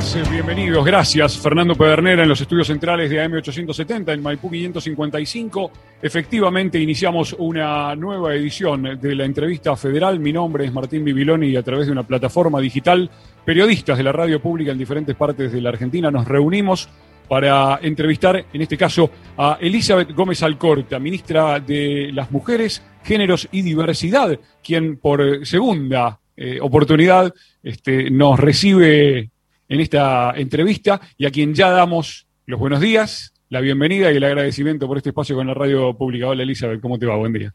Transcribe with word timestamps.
bienvenidas, 0.00 0.16
eh, 0.16 0.32
bienvenidos. 0.32 0.84
Gracias, 0.84 1.38
Fernando 1.38 1.74
Pedernera 1.74 2.22
en 2.22 2.28
los 2.28 2.40
estudios 2.40 2.66
centrales 2.66 3.10
de 3.10 3.22
AM870 3.22 4.14
en 4.14 4.22
Maipú 4.22 4.50
555. 4.50 5.70
Efectivamente, 6.00 6.78
iniciamos 6.80 7.34
una 7.38 7.94
nueva 7.96 8.34
edición 8.34 8.98
de 8.98 9.14
la 9.14 9.24
entrevista 9.24 9.76
federal. 9.76 10.18
Mi 10.18 10.32
nombre 10.32 10.64
es 10.64 10.72
Martín 10.72 11.04
Bibiloni 11.04 11.48
y 11.48 11.56
a 11.56 11.62
través 11.62 11.86
de 11.86 11.92
una 11.92 12.04
plataforma 12.04 12.60
digital, 12.60 13.10
periodistas 13.44 13.98
de 13.98 14.04
la 14.04 14.12
radio 14.12 14.40
pública 14.40 14.72
en 14.72 14.78
diferentes 14.78 15.14
partes 15.16 15.52
de 15.52 15.60
la 15.60 15.68
Argentina 15.68 16.10
nos 16.10 16.26
reunimos 16.26 16.88
para 17.28 17.78
entrevistar, 17.82 18.44
en 18.52 18.62
este 18.62 18.76
caso, 18.76 19.10
a 19.36 19.58
Elizabeth 19.60 20.12
Gómez 20.12 20.42
Alcorta, 20.42 20.98
ministra 20.98 21.60
de 21.60 22.10
las 22.12 22.30
Mujeres, 22.30 22.82
Géneros 23.04 23.48
y 23.52 23.62
Diversidad, 23.62 24.38
quien 24.64 24.96
por 24.96 25.46
segunda 25.46 26.18
eh, 26.36 26.58
oportunidad 26.60 27.32
este, 27.62 28.10
nos 28.10 28.40
recibe 28.40 29.30
en 29.70 29.80
esta 29.80 30.32
entrevista 30.36 31.00
y 31.16 31.24
a 31.24 31.30
quien 31.30 31.54
ya 31.54 31.70
damos 31.70 32.26
los 32.44 32.58
buenos 32.58 32.80
días, 32.80 33.32
la 33.48 33.60
bienvenida 33.60 34.12
y 34.12 34.16
el 34.16 34.24
agradecimiento 34.24 34.86
por 34.88 34.96
este 34.96 35.10
espacio 35.10 35.36
con 35.36 35.46
la 35.46 35.54
radio 35.54 35.96
pública. 35.96 36.26
Hola 36.26 36.42
Elizabeth, 36.42 36.80
¿cómo 36.80 36.98
te 36.98 37.06
va? 37.06 37.16
Buen 37.16 37.32
día. 37.32 37.54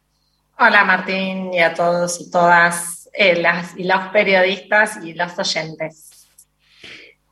Hola 0.57 0.85
Martín 0.85 1.53
y 1.53 1.59
a 1.59 1.73
todos 1.73 2.21
y 2.21 2.31
todas 2.31 3.09
eh, 3.13 3.41
las, 3.41 3.77
y 3.77 3.83
los 3.83 3.99
periodistas 4.13 5.03
y 5.03 5.13
los 5.13 5.37
oyentes. 5.37 6.29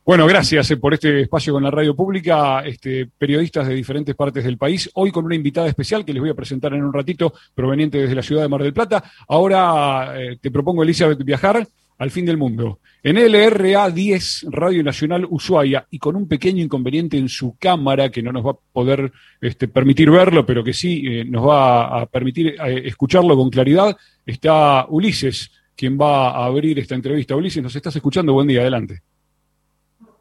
Bueno, 0.04 0.26
gracias 0.26 0.70
eh, 0.70 0.76
por 0.76 0.92
este 0.92 1.22
espacio 1.22 1.54
con 1.54 1.62
la 1.62 1.70
radio 1.70 1.96
pública, 1.96 2.60
este, 2.60 3.08
periodistas 3.16 3.66
de 3.66 3.72
diferentes 3.72 4.14
partes 4.14 4.44
del 4.44 4.58
país. 4.58 4.90
Hoy 4.92 5.10
con 5.10 5.24
una 5.24 5.34
invitada 5.34 5.66
especial 5.66 6.04
que 6.04 6.12
les 6.12 6.20
voy 6.20 6.28
a 6.28 6.34
presentar 6.34 6.74
en 6.74 6.84
un 6.84 6.92
ratito, 6.92 7.32
proveniente 7.54 7.96
desde 7.96 8.14
la 8.14 8.22
ciudad 8.22 8.42
de 8.42 8.48
Mar 8.48 8.62
del 8.62 8.74
Plata. 8.74 9.02
Ahora 9.28 10.12
eh, 10.14 10.36
te 10.38 10.50
propongo, 10.50 10.82
Elizabeth, 10.82 11.24
viajar 11.24 11.66
al 11.98 12.10
fin 12.10 12.26
del 12.26 12.36
mundo. 12.36 12.80
En 13.02 13.16
LRA 13.16 13.90
10, 13.90 14.46
Radio 14.50 14.82
Nacional 14.82 15.26
Ushuaia, 15.28 15.86
y 15.90 15.98
con 15.98 16.16
un 16.16 16.26
pequeño 16.26 16.62
inconveniente 16.62 17.18
en 17.18 17.28
su 17.28 17.56
cámara 17.58 18.10
que 18.10 18.22
no 18.22 18.32
nos 18.32 18.44
va 18.44 18.52
a 18.52 18.58
poder 18.72 19.12
este, 19.40 19.68
permitir 19.68 20.10
verlo, 20.10 20.46
pero 20.46 20.64
que 20.64 20.72
sí 20.72 21.04
eh, 21.06 21.24
nos 21.24 21.46
va 21.46 22.00
a 22.00 22.06
permitir 22.06 22.56
escucharlo 22.84 23.36
con 23.36 23.50
claridad, 23.50 23.96
está 24.24 24.86
Ulises, 24.88 25.50
quien 25.76 25.98
va 25.98 26.30
a 26.30 26.46
abrir 26.46 26.78
esta 26.78 26.94
entrevista. 26.94 27.36
Ulises, 27.36 27.62
¿nos 27.62 27.76
estás 27.76 27.96
escuchando? 27.96 28.32
Buen 28.32 28.48
día, 28.48 28.60
adelante. 28.60 29.02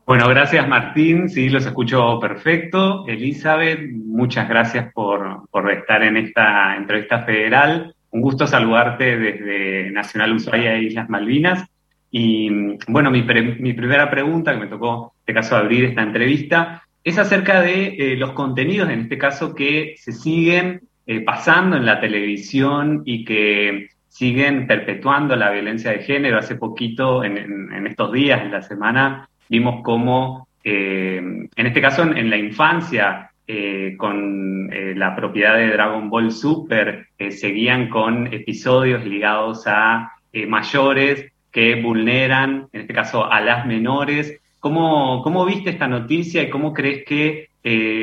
Bueno, 0.05 0.27
gracias 0.27 0.67
Martín, 0.67 1.29
sí, 1.29 1.47
los 1.47 1.65
escucho 1.65 2.19
perfecto. 2.19 3.07
Elizabeth, 3.07 3.89
muchas 3.89 4.49
gracias 4.49 4.91
por, 4.91 5.47
estar 5.71 6.03
en 6.03 6.17
esta 6.17 6.75
entrevista 6.75 7.23
federal. 7.23 7.95
Un 8.13 8.21
gusto 8.21 8.47
saludarte 8.47 9.17
desde 9.17 9.91
Nacional 9.91 10.33
Ushuaia 10.33 10.75
e 10.75 10.83
Islas 10.83 11.09
Malvinas. 11.09 11.67
Y 12.11 12.49
bueno, 12.87 13.09
mi, 13.09 13.23
primera 13.23 14.09
pregunta, 14.09 14.53
que 14.53 14.59
me 14.59 14.67
tocó, 14.67 15.13
en 15.15 15.19
este 15.21 15.33
caso, 15.33 15.55
abrir 15.55 15.85
esta 15.85 16.03
entrevista, 16.03 16.83
es 17.03 17.17
acerca 17.17 17.61
de 17.61 17.87
eh, 17.87 18.15
los 18.15 18.31
contenidos, 18.33 18.89
en 18.89 19.01
este 19.01 19.17
caso, 19.17 19.55
que 19.55 19.95
se 19.97 20.11
siguen 20.11 20.81
eh, 21.07 21.21
pasando 21.21 21.75
en 21.75 21.85
la 21.85 21.99
televisión 21.99 23.01
y 23.03 23.25
que 23.25 23.89
siguen 24.07 24.67
perpetuando 24.67 25.35
la 25.35 25.49
violencia 25.49 25.91
de 25.91 25.99
género. 25.99 26.37
Hace 26.37 26.55
poquito, 26.55 27.23
en, 27.23 27.37
en 27.37 27.87
estos 27.87 28.13
días, 28.13 28.43
en 28.43 28.51
la 28.51 28.61
semana, 28.61 29.27
vimos 29.49 29.81
cómo, 29.83 30.47
eh, 30.63 31.17
en 31.17 31.65
este 31.67 31.81
caso 31.81 32.03
en, 32.03 32.29
la 32.29 32.37
infancia, 32.37 33.31
eh, 33.47 33.95
con 33.97 34.71
eh, 34.71 34.93
la 34.95 35.15
propiedad 35.15 35.57
de 35.57 35.69
Dragon 35.71 36.09
Ball 36.09 36.31
Super, 36.31 37.07
seguían 37.29 37.89
con 37.89 38.33
episodios 38.33 39.05
ligados 39.05 39.63
a 39.67 40.13
mayores 40.47 41.31
que 41.51 41.75
vulneran, 41.81 42.67
en 42.73 42.81
este 42.81 42.93
caso, 42.93 43.31
a 43.31 43.39
las 43.39 43.65
menores. 43.65 44.41
¿Cómo, 44.59 45.21
cómo 45.23 45.45
viste 45.45 45.69
esta 45.69 45.87
noticia 45.87 46.41
y 46.41 46.49
cómo 46.49 46.73
crees 46.73 47.05
que 47.05 47.49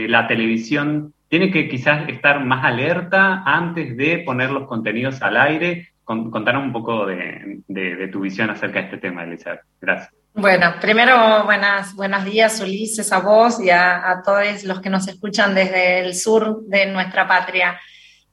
la 0.09 0.27
televisión 0.27 1.13
tiene 1.29 1.51
que 1.51 1.69
quizás 1.69 2.09
estar 2.09 2.45
más 2.45 2.65
alerta 2.65 3.43
antes 3.45 3.97
de 3.97 4.19
poner 4.19 4.51
los 4.51 4.67
contenidos 4.69 5.21
al 5.23 5.37
aire? 5.37 5.89
contanos 6.05 6.65
un 6.65 6.73
poco 6.73 7.07
de, 7.07 7.61
de 7.69 8.09
tu 8.09 8.21
visión 8.21 8.51
acerca 8.51 8.81
de 8.81 8.85
este 8.87 8.99
tema, 8.99 9.25
Elizabeth. 9.25 9.61
Gracias. 9.81 10.20
Bueno, 10.33 10.75
primero 10.81 11.45
buenas, 11.45 11.95
buenos 11.95 12.25
días 12.25 12.61
Ulises, 12.61 13.11
a 13.13 13.19
vos 13.19 13.59
y 13.61 13.69
a, 13.69 14.23
todos 14.25 14.63
los 14.63 14.81
que 14.81 14.89
nos 14.89 15.09
escuchan 15.09 15.55
desde 15.55 16.01
el 16.01 16.15
sur 16.15 16.63
de 16.67 16.87
nuestra 16.87 17.27
patria. 17.27 17.81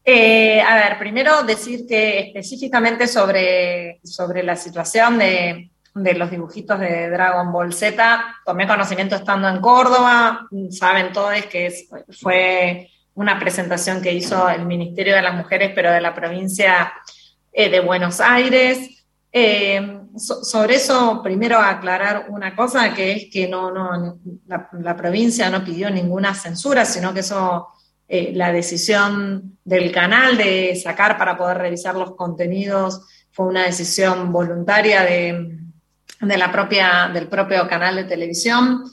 Eh, 0.06 0.62
a 0.62 0.76
ver, 0.76 1.00
primero 1.00 1.42
decir 1.44 1.88
que 1.88 2.20
específicamente 2.20 3.08
sobre, 3.08 4.00
sobre 4.04 4.44
la 4.44 4.56
situación 4.56 5.18
de, 5.18 5.72
de 5.96 6.14
los 6.14 6.30
dibujitos 6.30 6.80
de 6.80 7.10
Dragon 7.10 7.52
Ball 7.52 7.74
Z, 7.74 8.36
tomé 8.46 8.68
conocimiento 8.68 9.16
estando 9.16 9.50
en 9.50 9.60
Córdoba, 9.60 10.48
saben 10.70 11.12
todos 11.12 11.34
que 11.48 11.74
fue 12.12 12.92
una 13.16 13.40
presentación 13.40 14.04
que 14.04 14.14
hizo 14.14 14.48
el 14.48 14.66
Ministerio 14.66 15.16
de 15.16 15.24
las 15.24 15.34
Mujeres, 15.34 15.72
pero 15.74 15.92
de 15.92 16.00
la 16.00 16.14
provincia 16.14 16.94
eh, 17.52 17.70
de 17.70 17.80
Buenos 17.80 18.22
Aires. 18.22 19.04
Eh, 19.34 19.97
sobre 20.18 20.76
eso, 20.76 21.22
primero 21.24 21.58
aclarar 21.58 22.28
una 22.30 22.56
cosa, 22.56 22.94
que 22.94 23.12
es 23.14 23.28
que 23.32 23.48
no, 23.48 23.72
no 23.72 24.20
la, 24.48 24.96
provincia 24.96 25.50
no 25.50 25.64
pidió 25.64 25.90
ninguna 25.90 26.34
censura, 26.34 26.86
sino 26.86 27.14
que 27.14 27.22
eso, 27.22 27.68
eh, 28.08 28.32
la 28.34 28.52
decisión 28.52 29.58
del 29.64 29.92
canal 29.92 30.38
de 30.38 30.80
sacar 30.82 31.18
para 31.18 31.38
poder 31.38 31.58
revisar 31.58 31.96
los 31.96 32.16
contenidos 32.16 33.02
fue 33.32 33.48
una 33.48 33.64
decisión 33.64 34.32
voluntaria 34.32 35.04
de, 35.04 35.58
de 36.22 36.38
la 36.38 36.52
propia, 36.52 37.10
del 37.14 37.28
propio 37.28 37.68
canal 37.68 37.96
de 37.96 38.04
televisión. 38.06 38.84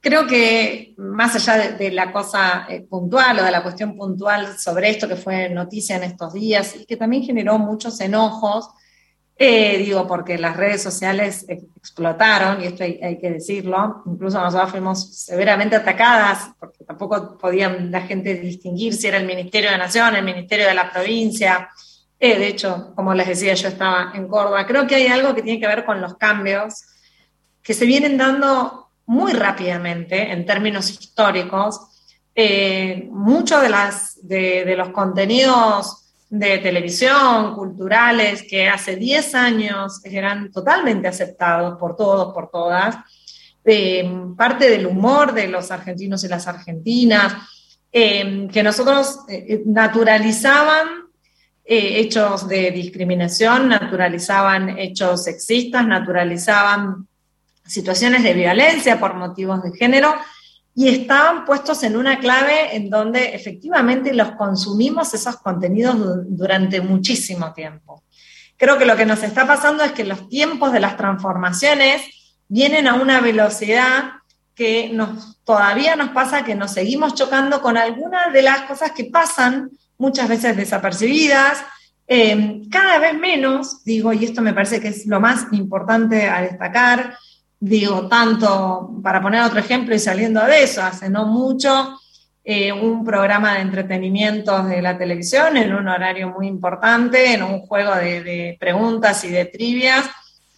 Creo 0.00 0.26
que 0.26 0.94
más 0.96 1.34
allá 1.36 1.72
de, 1.72 1.90
la 1.90 2.10
cosa 2.10 2.66
eh, 2.68 2.80
puntual 2.88 3.38
o 3.38 3.44
de 3.44 3.50
la 3.50 3.62
cuestión 3.62 3.96
puntual 3.96 4.58
sobre 4.58 4.90
esto 4.90 5.06
que 5.06 5.16
fue 5.16 5.50
noticia 5.50 5.96
en 5.96 6.04
estos 6.04 6.32
días 6.32 6.74
y 6.76 6.86
que 6.86 6.96
también 6.96 7.22
generó 7.22 7.58
muchos 7.58 8.00
enojos, 8.00 8.70
eh, 9.42 9.78
digo, 9.78 10.06
porque 10.06 10.36
las 10.36 10.54
redes 10.54 10.82
sociales 10.82 11.46
explotaron, 11.48 12.60
y 12.60 12.66
esto 12.66 12.84
hay, 12.84 13.18
que 13.18 13.30
decirlo, 13.30 14.02
incluso 14.04 14.38
nosotros 14.38 14.70
fuimos 14.70 15.16
severamente 15.16 15.76
atacadas, 15.76 16.50
porque 16.60 16.84
tampoco 16.84 17.38
podían 17.38 17.90
la 17.90 18.02
gente 18.02 18.34
distinguir 18.34 18.92
si 18.92 19.06
era 19.06 19.16
el 19.16 19.24
Ministerio 19.24 19.70
de 19.70 19.78
Nación, 19.78 20.14
el 20.14 20.26
Ministerio 20.26 20.66
de 20.66 20.74
la 20.74 20.92
Provincia. 20.92 21.70
Eh, 22.18 22.38
de 22.38 22.48
hecho, 22.48 22.92
como 22.94 23.14
les 23.14 23.28
decía, 23.28 23.54
yo 23.54 23.68
estaba 23.68 24.12
en 24.14 24.28
Córdoba. 24.28 24.66
Creo 24.66 24.86
que 24.86 24.96
hay 24.96 25.06
algo 25.06 25.34
que 25.34 25.40
tiene 25.40 25.58
que 25.58 25.68
ver 25.68 25.86
con 25.86 26.02
los 26.02 26.18
cambios 26.18 26.84
que 27.62 27.72
se 27.72 27.86
vienen 27.86 28.18
dando 28.18 28.90
muy 29.06 29.32
rápidamente 29.32 30.32
en 30.32 30.44
términos 30.44 30.90
históricos. 30.90 31.80
Eh, 32.34 33.08
muchos 33.10 33.62
de, 34.20 34.66
de 34.66 34.76
los 34.76 34.90
contenidos 34.90 36.09
de 36.30 36.58
televisión, 36.58 37.54
culturales, 37.56 38.44
que 38.48 38.68
hace 38.68 38.94
10 38.94 39.34
años 39.34 40.00
eran 40.04 40.52
totalmente 40.52 41.08
aceptados 41.08 41.76
por 41.76 41.96
todos, 41.96 42.32
por 42.32 42.50
todas, 42.50 42.96
parte 44.36 44.70
del 44.70 44.86
humor 44.86 45.34
de 45.34 45.48
los 45.48 45.70
argentinos 45.70 46.24
y 46.24 46.28
las 46.28 46.46
argentinas, 46.46 47.34
em, 47.92 48.48
que 48.48 48.62
nosotros 48.62 49.20
eh, 49.28 49.44
eh, 49.48 49.62
naturalizaban 49.66 50.86
eh, 51.64 52.00
hechos 52.00 52.48
de 52.48 52.70
discriminación, 52.70 53.68
naturalizaban 53.68 54.78
hechos 54.78 55.24
sexistas, 55.24 55.86
naturalizaban 55.86 57.06
situaciones 57.66 58.22
de 58.22 58.34
violencia 58.34 58.98
por 58.98 59.14
motivos 59.14 59.62
de 59.62 59.76
género, 59.76 60.14
y 60.80 60.88
estaban 60.88 61.44
puestos 61.44 61.82
en 61.82 61.94
una 61.94 62.20
clave 62.20 62.74
en 62.74 62.88
donde 62.88 63.34
efectivamente 63.34 64.14
los 64.14 64.30
consumimos 64.30 65.12
esos 65.12 65.36
contenidos 65.36 65.94
durante 66.26 66.80
muchísimo 66.80 67.52
tiempo. 67.52 68.02
Creo 68.56 68.78
que 68.78 68.86
lo 68.86 68.96
que 68.96 69.04
nos 69.04 69.22
está 69.22 69.46
pasando 69.46 69.84
es 69.84 69.92
que 69.92 70.04
los 70.04 70.30
tiempos 70.30 70.72
de 70.72 70.80
las 70.80 70.96
transformaciones 70.96 72.00
vienen 72.48 72.88
a 72.88 72.94
una 72.94 73.20
velocidad 73.20 74.04
que 74.54 74.88
nos, 74.90 75.44
todavía 75.44 75.96
nos 75.96 76.12
pasa 76.12 76.44
que 76.44 76.54
nos 76.54 76.72
seguimos 76.72 77.14
chocando 77.14 77.60
con 77.60 77.76
algunas 77.76 78.32
de 78.32 78.40
las 78.40 78.62
cosas 78.62 78.92
que 78.92 79.04
pasan 79.04 79.68
muchas 79.98 80.30
veces 80.30 80.56
desapercibidas, 80.56 81.62
eh, 82.08 82.62
cada 82.70 82.98
vez 82.98 83.18
menos, 83.18 83.84
digo, 83.84 84.14
y 84.14 84.24
esto 84.24 84.40
me 84.40 84.54
parece 84.54 84.80
que 84.80 84.88
es 84.88 85.04
lo 85.04 85.20
más 85.20 85.44
importante 85.52 86.26
a 86.30 86.40
destacar, 86.40 87.18
digo, 87.60 88.08
tanto, 88.08 88.90
para 89.02 89.20
poner 89.20 89.42
otro 89.42 89.60
ejemplo 89.60 89.94
y 89.94 89.98
saliendo 89.98 90.42
de 90.44 90.64
eso, 90.64 90.82
hace 90.82 91.10
no 91.10 91.26
mucho, 91.26 92.00
eh, 92.42 92.72
un 92.72 93.04
programa 93.04 93.54
de 93.54 93.60
entretenimiento 93.60 94.62
de 94.64 94.80
la 94.80 94.96
televisión 94.96 95.58
en 95.58 95.74
un 95.74 95.86
horario 95.86 96.30
muy 96.30 96.46
importante, 96.46 97.34
en 97.34 97.42
un 97.42 97.60
juego 97.60 97.94
de, 97.94 98.56
preguntas 98.58 99.22
y 99.24 99.28
de 99.28 99.44
trivias, 99.44 100.06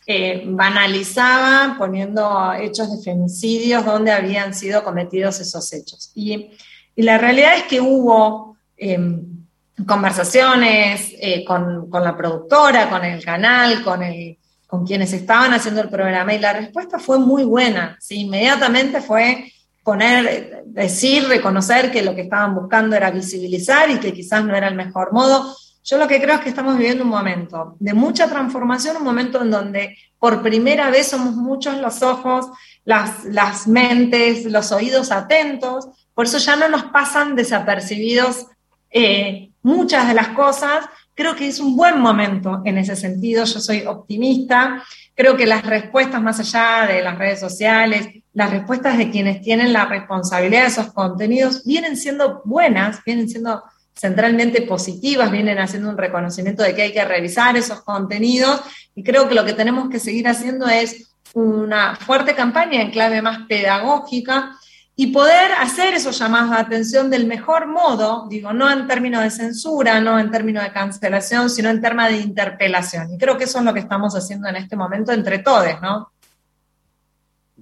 eh, 0.06 0.44
banalizaba 0.46 1.74
poniendo 1.76 2.52
hechos 2.54 2.90
de 2.96 3.02
femicidios 3.02 3.84
donde 3.84 4.12
habían 4.12 4.54
sido 4.54 4.84
cometidos 4.84 5.40
esos 5.40 5.72
hechos. 5.72 6.12
Y, 6.14 6.50
la 6.94 7.16
realidad 7.16 7.56
es 7.56 7.62
que 7.62 7.80
hubo 7.80 8.58
em, 8.76 9.46
conversaciones 9.86 11.14
eh, 11.18 11.42
con, 11.42 11.88
con 11.88 12.04
la 12.04 12.14
productora, 12.14 12.90
con 12.90 13.02
el 13.02 13.24
canal, 13.24 13.82
con 13.82 14.02
el 14.02 14.36
con 14.72 14.86
quienes 14.86 15.12
estaban 15.12 15.52
haciendo 15.52 15.82
el 15.82 15.90
programa 15.90 16.32
y 16.32 16.38
la 16.38 16.54
respuesta 16.54 16.98
fue 16.98 17.18
muy 17.18 17.44
buena. 17.44 17.98
¿sí? 18.00 18.20
Inmediatamente 18.20 19.02
fue 19.02 19.52
poner, 19.84 20.62
decir, 20.64 21.28
reconocer 21.28 21.92
que 21.92 22.00
lo 22.00 22.14
que 22.14 22.22
estaban 22.22 22.54
buscando 22.54 22.96
era 22.96 23.10
visibilizar 23.10 23.90
y 23.90 24.00
que 24.00 24.14
quizás 24.14 24.42
no 24.42 24.56
era 24.56 24.68
el 24.68 24.74
mejor 24.74 25.12
modo. 25.12 25.54
Yo 25.84 25.98
lo 25.98 26.08
que 26.08 26.22
creo 26.22 26.36
es 26.36 26.40
que 26.40 26.48
estamos 26.48 26.78
viviendo 26.78 27.04
un 27.04 27.10
momento 27.10 27.76
de 27.80 27.92
mucha 27.92 28.28
transformación, 28.28 28.96
un 28.96 29.04
momento 29.04 29.42
en 29.42 29.50
donde 29.50 29.98
por 30.18 30.40
primera 30.40 30.88
vez 30.88 31.08
somos 31.08 31.34
muchos 31.34 31.76
los 31.76 32.02
ojos, 32.02 32.46
las, 32.86 33.26
las 33.26 33.68
mentes, 33.68 34.46
los 34.46 34.72
oídos 34.72 35.12
atentos, 35.12 35.86
por 36.14 36.24
eso 36.24 36.38
ya 36.38 36.56
no 36.56 36.70
nos 36.70 36.84
pasan 36.84 37.36
desapercibidos 37.36 38.46
eh, 38.90 39.50
muchas 39.62 40.08
de 40.08 40.14
las 40.14 40.28
cosas. 40.28 40.86
Creo 41.14 41.36
que 41.36 41.48
es 41.48 41.60
un 41.60 41.76
buen 41.76 42.00
momento 42.00 42.62
en 42.64 42.78
ese 42.78 42.96
sentido, 42.96 43.44
yo 43.44 43.60
soy 43.60 43.84
optimista, 43.86 44.82
creo 45.14 45.36
que 45.36 45.46
las 45.46 45.64
respuestas 45.64 46.22
más 46.22 46.40
allá 46.40 46.86
de 46.90 47.02
las 47.02 47.18
redes 47.18 47.38
sociales, 47.38 48.08
las 48.32 48.50
respuestas 48.50 48.96
de 48.96 49.10
quienes 49.10 49.42
tienen 49.42 49.72
la 49.72 49.84
responsabilidad 49.84 50.62
de 50.62 50.68
esos 50.68 50.92
contenidos 50.92 51.64
vienen 51.64 51.96
siendo 51.96 52.40
buenas, 52.44 53.04
vienen 53.04 53.28
siendo 53.28 53.62
centralmente 53.94 54.62
positivas, 54.62 55.30
vienen 55.30 55.58
haciendo 55.58 55.90
un 55.90 55.98
reconocimiento 55.98 56.62
de 56.62 56.74
que 56.74 56.82
hay 56.82 56.92
que 56.92 57.04
revisar 57.04 57.56
esos 57.56 57.82
contenidos. 57.82 58.62
Y 58.94 59.02
creo 59.02 59.28
que 59.28 59.34
lo 59.34 59.44
que 59.44 59.52
tenemos 59.52 59.90
que 59.90 59.98
seguir 59.98 60.26
haciendo 60.28 60.66
es 60.66 61.12
una 61.34 61.96
fuerte 61.96 62.34
campaña 62.34 62.80
en 62.80 62.90
clave 62.90 63.22
más 63.22 63.46
pedagógica 63.46 64.56
y 64.94 65.08
poder 65.08 65.52
hacer 65.58 65.94
esos 65.94 66.18
llamados 66.18 66.50
de 66.50 66.56
atención 66.56 67.08
del 67.08 67.26
mejor 67.26 67.66
modo, 67.66 68.26
digo, 68.28 68.52
no 68.52 68.70
en 68.70 68.86
términos 68.86 69.22
de 69.22 69.30
censura, 69.30 70.00
no 70.00 70.18
en 70.18 70.30
términos 70.30 70.62
de 70.64 70.72
cancelación, 70.72 71.48
sino 71.48 71.70
en 71.70 71.80
términos 71.80 72.10
de 72.10 72.18
interpelación. 72.18 73.12
Y 73.12 73.18
creo 73.18 73.38
que 73.38 73.44
eso 73.44 73.58
es 73.58 73.64
lo 73.64 73.72
que 73.72 73.80
estamos 73.80 74.14
haciendo 74.14 74.48
en 74.48 74.56
este 74.56 74.76
momento 74.76 75.12
entre 75.12 75.38
todos, 75.38 75.80
¿no? 75.80 76.12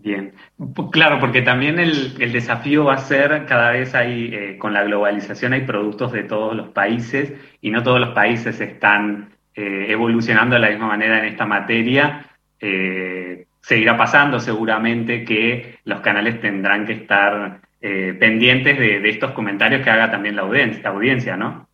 Bien, 0.03 0.33
claro, 0.91 1.21
porque 1.21 1.43
también 1.43 1.79
el, 1.79 2.17
desafío 2.33 2.85
va 2.85 2.95
a 2.95 2.99
ser, 2.99 3.45
cada 3.45 3.73
vez 3.73 3.95
hay, 3.95 4.35
eh, 4.35 4.59
con 4.59 4.73
la 4.73 4.83
globalización 4.83 5.53
hay 5.53 5.61
productos 5.61 6.13
de 6.13 6.23
todos 6.23 6.57
los 6.57 6.69
países 6.69 7.35
y 7.61 7.71
no 7.71 7.83
todos 7.83 8.01
los 8.01 8.15
países 8.15 8.61
están 8.61 9.31
eh, 9.55 9.87
evolucionando 9.91 10.55
de 10.55 10.61
la 10.61 10.71
misma 10.71 10.89
manera 10.89 11.19
en 11.19 11.27
esta 11.27 11.45
materia. 11.45 12.25
Eh, 12.59 13.47
seguirá 13.63 13.97
pasando 13.97 14.41
seguramente 14.41 15.25
que 15.25 15.79
los 15.85 16.01
canales 16.01 16.41
tendrán 16.41 16.87
que 16.87 16.95
estar 16.95 17.61
pendientes 17.81 18.79
de, 18.79 19.09
estos 19.09 19.33
comentarios 19.33 19.83
que 19.83 19.89
haga 19.89 20.11
también 20.11 20.37
la 20.37 20.43
audiencia, 20.43 20.91
audiencia 20.91 21.37
¿no? 21.37 21.71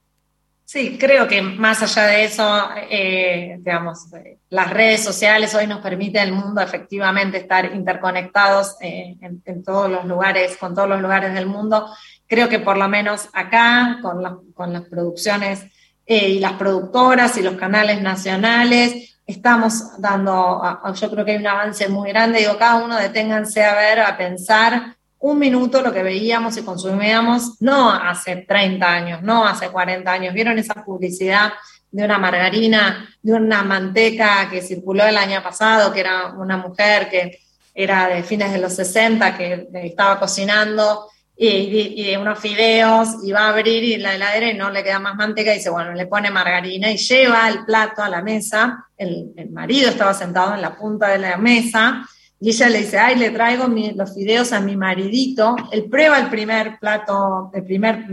Sí, 0.67 0.99
creo 0.99 1.29
que 1.29 1.41
más 1.43 1.81
allá 1.81 2.09
de 2.09 2.25
eso, 2.25 2.69
eh, 2.91 3.55
digamos, 3.61 4.09
las 4.51 4.69
redes 4.69 5.01
sociales 5.05 5.55
hoy 5.55 5.69
nos 5.69 5.79
permiten 5.79 6.25
el 6.25 6.33
mundo 6.33 6.61
efectivamente 6.61 7.39
estar 7.39 7.73
interconectados 7.73 8.75
eh, 8.81 9.17
en, 9.21 9.63
todos 9.63 9.89
los 9.89 10.05
lugares, 10.07 10.57
con 10.57 10.75
todos 10.75 10.89
los 10.89 11.01
lugares 11.01 11.35
del 11.35 11.47
mundo. 11.47 11.89
Creo 12.27 12.49
que 12.49 12.59
por 12.59 12.77
lo 12.79 12.89
menos 12.89 13.29
acá, 13.33 14.01
con, 14.03 14.73
las 14.73 14.83
producciones 14.87 15.67
eh, 16.05 16.31
y 16.31 16.41
las 16.41 16.55
productoras 16.55 17.37
y 17.39 17.45
los 17.45 17.55
canales 17.55 18.03
nacionales, 18.03 19.16
estamos 19.27 20.01
dando, 20.01 20.63
yo 20.95 21.11
creo 21.11 21.25
que 21.25 21.33
hay 21.33 21.39
un 21.39 21.47
avance 21.47 21.89
muy 21.89 22.11
grande. 22.11 22.39
Digo, 22.39 22.57
cada 22.57 22.77
uno 22.77 22.97
deténganse 22.97 23.65
a 23.65 23.75
ver, 23.75 24.01
a 24.01 24.17
pensar 24.17 24.97
un 25.19 25.39
minuto 25.39 25.81
lo 25.81 25.93
que 25.93 26.03
veíamos 26.03 26.57
y 26.57 26.63
consumíamos, 26.63 27.61
no 27.61 27.91
hace 27.91 28.37
30 28.37 28.87
años, 28.87 29.23
no 29.23 29.47
hace 29.47 29.71
40 29.71 30.11
años. 30.11 30.35
¿Vieron 30.35 30.59
esa 30.59 30.85
publicidad 30.85 31.53
de 31.91 32.05
una 32.05 32.19
margarina, 32.19 33.09
de 33.23 33.33
una 33.33 33.63
manteca 33.63 34.49
que 34.51 34.61
circuló 34.61 35.05
el 35.05 35.17
año 35.17 35.43
pasado, 35.43 35.93
que 35.93 36.01
era 36.01 36.35
una 36.37 36.57
mujer 36.59 37.09
que 37.09 37.41
era 37.75 38.09
de 38.09 38.23
fines 38.23 38.53
de 38.53 38.59
los 38.59 38.75
60, 38.75 39.37
que 39.37 39.69
estaba 39.75 40.21
cocinando 40.21 41.09
y, 41.39 42.17
unos 42.17 42.39
fideos 42.39 43.09
y 43.23 43.33
va 43.33 43.47
a 43.47 43.49
abrir 43.51 44.01
la 44.01 44.15
heladera 44.15 44.51
y 44.51 44.55
no 44.55 44.71
le 44.71 44.83
queda 44.83 44.99
más 44.99 45.17
manteca 45.17 45.53
y 45.53 45.59
dice, 45.59 45.71
bueno, 45.71 45.93
le 45.93 46.07
pone 46.07 46.31
margarina 46.31 46.91
y 46.91 46.97
lleva 46.97 47.49
el 47.49 47.65
plato 47.65 48.03
a 48.03 48.09
la 48.09 48.23
mesa. 48.23 48.87
El, 48.97 49.33
marido 49.51 49.91
estaba 49.91 50.15
sentado 50.15 50.55
en 50.55 50.63
la 50.63 50.77
punta 50.77 51.09
de 51.09 51.19
la 51.19 51.37
mesa 51.37 52.09
y 52.41 52.51
ella 52.51 52.69
le 52.69 52.79
dice, 52.79 52.99
ay, 52.99 53.17
le 53.17 53.31
traigo 53.31 53.67
los 53.67 54.15
fideos 54.15 54.53
a 54.53 54.61
mi 54.61 54.77
maridito. 54.77 55.57
Él 55.73 55.87
prueba 55.91 56.19
el 56.19 56.29
primer 56.29 56.79
plato, 56.79 57.51
el 57.53 57.65
primer, 57.65 58.07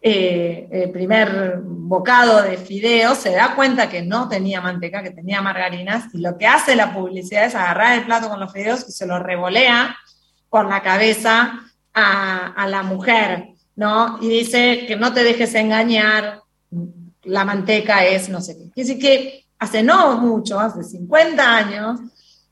eh, 0.00 0.68
el 0.70 0.90
primer 0.90 1.60
bocado 1.64 2.42
de 2.42 2.56
fideos, 2.56 3.18
se 3.18 3.32
da 3.32 3.54
cuenta 3.56 3.88
que 3.88 4.02
no 4.02 4.28
tenía 4.28 4.60
manteca, 4.60 5.02
que 5.02 5.10
tenía 5.10 5.42
margarinas, 5.42 6.12
y 6.14 6.18
lo 6.18 6.38
que 6.38 6.46
hace 6.46 6.76
la 6.76 6.92
publicidad 6.94 7.44
es 7.44 7.54
agarrar 7.54 7.98
el 7.98 8.04
plato 8.04 8.28
con 8.28 8.40
los 8.40 8.52
fideos 8.52 8.84
y 8.88 8.92
se 8.92 9.06
lo 9.06 9.18
revolea 9.18 9.96
por 10.48 10.68
la 10.68 10.82
cabeza 10.82 11.60
a, 11.94 12.66
la 12.68 12.82
mujer, 12.82 13.48
¿no? 13.76 14.18
Y 14.20 14.28
dice 14.28 14.86
que 14.86 14.96
no 14.96 15.12
te 15.12 15.24
dejes 15.24 15.54
engañar, 15.54 16.40
la 17.24 17.44
manteca 17.44 18.04
es 18.04 18.28
no 18.28 18.40
sé 18.40 18.56
qué. 18.56 18.70
Quiere 18.70 18.98
que 18.98 19.44
hace 19.58 19.82
no 19.82 20.18
mucho, 20.18 20.58
hace 20.58 20.82
50 20.82 21.56
años, 21.56 22.00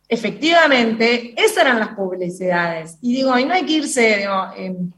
efectivamente, 0.09 1.35
esas 1.37 1.59
eran 1.59 1.81
las 1.81 1.95
publicidades. 1.95 2.99
Y 3.01 3.15
digo, 3.15 3.39
y 3.39 3.45
no 3.45 3.55
hay 3.55 3.65
que 3.65 3.73
irse, 3.73 4.19
digo, 4.19 4.47
em, 4.57 4.93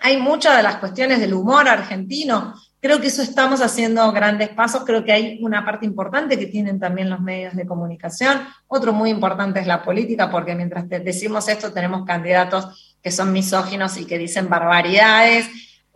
hay 0.00 0.18
muchas 0.18 0.56
de 0.56 0.62
las 0.62 0.76
cuestiones 0.76 1.20
del 1.20 1.34
humor 1.34 1.68
argentino. 1.68 2.54
Creo 2.80 3.00
que 3.00 3.06
eso 3.06 3.22
estamos 3.22 3.62
haciendo 3.62 4.12
grandes 4.12 4.50
pasos. 4.50 4.84
Creo 4.84 5.02
que 5.02 5.12
hay 5.12 5.38
una 5.42 5.64
parte 5.64 5.86
importante 5.86 6.38
que 6.38 6.46
tienen 6.46 6.78
también 6.78 7.08
los 7.08 7.20
medios 7.20 7.56
de 7.56 7.66
comunicación. 7.66 8.40
Otro 8.66 8.92
muy 8.92 9.08
importante 9.08 9.60
es 9.60 9.66
la 9.66 9.82
política, 9.82 10.30
porque 10.30 10.54
mientras 10.54 10.86
decimos 10.88 11.48
esto, 11.48 11.72
tenemos 11.72 12.04
candidatos 12.04 12.93
que 13.04 13.10
son 13.10 13.32
misóginos 13.32 13.98
y 13.98 14.06
que 14.06 14.18
dicen 14.18 14.48
barbaridades. 14.48 15.46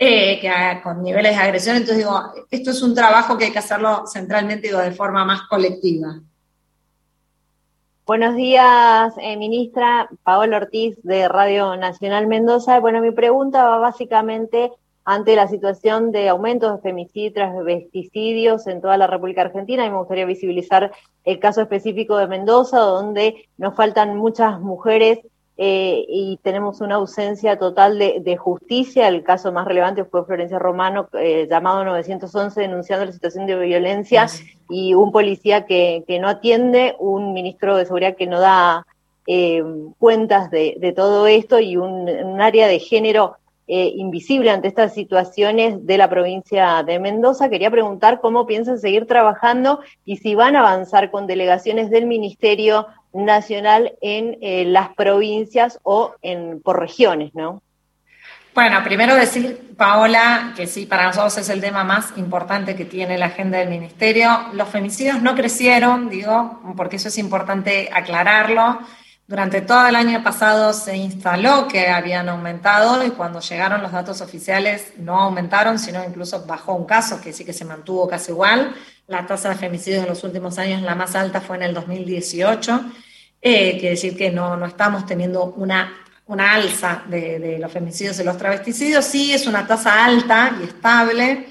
Eh, 0.01 0.39
que, 0.41 0.49
con 0.85 1.03
niveles 1.03 1.37
de 1.37 1.43
agresión. 1.43 1.75
Entonces 1.75 1.99
digo, 1.99 2.23
esto 2.53 2.71
es 2.71 2.83
un 2.83 2.95
trabajo 2.95 3.37
que 3.37 3.47
hay 3.47 3.51
que 3.51 3.59
hacerlo 3.59 4.07
centralmente 4.07 4.69
digo, 4.69 4.79
de 4.79 4.93
forma 4.93 5.25
más 5.25 5.43
colectiva. 5.49 6.21
Buenos 8.07 8.37
días, 8.37 9.13
eh, 9.21 9.37
ministra 9.37 10.09
Paola 10.23 10.59
Ortiz 10.59 10.97
de 11.03 11.27
Radio 11.27 11.77
Nacional 11.77 12.29
Mendoza. 12.29 12.79
Bueno, 12.79 13.01
mi 13.01 13.11
pregunta 13.11 13.65
va 13.65 13.79
básicamente 13.79 14.71
ante 15.05 15.35
la 15.35 15.49
situación 15.49 16.13
de 16.13 16.29
aumentos 16.29 16.77
de 16.77 16.83
femicidios, 16.83 17.35
transvesticidios 17.35 18.69
en 18.69 18.81
toda 18.81 18.97
la 18.99 19.09
República 19.09 19.41
Argentina 19.41 19.85
y 19.85 19.91
me 19.91 19.99
gustaría 19.99 20.27
visibilizar 20.27 20.93
el 21.25 21.41
caso 21.41 21.61
específico 21.61 22.17
de 22.19 22.29
Mendoza, 22.29 22.79
donde 22.79 23.49
nos 23.57 23.75
faltan 23.75 24.17
muchas 24.17 24.61
mujeres 24.61 25.19
eh, 25.61 26.07
y 26.09 26.39
tenemos 26.45 26.81
una 26.81 26.95
ausencia 26.95 27.59
total 27.59 27.99
de, 27.99 28.37
justicia. 28.37 29.09
El 29.09 29.25
caso 29.25 29.51
más 29.51 29.67
relevante 29.67 30.05
fue 30.05 30.25
Florencia 30.25 30.61
Romano, 30.61 31.09
eh, 31.15 31.49
llamado 31.51 31.85
911, 31.85 32.61
denunciando 32.61 33.05
la 33.05 33.11
situación 33.11 33.45
de 33.47 33.59
violencia 33.59 34.29
y 34.71 34.95
un 34.95 35.11
policía 35.11 35.67
que, 35.67 36.05
no 36.21 36.29
atiende, 36.29 36.95
un 37.01 37.33
ministro 37.33 37.77
de 37.77 37.87
Seguridad 37.87 38.15
que 38.15 38.29
no 38.29 38.39
da 38.39 38.87
eh, 39.27 39.65
cuentas 39.99 40.49
de, 40.53 40.93
todo 40.95 41.27
esto 41.27 41.59
y 41.59 41.77
un, 41.77 42.41
área 42.41 42.69
de 42.69 42.79
género 42.79 43.35
invisible 43.71 44.51
ante 44.51 44.69
estas 44.69 44.95
situaciones 44.95 45.85
de 45.85 45.99
la 45.99 46.09
provincia 46.09 46.83
de 46.85 46.99
Mendoza. 47.01 47.51
Quería 47.51 47.71
preguntar 47.71 48.21
cómo 48.21 48.47
piensan 48.47 48.79
seguir 48.79 49.07
trabajando 49.07 49.81
y 50.07 50.17
si 50.19 50.35
van 50.35 50.57
a 50.57 50.61
avanzar 50.61 51.11
con 51.11 51.27
delegaciones 51.27 51.91
del 51.91 52.07
Ministerio 52.07 52.87
nacional 53.13 53.93
en 54.01 54.39
eh, 54.41 54.65
las 54.65 54.95
provincias 54.95 55.79
o 55.83 56.15
en, 56.23 56.61
por 56.61 56.79
regiones, 56.79 57.35
¿no? 57.35 57.63
Bueno, 58.55 58.83
primero 58.83 59.15
decir, 59.15 59.75
Paola, 59.77 60.53
que 60.57 60.67
sí, 60.67 60.85
para 60.85 61.07
nosotros 61.07 61.39
es 61.39 61.49
el 61.49 61.61
tema 61.61 61.85
más 61.85 62.13
importante 62.17 62.75
que 62.75 62.85
tiene 62.85 63.17
la 63.17 63.27
agenda 63.27 63.59
del 63.59 63.69
Ministerio. 63.69 64.47
Los 64.53 64.69
femicidios 64.69 65.23
no 65.23 65.37
crecieron, 65.37 66.09
digo, 66.09 66.61
porque 66.77 66.97
eso 66.97 67.07
es 67.07 67.19
importante 67.19 67.89
aclararlo. 67.93 68.81
Durante 69.29 69.61
todo 69.61 69.87
el 69.87 69.95
año 69.95 70.25
pasado 70.25 70.73
se 70.73 70.97
instaló 70.97 71.69
que 71.69 71.89
habían 71.89 72.29
aumentado 72.31 73.05
y 73.05 73.11
cuando 73.11 73.41
llegaron 73.41 73.83
los 73.83 73.93
datos 73.93 74.23
oficiales 74.23 74.95
no 74.97 75.21
aumentaron, 75.21 75.79
sino 75.79 76.03
incluso 76.03 76.45
bajó 76.45 76.73
un 76.73 76.87
caso, 76.87 77.21
que 77.21 77.33
sí 77.33 77.45
que 77.45 77.53
se 77.53 77.65
mantuvo 77.65 78.09
casi 78.09 78.33
igual. 78.33 78.75
La 79.09 79.27
tasa 79.27 79.49
de 79.49 79.55
femicidios 79.55 80.03
en 80.03 80.09
los 80.11 80.23
últimos 80.23 80.59
años, 80.59 80.83
la 80.83 80.95
más 80.95 81.17
alta 81.17 81.41
fue 81.41 81.57
en 81.57 81.63
el 81.63 81.73
2018. 81.73 82.93
Eh, 83.41 83.71
quiere 83.73 83.91
decir 83.91 84.15
que 84.15 84.31
no, 84.31 84.55
no 84.55 84.67
estamos 84.67 85.07
teniendo 85.07 85.47
una, 85.57 85.95
una 86.27 86.53
alza 86.53 87.05
de, 87.09 87.57
los 87.59 87.73
femicidios 87.73 88.21
y 88.21 88.25
los 88.25 88.37
travesticidios. 88.37 89.07
Sí, 89.07 89.33
es 89.33 89.47
una 89.47 89.67
tasa 89.67 90.05
alta 90.05 90.59
y 90.61 90.65
estable. 90.65 91.47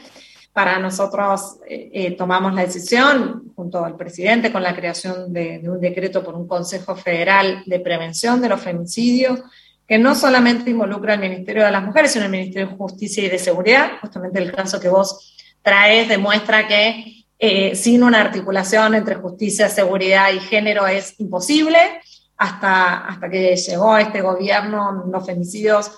Para 0.54 0.78
nosotros 0.78 1.58
eh, 1.68 1.90
eh, 1.94 2.12
tomamos 2.12 2.54
la 2.54 2.62
decisión, 2.62 3.52
junto 3.56 3.84
al 3.84 3.96
presidente, 3.96 4.52
con 4.52 4.62
la 4.62 4.76
creación 4.76 5.34
de, 5.34 5.60
un 5.64 5.82
decreto 5.82 6.24
por 6.24 6.36
un 6.36 6.48
Consejo 6.48 6.96
Federal 6.96 7.64
de 7.66 7.80
Prevención 7.80 8.40
de 8.40 8.50
los 8.50 8.62
Femicidios, 8.62 9.40
que 9.88 9.98
no 9.98 10.14
solamente 10.14 10.70
involucra 10.70 11.16
al 11.16 11.22
Ministerio 11.22 11.66
de 11.66 11.72
las 11.72 11.84
Mujeres, 11.84 12.12
sino 12.12 12.26
al 12.26 12.32
Ministerio 12.32 12.68
de 12.68 12.76
Justicia 12.76 13.24
y 13.24 13.30
de 13.30 13.40
Seguridad. 13.40 13.94
Justamente 14.00 14.38
el 14.38 14.52
caso 14.52 14.80
que 14.80 14.90
vos 14.90 15.36
traes 15.64 16.08
demuestra 16.08 16.68
que 16.68 17.17
eh, 17.40 17.76
sin 17.76 18.04
una 18.04 18.22
articulación 18.22 18.96
entre 18.96 19.16
justicia, 19.16 19.70
seguridad 19.70 20.32
y 20.32 20.40
género 20.40 20.88
es 20.88 21.20
imposible. 21.20 21.78
Hasta, 22.40 23.08
hasta 23.08 23.30
que 23.30 23.56
llegó 23.56 23.98
este 23.98 24.22
gobierno, 24.22 25.06
los 25.12 25.26
femicidios 25.26 25.92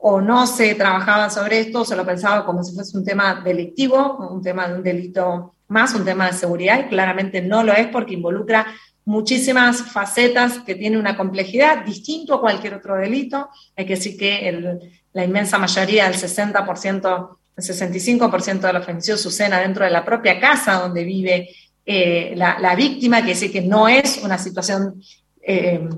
o 0.00 0.20
no 0.20 0.46
se 0.46 0.74
trabajaba 0.74 1.30
sobre 1.30 1.60
esto, 1.60 1.84
se 1.84 1.94
lo 1.94 2.04
pensaba 2.04 2.44
como 2.44 2.64
si 2.64 2.74
fuese 2.74 2.96
un 2.96 3.04
tema 3.04 3.42
delictivo, 3.44 4.16
un 4.30 4.42
tema 4.42 4.66
de 4.68 4.74
un 4.74 4.82
delito 4.82 5.54
más, 5.68 5.94
un 5.94 6.04
tema 6.04 6.26
de 6.26 6.32
seguridad, 6.32 6.80
y 6.80 6.88
claramente 6.88 7.40
no 7.40 7.62
lo 7.62 7.72
es 7.72 7.86
porque 7.88 8.14
involucra 8.14 8.66
muchísimas 9.04 9.82
facetas 9.82 10.60
que 10.60 10.74
tiene 10.74 10.98
una 10.98 11.16
complejidad 11.16 11.84
distinto 11.84 12.34
a 12.34 12.40
cualquier 12.40 12.74
otro 12.74 12.96
delito. 12.96 13.48
Hay 13.76 13.86
que 13.86 13.94
decir 13.94 14.16
que 14.16 14.80
la 15.12 15.24
inmensa 15.24 15.58
mayoría, 15.58 16.06
el 16.06 16.14
60%, 16.14 17.36
el 17.56 17.64
65% 17.64 18.60
de 18.60 18.72
los 18.72 18.84
femicidios 18.84 19.20
suceden 19.20 19.60
dentro 19.60 19.84
de 19.84 19.90
la 19.90 20.04
propia 20.04 20.40
casa 20.40 20.74
donde 20.74 21.04
vive 21.04 21.50
eh, 21.84 22.34
la, 22.36 22.74
víctima, 22.76 23.22
que 23.22 23.28
decir 23.28 23.52
que 23.52 23.60
no 23.60 23.88
es 23.88 24.20
una 24.22 24.38
situación 24.38 25.02
eh, 25.42 25.88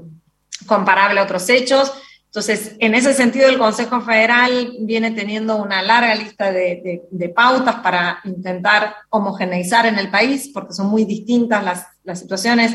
comparable 0.66 1.20
a 1.20 1.24
otros 1.24 1.48
hechos. 1.50 1.92
Entonces, 2.26 2.74
en 2.80 2.94
ese 2.94 3.14
sentido, 3.14 3.48
el 3.48 3.58
Consejo 3.58 4.00
Federal 4.00 4.74
viene 4.80 5.12
teniendo 5.12 5.56
una 5.56 5.82
larga 5.82 6.14
lista 6.16 6.50
de, 6.50 7.32
pautas 7.34 7.76
para 7.76 8.18
intentar 8.24 8.96
homogeneizar 9.10 9.86
en 9.86 9.98
el 9.98 10.10
país, 10.10 10.50
porque 10.52 10.72
son 10.72 10.88
muy 10.88 11.04
distintas 11.04 11.62
las, 12.02 12.18
situaciones 12.18 12.74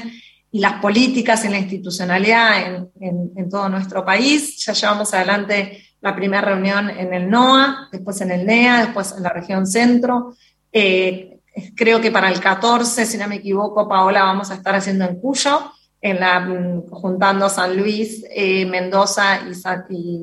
y 0.52 0.60
las 0.60 0.82
políticas 0.82 1.44
y 1.44 1.50
la 1.50 1.58
institucionalidad 1.58 2.88
en, 3.02 3.50
todo 3.50 3.68
nuestro 3.68 4.06
país. 4.06 4.64
Ya 4.66 4.72
llevamos 4.72 5.14
adelante 5.14 5.89
la 6.02 6.16
primera 6.16 6.42
reunión 6.42 6.90
en 6.90 7.14
el 7.14 7.30
NOA, 7.30 7.90
después 7.92 8.22
en 8.22 8.32
el 8.32 8.46
NEA, 8.46 8.86
después 8.86 9.14
en 9.16 9.24
la 9.24 9.30
región 9.30 9.68
centro. 9.68 10.34
Eh, 10.72 11.40
creo 11.76 12.00
que 12.00 12.12
para 12.12 12.30
el 12.30 12.40
14, 12.40 13.06
si 13.06 13.18
no 13.18 13.28
me 13.28 13.36
equivoco, 13.36 13.88
Paola, 13.88 14.24
vamos 14.24 14.52
a 14.52 14.56
estar 14.56 14.76
haciendo 14.76 15.06
en 15.06 15.20
Cuyo 15.20 15.72
en 16.02 16.20
la, 16.20 16.40
mm, 16.40 16.90
juntando 16.90 17.50
San 17.50 17.76
Luis, 17.76 18.24
eh, 18.30 18.66
Mendoza 18.66 19.42
y 19.50 19.54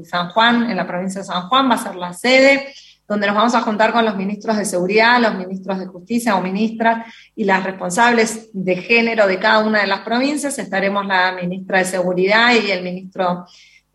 San, 0.05 0.31
Juan, 0.31 0.71
en 0.71 0.77
la 0.77 0.87
provincia 0.87 1.21
de 1.21 1.27
San 1.27 1.49
Juan, 1.49 1.71
va 1.71 1.75
a 1.75 1.79
ser 1.83 1.97
la 1.97 2.13
sede, 2.13 2.73
donde 3.07 3.27
nos 3.27 3.37
vamos 3.37 3.55
a 3.55 3.61
juntar 3.61 3.93
con 3.93 4.05
los 4.05 4.17
ministros 4.17 4.57
de 4.57 4.65
seguridad, 4.65 5.21
los 5.21 5.35
ministros 5.35 5.79
de 5.79 5.87
justicia 5.87 6.35
o 6.35 6.41
ministras 6.41 7.07
y 7.37 7.45
las 7.45 7.63
responsables 7.63 8.49
de 8.53 8.77
género 8.77 9.27
de 9.27 9.39
cada 9.39 9.65
una 9.65 9.81
de 9.81 9.87
las 9.87 10.01
provincias. 10.01 10.59
Estaremos 10.59 11.07
la 11.07 11.33
ministra 11.33 11.79
de 11.79 11.85
seguridad 11.85 12.53
y 12.53 12.71
el 12.71 12.83
ministro 12.83 13.47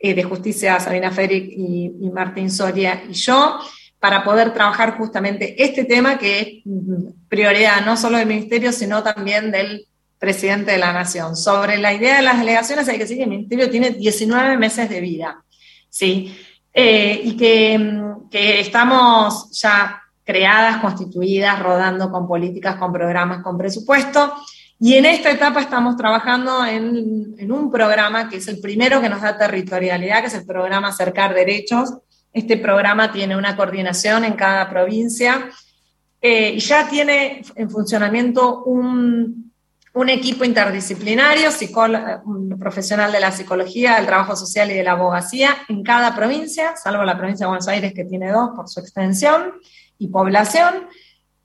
eh, 0.04 0.14
de 0.14 0.24
justicia, 0.24 0.80
Sabina 0.80 1.12
Feric 1.12 1.52
y, 1.56 1.92
Martín 2.14 2.50
Soria 2.50 3.04
y 3.08 3.14
yo 3.14 3.60
para 4.00 4.24
poder 4.24 4.52
trabajar 4.54 4.98
justamente 4.98 5.64
este 5.64 5.86
tema 5.86 6.18
que 6.18 6.40
es 6.40 6.48
mm, 6.66 7.28
prioridad 7.30 7.86
no 7.86 7.96
solo 7.96 8.18
del 8.18 8.28
ministerio, 8.28 8.72
sino 8.72 9.04
también 9.04 9.52
del 9.52 9.88
presidente 10.18 10.72
de 10.72 10.78
la 10.78 10.94
Nación. 10.94 11.36
Sobre 11.36 11.78
la 11.78 11.94
idea 11.94 12.18
de 12.18 12.22
las 12.24 12.40
delegaciones, 12.40 12.88
hay 12.88 12.96
que 12.96 13.04
decir 13.04 13.18
que 13.18 13.24
el 13.24 13.30
Ministerio 13.30 13.70
tiene 13.70 13.92
19 13.92 14.58
meses 14.58 14.90
de 14.90 15.02
vida, 15.02 15.44
¿sí? 15.90 16.36
Eh, 16.74 17.22
y 17.24 17.36
que, 17.36 18.60
estamos 18.60 19.52
ya 19.60 20.02
creadas, 20.24 20.78
constituidas, 20.78 21.60
rodando 21.60 22.10
con 22.10 22.28
políticas, 22.28 22.78
con 22.78 22.94
programas, 22.94 23.44
con 23.44 23.58
presupuesto. 23.58 24.34
Y 24.84 24.96
en 24.96 25.06
esta 25.06 25.30
etapa 25.30 25.62
estamos 25.62 25.96
trabajando 25.96 26.66
en, 26.66 27.52
un 27.52 27.72
programa 27.72 28.28
que 28.28 28.38
es 28.38 28.48
el 28.48 28.60
primero 28.60 29.00
que 29.00 29.10
nos 29.10 29.22
da 29.22 29.38
territorialidad, 29.38 30.22
que 30.22 30.28
es 30.28 30.34
el 30.34 30.44
programa 30.44 30.88
Acercar 30.88 31.36
Derechos. 31.36 31.94
Este 32.34 32.58
programa 32.58 33.12
tiene 33.12 33.38
una 33.38 33.56
coordinación 33.56 34.26
en 34.26 34.34
cada 34.34 34.68
provincia 34.72 35.52
eh, 36.20 36.54
y 36.56 36.60
ya 36.60 36.90
tiene 36.90 37.44
en 37.54 37.70
funcionamiento 37.70 38.64
un, 38.64 39.54
un 39.94 40.10
equipo 40.10 40.46
interdisciplinario, 40.46 41.52
un 42.26 42.58
profesional 42.58 43.12
de 43.12 43.20
la 43.20 43.32
psicología, 43.32 43.98
del 43.98 44.08
trabajo 44.08 44.36
social 44.36 44.72
y 44.72 44.74
de 44.74 44.84
la 44.84 44.94
abogacía 44.94 45.58
en 45.70 45.84
cada 45.84 46.16
provincia, 46.16 46.76
salvo 46.76 47.04
la 47.04 47.20
provincia 47.20 47.46
de 47.46 47.50
Buenos 47.50 47.68
Aires 47.68 47.94
que 47.94 48.06
tiene 48.06 48.32
dos 48.32 48.50
por 48.56 48.68
su 48.68 48.80
extensión 48.80 49.54
y 50.00 50.08
población. 50.08 50.88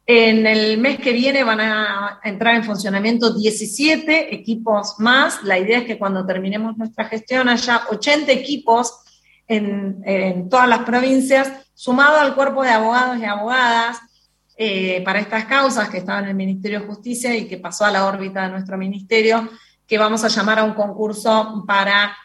En 0.08 0.46
el 0.46 0.78
mes 0.78 1.00
que 1.00 1.12
viene 1.12 1.42
van 1.42 1.60
a 1.60 2.20
entrar 2.22 2.54
en 2.54 2.62
funcionamiento 2.62 3.34
17 3.34 4.32
equipos 4.32 4.94
más. 4.98 5.42
La 5.42 5.58
idea 5.58 5.78
es 5.78 5.84
que 5.84 5.98
cuando 5.98 6.24
terminemos 6.24 6.76
nuestra 6.76 7.06
gestión 7.06 7.48
haya 7.48 7.82
80 7.90 8.30
equipos 8.30 9.00
en, 9.48 10.48
todas 10.48 10.68
las 10.68 10.80
provincias, 10.80 11.50
sumado 11.74 12.18
al 12.18 12.36
cuerpo 12.36 12.62
de 12.62 12.70
abogados 12.70 13.18
y 13.18 13.24
abogadas, 13.24 13.98
eh, 14.56 15.02
para 15.04 15.18
estas 15.18 15.44
causas 15.46 15.88
que 15.88 15.98
estaba 15.98 16.20
en 16.20 16.26
el 16.26 16.34
Ministerio 16.34 16.80
de 16.80 16.86
Justicia 16.86 17.36
y 17.36 17.46
que 17.46 17.58
pasó 17.58 17.84
a 17.84 17.90
la 17.90 18.06
órbita 18.06 18.44
de 18.44 18.50
nuestro 18.50 18.78
ministerio, 18.78 19.50
que 19.88 19.98
vamos 19.98 20.22
a 20.22 20.28
llamar 20.28 20.60
a 20.60 20.64
un 20.64 20.74
concurso 20.74 21.64
para, 21.66 22.16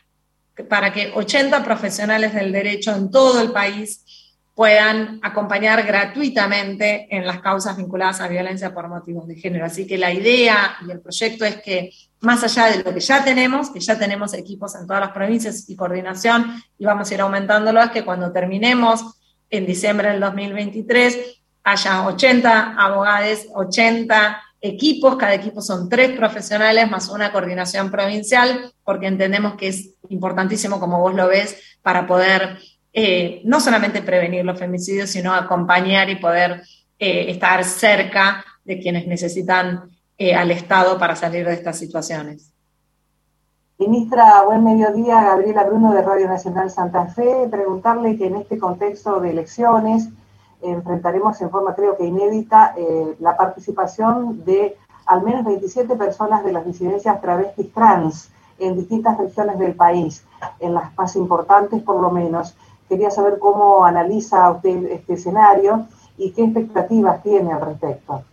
para 0.69 0.93
que 0.93 1.11
80 1.13 1.63
profesionales 1.63 2.33
del 2.33 2.51
derecho 2.51 2.95
en 2.95 3.09
todo 3.09 3.41
el 3.41 3.51
país 3.51 4.05
puedan 4.53 5.19
acompañar 5.21 5.85
gratuitamente 5.85 7.07
en 7.09 7.25
las 7.25 7.41
causas 7.41 7.77
vinculadas 7.77 8.21
a 8.21 8.27
violencia 8.27 8.73
por 8.73 8.87
motivos 8.89 9.27
de 9.27 9.35
género. 9.35 9.65
Así 9.65 9.87
que 9.87 9.97
la 9.97 10.11
idea 10.11 10.77
y 10.85 10.91
el 10.91 10.99
proyecto 10.99 11.45
es 11.45 11.57
que 11.61 11.91
más 12.19 12.43
allá 12.43 12.65
de 12.65 12.83
lo 12.83 12.93
que 12.93 12.99
ya 12.99 13.23
tenemos, 13.23 13.71
que 13.71 13.79
ya 13.79 13.97
tenemos 13.97 14.33
equipos 14.33 14.75
en 14.75 14.85
todas 14.85 15.01
las 15.01 15.11
provincias 15.11 15.69
y 15.69 15.75
coordinación, 15.75 16.61
y 16.77 16.85
vamos 16.85 17.09
a 17.09 17.13
ir 17.13 17.21
aumentándolo, 17.21 17.81
es 17.81 17.91
que 17.91 18.05
cuando 18.05 18.31
terminemos 18.31 19.03
en 19.49 19.65
diciembre 19.65 20.09
del 20.09 20.19
2023 20.19 21.17
haya 21.63 22.05
80 22.07 22.75
abogados, 22.77 23.47
80 23.53 24.41
equipos, 24.61 25.15
cada 25.15 25.33
equipo 25.33 25.61
son 25.61 25.89
tres 25.89 26.15
profesionales 26.15 26.89
más 26.89 27.09
una 27.09 27.31
coordinación 27.31 27.89
provincial, 27.89 28.71
porque 28.83 29.07
entendemos 29.07 29.55
que 29.55 29.69
es 29.69 29.95
importantísimo, 30.09 30.79
como 30.79 30.99
vos 30.99 31.15
lo 31.15 31.27
ves, 31.27 31.57
para 31.81 32.05
poder 32.05 32.59
eh, 32.93 33.41
no 33.45 33.61
solamente 33.61 34.01
prevenir 34.01 34.43
los 34.43 34.59
femicidios, 34.59 35.09
sino 35.09 35.33
acompañar 35.33 36.09
y 36.09 36.17
poder 36.17 36.61
eh, 36.99 37.31
estar 37.31 37.63
cerca 37.63 38.43
de 38.65 38.79
quienes 38.79 39.07
necesitan 39.07 39.89
eh, 40.17 40.35
al 40.35 40.51
Estado 40.51 40.99
para 40.99 41.15
salir 41.15 41.45
de 41.45 41.53
estas 41.53 41.79
situaciones. 41.79 42.53
Ministra, 43.77 44.43
buen 44.43 44.63
mediodía. 44.63 45.23
Gabriela 45.23 45.63
Bruno 45.63 45.93
de 45.93 46.01
Radio 46.01 46.27
Nacional 46.27 46.69
Santa 46.69 47.07
Fe. 47.07 47.47
Preguntarle 47.49 48.17
que 48.17 48.27
en 48.27 48.35
este 48.35 48.59
contexto 48.59 49.21
de 49.21 49.31
elecciones, 49.31 50.09
enfrentaremos 50.61 51.41
en 51.41 51.49
forma 51.49 51.73
creo 51.73 51.97
que 51.97 52.05
inédita 52.05 52.75
la 53.19 53.35
participación 53.35 54.45
de 54.45 54.77
al 55.07 55.23
menos 55.23 55.43
27 55.45 55.95
personas 55.95 56.43
de 56.43 56.51
las 56.51 56.63
disidencias 56.63 57.19
travestis 57.19 57.73
trans 57.73 58.29
en 58.59 58.75
distintas 58.75 59.17
regiones 59.17 59.57
del 59.57 59.73
país, 59.73 60.23
en 60.59 60.75
las 60.75 60.95
más 60.95 61.15
importantes 61.15 61.81
por 61.81 61.99
lo 61.99 62.11
menos. 62.11 62.55
Quería 62.91 63.09
saber 63.09 63.39
cómo 63.39 63.85
analiza 63.85 64.51
usted 64.51 64.83
este 64.91 65.13
escenario 65.13 65.87
y 66.17 66.33
qué 66.33 66.43
expectativas 66.43 67.23
tiene 67.23 67.53
al 67.53 67.61
respecto. 67.61 68.25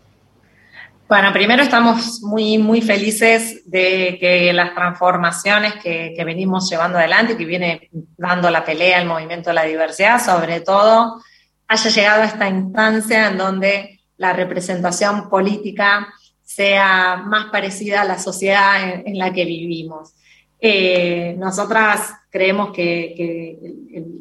Bueno, 1.08 1.32
primero 1.32 1.62
estamos 1.62 2.20
muy, 2.22 2.58
muy 2.58 2.82
felices 2.82 3.62
de 3.70 4.16
que 4.18 4.52
las 4.52 4.74
transformaciones 4.74 5.74
que, 5.74 6.12
que 6.16 6.24
venimos 6.24 6.68
llevando 6.68 6.98
adelante 6.98 7.34
y 7.34 7.36
que 7.36 7.44
viene 7.44 7.88
dando 8.16 8.50
la 8.50 8.64
pelea 8.64 8.98
al 8.98 9.06
movimiento 9.06 9.50
de 9.50 9.54
la 9.54 9.62
diversidad, 9.62 10.20
sobre 10.20 10.60
todo 10.60 11.22
haya 11.68 11.90
llegado 11.90 12.22
a 12.22 12.26
esta 12.26 12.48
instancia 12.48 13.28
en 13.28 13.38
donde 13.38 14.00
la 14.16 14.32
representación 14.32 15.28
política 15.28 16.08
sea 16.42 17.22
más 17.24 17.46
parecida 17.52 18.00
a 18.00 18.04
la 18.04 18.18
sociedad 18.18 19.02
en, 19.06 19.16
la 19.18 19.32
que 19.32 19.44
vivimos. 19.44 20.14
Eh, 20.58 21.36
nosotras 21.38 22.12
creemos 22.30 22.72
que, 22.72 23.58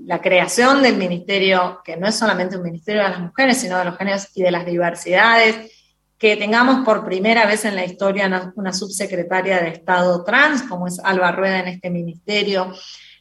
la 0.05 0.21
creación 0.21 0.81
del 0.81 0.95
ministerio, 0.97 1.81
que 1.83 1.97
no 1.97 2.07
es 2.07 2.15
solamente 2.15 2.57
un 2.57 2.63
ministerio 2.63 3.03
de 3.03 3.09
las 3.09 3.19
mujeres, 3.19 3.57
sino 3.57 3.77
de 3.77 3.85
los 3.85 3.97
géneros 3.97 4.27
y 4.35 4.43
de 4.43 4.51
las 4.51 4.65
diversidades, 4.65 5.71
que 6.17 6.35
tengamos 6.35 6.83
por 6.83 7.05
primera 7.05 7.45
vez 7.45 7.65
en 7.65 7.75
la 7.75 7.85
historia 7.85 8.51
una, 8.55 8.73
subsecretaria 8.73 9.59
de 9.59 9.69
Estado 9.69 10.23
trans, 10.23 10.63
como 10.63 10.87
es 10.87 10.99
Alba 11.03 11.31
Rueda 11.31 11.59
en 11.59 11.67
este 11.67 11.89
ministerio, 11.89 12.73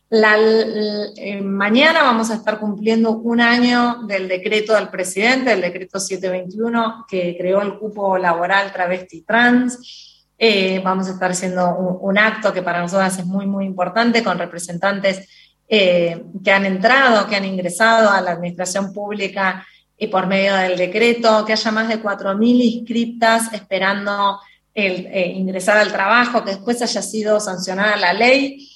eh, 0.09 1.41
mañana 1.43 2.05
vamos 2.05 2.31
a 2.31 2.35
estar 2.35 2.61
cumpliendo 2.61 3.11
un 3.11 3.41
año 3.41 4.05
del 4.07 4.29
decreto 4.29 4.75
del 4.75 4.89
presidente, 4.89 5.53
el 5.53 5.61
decreto 5.61 5.99
721, 5.99 7.07
que 7.09 7.37
creó 7.37 7.61
el 7.61 7.77
cupo 7.79 8.17
laboral 8.17 8.73
travesti 8.73 9.23
trans. 9.23 10.16
Eh, 10.39 10.81
vamos 10.85 11.09
a 11.09 11.13
estar 11.13 11.31
haciendo 11.31 11.77
un, 11.77 12.19
acto 12.19 12.53
que 12.53 12.63
para 12.63 12.81
nosotras 12.81 13.19
es 13.19 13.25
muy, 13.25 13.47
muy 13.47 13.65
importante 13.65 14.23
con 14.23 14.39
representantes 14.39 15.29
eh, 15.69 16.25
que 16.45 16.53
han 16.53 16.67
entrado, 16.67 17.27
que 17.27 17.37
han 17.37 17.45
ingresado 17.45 18.11
a 18.11 18.21
la 18.21 18.33
administración 18.33 18.93
pública 18.93 19.67
y 19.97 20.09
por 20.09 20.27
medio 20.27 20.55
del 20.57 20.77
decreto, 20.77 21.45
que 21.47 21.55
haya 21.55 21.71
más 21.71 21.89
de 21.89 22.03
4.000 22.03 22.41
inscriptas 22.43 23.53
esperando 23.55 24.39
el, 24.75 25.07
ingresar 25.37 25.79
al 25.79 25.91
trabajo, 25.91 26.45
que 26.45 26.51
después 26.51 26.83
haya 26.83 27.01
sido 27.01 27.41
sancionada 27.41 27.97
la 27.97 28.13
ley 28.13 28.69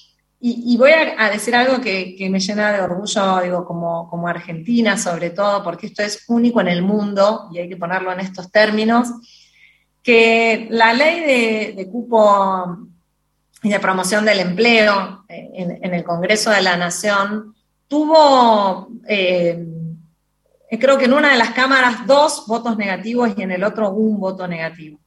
y, 0.43 0.75
voy 0.75 0.89
a, 0.89 1.29
decir 1.29 1.55
algo 1.55 1.79
que, 1.79 2.15
me 2.31 2.39
llena 2.39 2.71
de 2.71 2.81
orgullo, 2.81 3.41
digo, 3.41 3.63
como, 3.63 4.09
como 4.09 4.27
argentina 4.27 4.97
sobre 4.97 5.29
todo, 5.29 5.63
porque 5.63 5.85
esto 5.85 6.01
es 6.01 6.23
único 6.29 6.59
en 6.61 6.67
el 6.67 6.81
mundo 6.81 7.47
y 7.53 7.59
hay 7.59 7.69
que 7.69 7.77
ponerlo 7.77 8.11
en 8.11 8.21
estos 8.21 8.51
términos. 8.51 9.09
Que 10.03 10.67
la 10.69 10.93
ley 10.93 11.73
de, 11.75 11.87
cupo 11.89 12.87
y 13.63 13.69
de 13.69 13.79
promoción 13.79 14.25
del 14.25 14.39
empleo 14.39 15.23
en, 15.27 15.93
el 15.93 16.03
Congreso 16.03 16.49
de 16.49 16.61
la 16.61 16.77
Nación 16.77 17.55
tuvo, 17.87 18.89
eh, 19.07 19.63
creo 20.79 20.97
que 20.97 21.05
en 21.05 21.13
una 21.13 21.31
de 21.31 21.37
las 21.37 21.51
cámaras, 21.51 22.07
dos 22.07 22.45
votos 22.47 22.77
negativos 22.77 23.31
y 23.37 23.41
en 23.43 23.51
el 23.51 23.63
otro 23.63 23.91
un 23.91 24.19
voto 24.19 24.47
negativo. 24.47 24.99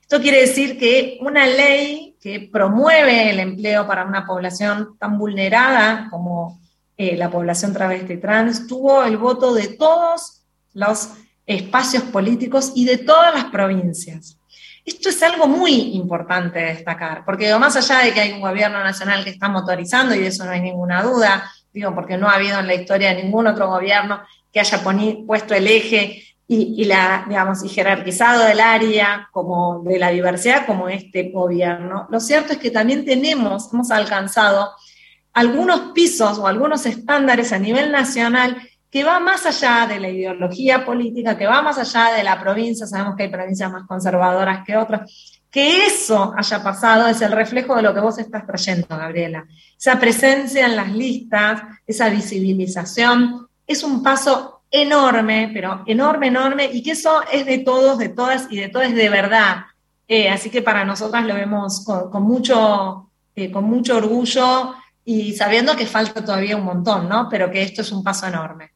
Esto 0.00 0.20
quiere 0.20 0.40
decir 0.40 0.78
que 0.78 1.18
una 1.22 1.46
ley 1.46 2.16
que 2.20 2.50
promueve 2.52 3.30
el 3.30 3.40
empleo 3.40 3.86
para 3.86 4.04
una 4.04 4.26
población 4.26 4.96
tan 4.98 5.18
vulnerada 5.18 6.08
como 6.10 6.60
eh, 6.96 7.16
la 7.16 7.30
población 7.30 7.72
travesti 7.72 8.18
trans 8.18 8.66
tuvo 8.66 9.04
el 9.04 9.16
voto 9.16 9.54
de 9.54 9.68
todos 9.68 10.42
los 10.74 11.08
espacios 11.46 12.04
políticos 12.04 12.72
y 12.74 12.84
de 12.84 12.98
todas 12.98 13.34
las 13.34 13.46
provincias. 13.46 14.38
Esto 14.84 15.10
es 15.10 15.22
algo 15.22 15.46
muy 15.46 15.94
importante 15.94 16.58
de 16.58 16.74
destacar, 16.74 17.24
porque 17.24 17.56
más 17.56 17.76
allá 17.76 18.04
de 18.04 18.12
que 18.12 18.20
hay 18.20 18.32
un 18.32 18.40
gobierno 18.40 18.82
nacional 18.82 19.22
que 19.22 19.30
está 19.30 19.48
motorizando, 19.48 20.14
y 20.14 20.18
de 20.18 20.26
eso 20.28 20.44
no 20.44 20.50
hay 20.50 20.60
ninguna 20.60 21.02
duda, 21.02 21.50
digo, 21.72 21.94
porque 21.94 22.16
no 22.16 22.28
ha 22.28 22.34
habido 22.34 22.58
en 22.58 22.66
la 22.66 22.74
historia 22.74 23.14
ningún 23.14 23.46
otro 23.46 23.68
gobierno 23.68 24.20
que 24.52 24.60
haya 24.60 24.82
puesto 25.26 25.54
el 25.54 25.66
eje 25.66 26.22
y, 26.48 26.84
la, 26.84 27.24
digamos, 27.26 27.64
y 27.64 27.68
jerarquizado 27.68 28.46
el 28.46 28.60
área 28.60 29.28
como 29.32 29.82
de 29.84 29.98
la 29.98 30.10
diversidad 30.10 30.66
como 30.66 30.88
este 30.88 31.30
gobierno. 31.30 32.06
Lo 32.10 32.20
cierto 32.20 32.52
es 32.52 32.58
que 32.58 32.70
también 32.70 33.06
tenemos, 33.06 33.72
hemos 33.72 33.90
alcanzado 33.90 34.72
algunos 35.32 35.92
pisos 35.92 36.38
o 36.38 36.46
algunos 36.46 36.84
estándares 36.84 37.52
a 37.52 37.58
nivel 37.58 37.90
nacional 37.90 38.60
que 38.92 39.04
va 39.04 39.18
más 39.20 39.46
allá 39.46 39.86
de 39.86 39.98
la 39.98 40.10
ideología 40.10 40.84
política, 40.84 41.38
que 41.38 41.46
va 41.46 41.62
más 41.62 41.78
allá 41.78 42.14
de 42.14 42.22
la 42.22 42.38
provincia, 42.38 42.86
sabemos 42.86 43.16
que 43.16 43.22
hay 43.22 43.30
provincias 43.30 43.72
más 43.72 43.86
conservadoras 43.86 44.66
que 44.66 44.76
otras, 44.76 45.40
que 45.50 45.86
eso 45.86 46.34
haya 46.36 46.62
pasado 46.62 47.08
es 47.08 47.22
el 47.22 47.32
reflejo 47.32 47.74
de 47.74 47.80
lo 47.80 47.94
que 47.94 48.00
vos 48.00 48.18
estás 48.18 48.46
trayendo, 48.46 48.86
Gabriela. 48.90 49.46
Esa 49.78 49.98
presencia 49.98 50.66
en 50.66 50.76
las 50.76 50.92
listas, 50.92 51.62
esa 51.86 52.10
visibilización, 52.10 53.48
es 53.66 53.82
un 53.82 54.02
paso 54.02 54.64
enorme, 54.70 55.50
pero 55.54 55.84
enorme, 55.86 56.26
enorme, 56.26 56.66
y 56.70 56.82
que 56.82 56.90
eso 56.90 57.22
es 57.32 57.46
de 57.46 57.60
todos, 57.60 57.96
de 57.96 58.10
todas 58.10 58.46
y 58.50 58.58
de 58.58 58.68
todas 58.68 58.94
de 58.94 59.08
verdad. 59.08 59.62
Eh, 60.06 60.28
así 60.28 60.50
que 60.50 60.60
para 60.60 60.84
nosotras 60.84 61.24
lo 61.24 61.34
vemos 61.34 61.82
con, 61.82 62.22
mucho, 62.24 63.08
eh, 63.34 63.50
con 63.50 63.64
mucho 63.64 63.96
orgullo 63.96 64.74
y 65.02 65.32
sabiendo 65.32 65.74
que 65.76 65.86
falta 65.86 66.22
todavía 66.22 66.58
un 66.58 66.64
montón, 66.64 67.08
¿no? 67.08 67.28
Pero 67.30 67.50
que 67.50 67.62
esto 67.62 67.80
es 67.80 67.90
un 67.90 68.04
paso 68.04 68.26
enorme. 68.26 68.71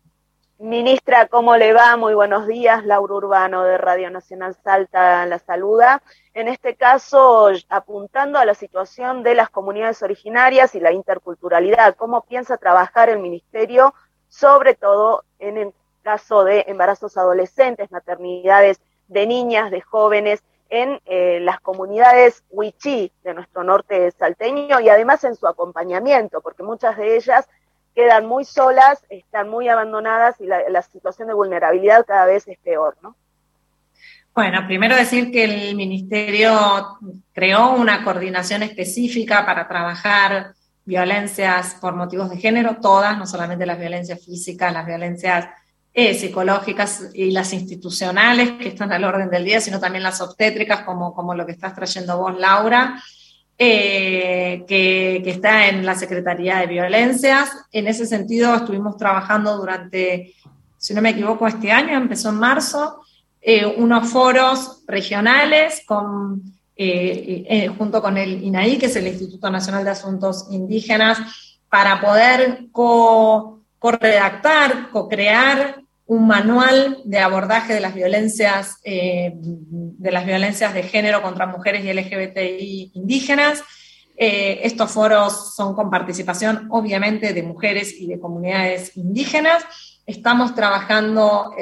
Ministra, 0.59 1.29
¿cómo 1.29 1.55
le 1.59 1.75
va? 1.75 1.99
Muy 1.99 2.15
buenos 2.15 2.47
días. 2.47 2.83
Laura 2.87 3.13
Urbano 3.13 3.63
de 3.63 3.77
Radio 3.77 4.11
Nacional 4.11 4.57
Salta 4.65 5.27
la 5.27 5.39
saluda. 5.39 6.03
En 6.33 6.49
este 6.49 6.77
caso, 6.77 7.51
apuntando 7.69 8.39
a 8.39 8.47
la 8.47 8.55
situación 8.55 9.23
de 9.23 9.35
las 9.35 9.51
comunidades 9.51 10.03
originarias 10.03 10.75
y 10.75 10.81
la 10.81 10.93
interculturalidad, 10.93 11.95
¿cómo 11.97 12.23
piensa 12.23 12.57
trabajar 12.57 13.11
el 13.11 13.19
Ministerio, 13.19 13.93
sobre 14.29 14.75
todo 14.75 15.25
en 15.39 15.59
el 15.59 15.75
caso 16.03 16.43
de 16.43 16.65
embarazos 16.69 17.19
adolescentes, 17.19 17.91
maternidades 17.91 18.81
de 19.09 19.27
niñas, 19.27 19.71
de 19.71 19.83
jóvenes, 19.83 20.43
en 20.71 21.03
eh, 21.05 21.39
las 21.41 21.61
comunidades 21.61 22.45
wichí 22.49 23.13
de 23.25 23.35
nuestro 23.35 23.63
norte 23.63 24.11
salteño 24.13 24.81
y 24.81 24.89
además 24.89 25.23
en 25.25 25.37
su 25.37 25.47
acompañamiento, 25.47 26.41
porque 26.41 26.63
muchas 26.63 26.97
de 26.97 27.17
ellas 27.17 27.47
quedan 27.97 28.27
muy 28.27 28.45
solas, 28.45 29.03
están 29.09 29.49
muy 29.49 29.69
abandonadas 29.69 30.37
y 30.39 30.47
la, 30.47 30.83
situación 30.83 31.29
de 31.29 31.35
vulnerabilidad 31.35 32.05
cada 32.07 32.27
vez 32.27 32.47
es 32.47 32.59
peor, 32.59 32.97
¿no? 33.03 33.17
Bueno, 34.35 34.67
primero 34.67 34.95
decir 34.95 35.33
que 35.33 35.45
el 35.45 35.75
Ministerio 35.75 36.99
creó 37.33 37.71
una 37.71 38.05
coordinación 38.05 38.63
específica 38.63 39.47
para 39.47 39.67
trabajar 39.67 40.53
violencias 40.85 41.79
por 41.81 41.97
motivos 41.97 42.29
de 42.29 42.37
género, 42.37 42.77
todas, 42.83 43.17
no 43.17 43.27
solamente 43.27 43.65
las 43.65 43.79
violencias 43.79 44.23
físicas, 44.23 44.75
las 44.75 44.85
violencias 44.85 45.49
eh, 45.95 46.13
psicológicas 46.13 47.09
y 47.15 47.31
las 47.31 47.55
institucionales 47.55 48.53
que 48.53 48.69
están 48.69 48.93
al 48.93 49.05
orden 49.05 49.31
del 49.31 49.47
día, 49.47 49.63
sino 49.63 49.81
también 49.81 50.03
las 50.03 50.21
obstétricas, 50.21 50.83
como, 50.83 51.15
como 51.15 51.35
lo 51.35 51.47
que 51.47 51.53
estás 51.53 51.75
trayendo 51.75 52.19
vos, 52.19 52.39
Laura. 52.39 53.03
Eh, 53.59 54.67
que, 54.69 55.23
está 55.25 55.69
en 55.69 55.87
la 55.87 55.95
Secretaría 55.95 56.59
de 56.59 56.67
Violencias. 56.67 57.51
En 57.73 57.89
ese 57.89 58.05
sentido, 58.05 58.55
estuvimos 58.55 58.99
trabajando 58.99 59.57
durante, 59.57 60.35
si 60.77 60.93
no 60.93 61.01
me 61.01 61.11
equivoco, 61.11 61.47
este 61.47 61.73
año, 61.73 61.97
empezó 61.97 62.29
en 62.29 62.37
marzo, 62.37 63.01
eh, 63.41 63.65
unos 63.65 64.11
foros 64.11 64.83
regionales 64.87 65.83
con, 65.87 66.43
eh, 66.77 67.71
junto 67.79 68.03
con 68.03 68.19
el 68.19 68.45
INAI, 68.45 68.77
que 68.77 68.87
es 68.87 68.97
el 68.97 69.07
Instituto 69.07 69.51
Nacional 69.51 69.85
de 69.85 69.91
Asuntos 69.91 70.49
Indígenas, 70.51 71.19
para 71.71 71.99
poder 71.99 72.67
co-redactar, 72.73 74.91
co-crear 74.91 75.81
un 76.07 76.27
manual 76.27 76.99
de 77.05 77.19
abordaje 77.19 77.75
de 77.75 77.81
las 77.81 77.95
violencias, 77.95 78.79
eh, 78.85 79.33
de 79.35 80.13
las 80.13 80.25
violencias 80.25 80.73
de 80.73 80.85
género 80.85 81.21
contra 81.21 81.47
mujeres 81.47 81.85
y 81.85 81.93
LGBTI 81.93 82.93
indígenas. 82.95 83.65
Eh, 84.17 84.61
estos 84.63 84.93
foros 84.93 85.55
son 85.57 85.75
con 85.75 85.91
participación, 85.91 86.69
obviamente, 86.71 87.35
de 87.35 87.43
mujeres 87.43 87.93
y 88.01 88.07
de 88.07 88.21
comunidades 88.21 88.97
indígenas. 88.97 89.65
Estamos 90.07 90.55
trabajando 90.55 91.53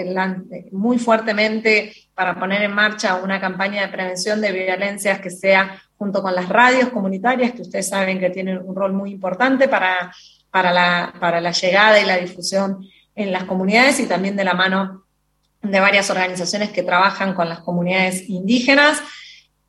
muy 0.70 0.98
fuertemente 0.98 1.94
para 2.14 2.38
poner 2.38 2.62
en 2.62 2.74
marcha 2.74 3.16
una 3.16 3.40
campaña 3.40 3.80
de 3.80 3.88
prevención 3.88 4.42
de 4.42 4.52
violencias 4.52 5.20
que 5.20 5.30
sea 5.30 5.80
junto 5.96 6.22
con 6.22 6.34
las 6.34 6.50
radios 6.50 6.90
comunitarias, 6.90 7.52
que 7.52 7.62
ustedes 7.62 7.88
saben 7.88 8.20
que 8.20 8.28
tienen 8.28 8.58
un 8.58 8.76
rol 8.76 8.92
muy 8.92 9.10
importante 9.10 9.68
para, 9.68 10.14
para, 10.50 10.70
la, 10.72 11.14
para 11.18 11.40
la 11.40 11.52
llegada 11.52 11.98
y 11.98 12.04
la 12.04 12.18
difusión 12.18 12.86
en 13.14 13.32
las 13.32 13.44
comunidades 13.44 14.00
y 14.00 14.06
también 14.06 14.36
de 14.36 14.44
la 14.44 14.54
mano 14.54 15.04
de 15.62 15.80
varias 15.80 16.10
organizaciones 16.10 16.70
que 16.70 16.82
trabajan 16.82 17.34
con 17.34 17.48
las 17.48 17.60
comunidades 17.60 18.28
indígenas. 18.28 19.00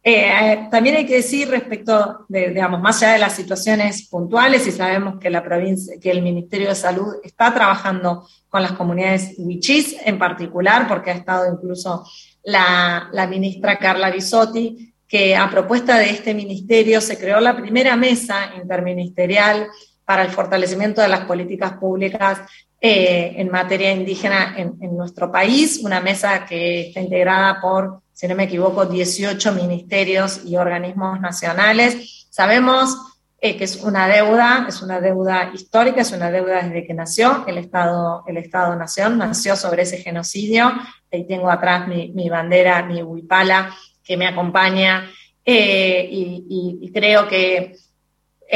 Eh, 0.04 0.68
también 0.70 0.98
hay 0.98 1.06
que 1.08 1.16
decir 1.16 1.50
respecto 1.50 2.26
de, 2.28 2.50
digamos, 2.50 2.80
más 2.80 3.02
allá 3.02 3.14
de 3.14 3.20
las 3.20 3.34
situaciones 3.34 4.08
puntuales, 4.08 4.68
y 4.68 4.72
sabemos 4.72 5.20
que 5.20 5.32
la 5.32 5.44
provincia, 5.44 5.96
que 6.00 6.12
el 6.12 6.22
Ministerio 6.22 6.70
de 6.70 6.76
Salud 6.76 7.16
está 7.24 7.52
trabajando 7.54 8.28
con 8.50 8.62
las 8.62 8.74
comunidades 8.74 9.34
huichís 9.38 9.96
en 10.06 10.20
particular, 10.20 10.88
porque 10.88 11.10
ha 11.10 11.16
estado 11.16 11.52
incluso 11.52 12.06
la, 12.44 13.10
la 13.14 13.26
ministra 13.26 13.80
Carla 13.80 14.12
Bisotti, 14.12 14.94
que 15.08 15.36
a 15.36 15.50
propuesta 15.50 15.98
de 15.98 16.12
este 16.12 16.36
ministerio 16.36 17.02
se 17.02 17.18
creó 17.18 17.40
la 17.40 17.56
primera 17.56 17.96
mesa 17.96 18.52
interministerial 18.62 19.68
para 20.04 20.24
el 20.24 20.30
fortalecimiento 20.30 21.02
de 21.02 21.08
las 21.08 21.22
políticas 21.22 21.74
públicas 21.74 22.42
eh, 22.88 23.42
en 23.42 23.50
materia 23.50 23.92
indígena 23.92 24.54
en, 24.56 24.96
nuestro 24.96 25.32
país, 25.32 25.80
una 25.84 26.00
mesa 26.02 26.46
que 26.46 26.82
está 26.82 27.02
integrada 27.02 27.60
por, 27.60 28.02
si 28.14 28.28
no 28.28 28.36
me 28.36 28.44
equivoco, 28.44 28.86
18 28.86 29.54
ministerios 29.54 30.42
y 30.46 30.56
organismos 30.56 31.20
nacionales. 31.20 32.28
Sabemos 32.30 32.96
eh, 33.42 33.58
que 33.58 33.64
es 33.64 33.78
una 33.78 34.08
deuda, 34.08 34.68
es 34.70 34.84
una 34.84 35.02
deuda 35.02 35.50
histórica, 35.52 36.02
es 36.02 36.12
una 36.12 36.30
deuda 36.30 36.62
desde 36.62 36.86
que 36.86 36.94
nació 36.94 37.44
el 37.48 37.58
Estado, 37.58 38.24
el 38.28 38.38
Estado 38.38 38.76
Nación, 38.76 39.18
nació 39.18 39.56
sobre 39.56 39.82
ese 39.82 39.98
genocidio. 39.98 40.72
Ahí 41.12 41.26
tengo 41.26 41.50
atrás 41.50 41.88
mi, 41.88 42.30
bandera, 42.30 42.84
mi 42.84 43.02
huipala, 43.02 43.76
que 44.04 44.16
me 44.16 44.28
acompaña, 44.28 45.10
eh, 45.44 46.08
y, 46.08 46.92
creo 46.94 47.28
que 47.28 47.76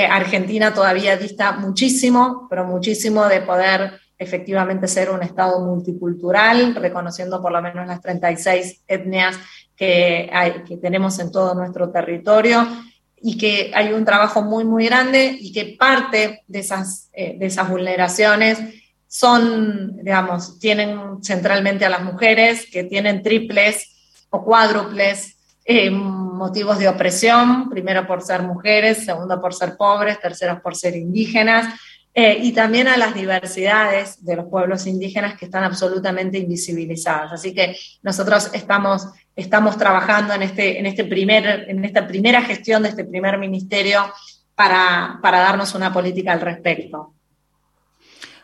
Argentina 0.07 0.71
todavía 0.71 1.17
dista 1.17 1.53
muchísimo, 1.53 2.45
pero 2.47 2.63
muchísimo 2.63 3.25
de 3.25 3.41
poder 3.41 3.99
efectivamente 4.19 4.87
ser 4.87 5.09
un 5.09 5.23
Estado 5.23 5.65
multicultural, 5.65 6.75
reconociendo 6.75 7.41
por 7.41 7.53
lo 7.53 7.61
menos 7.61 7.87
las 7.87 8.01
36 8.01 8.83
etnias 8.85 9.39
que, 9.75 10.29
que 10.67 10.77
tenemos 10.77 11.17
en 11.19 11.31
todo 11.31 11.55
nuestro 11.55 11.89
territorio 11.89 12.67
y 13.21 13.37
que 13.37 13.71
hay 13.73 13.93
un 13.93 14.03
trabajo 14.03 14.41
muy, 14.41 14.65
muy 14.65 14.85
grande 14.85 15.37
y 15.39 15.53
que 15.53 15.77
parte 15.79 16.43
de 16.47 16.59
esas, 16.59 17.09
eh, 17.13 17.37
de 17.39 17.45
esas 17.45 17.69
vulneraciones 17.69 18.59
son, 19.07 19.97
digamos, 20.03 20.59
tienen 20.59 21.23
centralmente 21.23 21.85
a 21.85 21.89
las 21.89 22.03
mujeres 22.03 22.67
que 22.71 22.83
tienen 22.83 23.23
triples 23.23 24.25
o 24.29 24.43
cuádruples 24.43 25.37
eh, 25.65 25.89
motivos 25.89 26.77
de 26.77 26.87
opresión, 26.87 27.69
primero 27.69 28.05
por 28.05 28.21
ser 28.21 28.43
mujeres, 28.43 29.05
segundo 29.05 29.39
por 29.41 29.53
ser 29.53 29.77
pobres, 29.77 30.19
tercero 30.19 30.61
por 30.61 30.75
ser 30.75 30.95
indígenas, 30.95 31.73
eh, 32.21 32.37
y 32.41 32.51
también 32.51 32.89
a 32.89 32.97
las 32.97 33.13
diversidades 33.13 34.25
de 34.25 34.35
los 34.35 34.47
pueblos 34.47 34.85
indígenas 34.87 35.37
que 35.37 35.45
están 35.45 35.63
absolutamente 35.63 36.37
invisibilizadas. 36.37 37.31
Así 37.31 37.53
que 37.53 37.77
nosotros 38.01 38.49
estamos, 38.53 39.07
estamos 39.37 39.77
trabajando 39.77 40.33
en, 40.33 40.41
este, 40.41 40.77
en, 40.77 40.85
este 40.85 41.05
primer, 41.05 41.69
en 41.69 41.85
esta 41.85 42.05
primera 42.05 42.41
gestión 42.41 42.83
de 42.83 42.89
este 42.89 43.05
primer 43.05 43.37
ministerio 43.37 44.01
para, 44.53 45.19
para 45.21 45.39
darnos 45.39 45.73
una 45.75 45.93
política 45.93 46.33
al 46.33 46.41
respecto. 46.41 47.13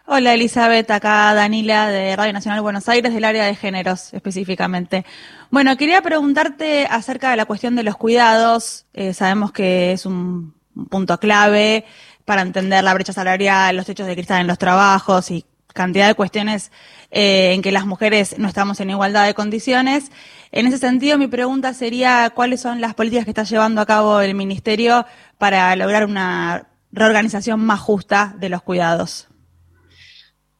Hola 0.06 0.36
Elizabeth, 0.36 0.90
acá 0.90 1.34
Danila 1.34 1.90
de 1.90 2.16
Radio 2.16 2.32
Nacional 2.32 2.62
Buenos 2.62 2.88
Aires, 2.88 3.14
del 3.14 3.26
área 3.26 3.44
de 3.44 3.56
géneros 3.56 4.14
específicamente. 4.14 5.04
Bueno, 5.52 5.76
quería 5.76 6.02
preguntarte 6.02 6.88
acerca 6.90 7.30
de 7.30 7.36
la 7.36 7.46
cuestión 7.46 7.76
de 7.76 7.84
los 7.84 7.98
cuidados. 7.98 8.86
Eh, 8.94 9.14
sabemos 9.14 9.52
que 9.52 9.92
es 9.92 10.06
un 10.06 10.54
punto 10.90 11.20
clave 11.20 11.84
para 12.26 12.42
entender 12.42 12.84
la 12.84 12.94
brecha 12.94 13.14
salarial, 13.14 13.76
los 13.76 13.86
techos 13.86 14.08
de 14.08 14.16
cristal 14.16 14.42
en 14.42 14.48
los 14.48 14.58
trabajos 14.58 15.32
y 15.32 15.46
cantidad 15.74 16.08
de 16.08 16.16
cuestiones 16.16 16.72
eh, 17.12 17.54
en 17.54 17.62
que 17.62 17.72
las 17.72 17.86
mujeres 17.86 18.40
no 18.40 18.48
estamos 18.48 18.80
en 18.80 18.90
igualdad 18.90 19.26
de 19.26 19.36
condiciones. 19.36 20.12
En 20.52 20.66
ese 20.68 20.78
sentido, 20.78 21.18
mi 21.18 21.28
pregunta 21.28 21.74
sería 21.74 22.32
cuáles 22.34 22.62
son 22.62 22.82
las 22.82 22.96
políticas 22.96 23.26
que 23.26 23.32
está 23.32 23.44
llevando 23.44 23.82
a 23.82 23.86
cabo 23.86 24.22
el 24.22 24.34
Ministerio 24.36 25.06
para 25.38 25.76
lograr 25.76 26.06
una 26.06 26.68
reorganización 26.92 27.60
más 27.60 27.80
justa 27.80 28.34
de 28.40 28.50
los 28.50 28.62
cuidados. 28.64 29.28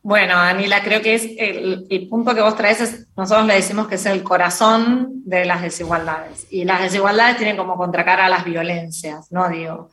Bueno, 0.02 0.36
Anila, 0.36 0.84
creo 0.84 1.02
que 1.02 1.16
es 1.16 1.28
el, 1.40 2.08
punto 2.10 2.36
que 2.36 2.42
vos 2.42 2.56
traes, 2.56 2.80
es, 2.80 3.08
nosotros 3.18 3.48
le 3.48 3.56
decimos 3.56 3.88
que 3.88 3.96
es 3.96 4.06
el 4.06 4.22
corazón 4.22 5.24
de 5.26 5.46
las 5.46 5.64
desigualdades. 5.64 6.46
Y 6.52 6.64
las 6.64 6.82
desigualdades 6.82 7.38
tienen 7.38 7.58
como 7.58 7.76
contracara 7.76 8.28
a 8.28 8.30
las 8.30 8.46
violencias, 8.46 9.32
¿no? 9.32 9.50
Digo, 9.50 9.90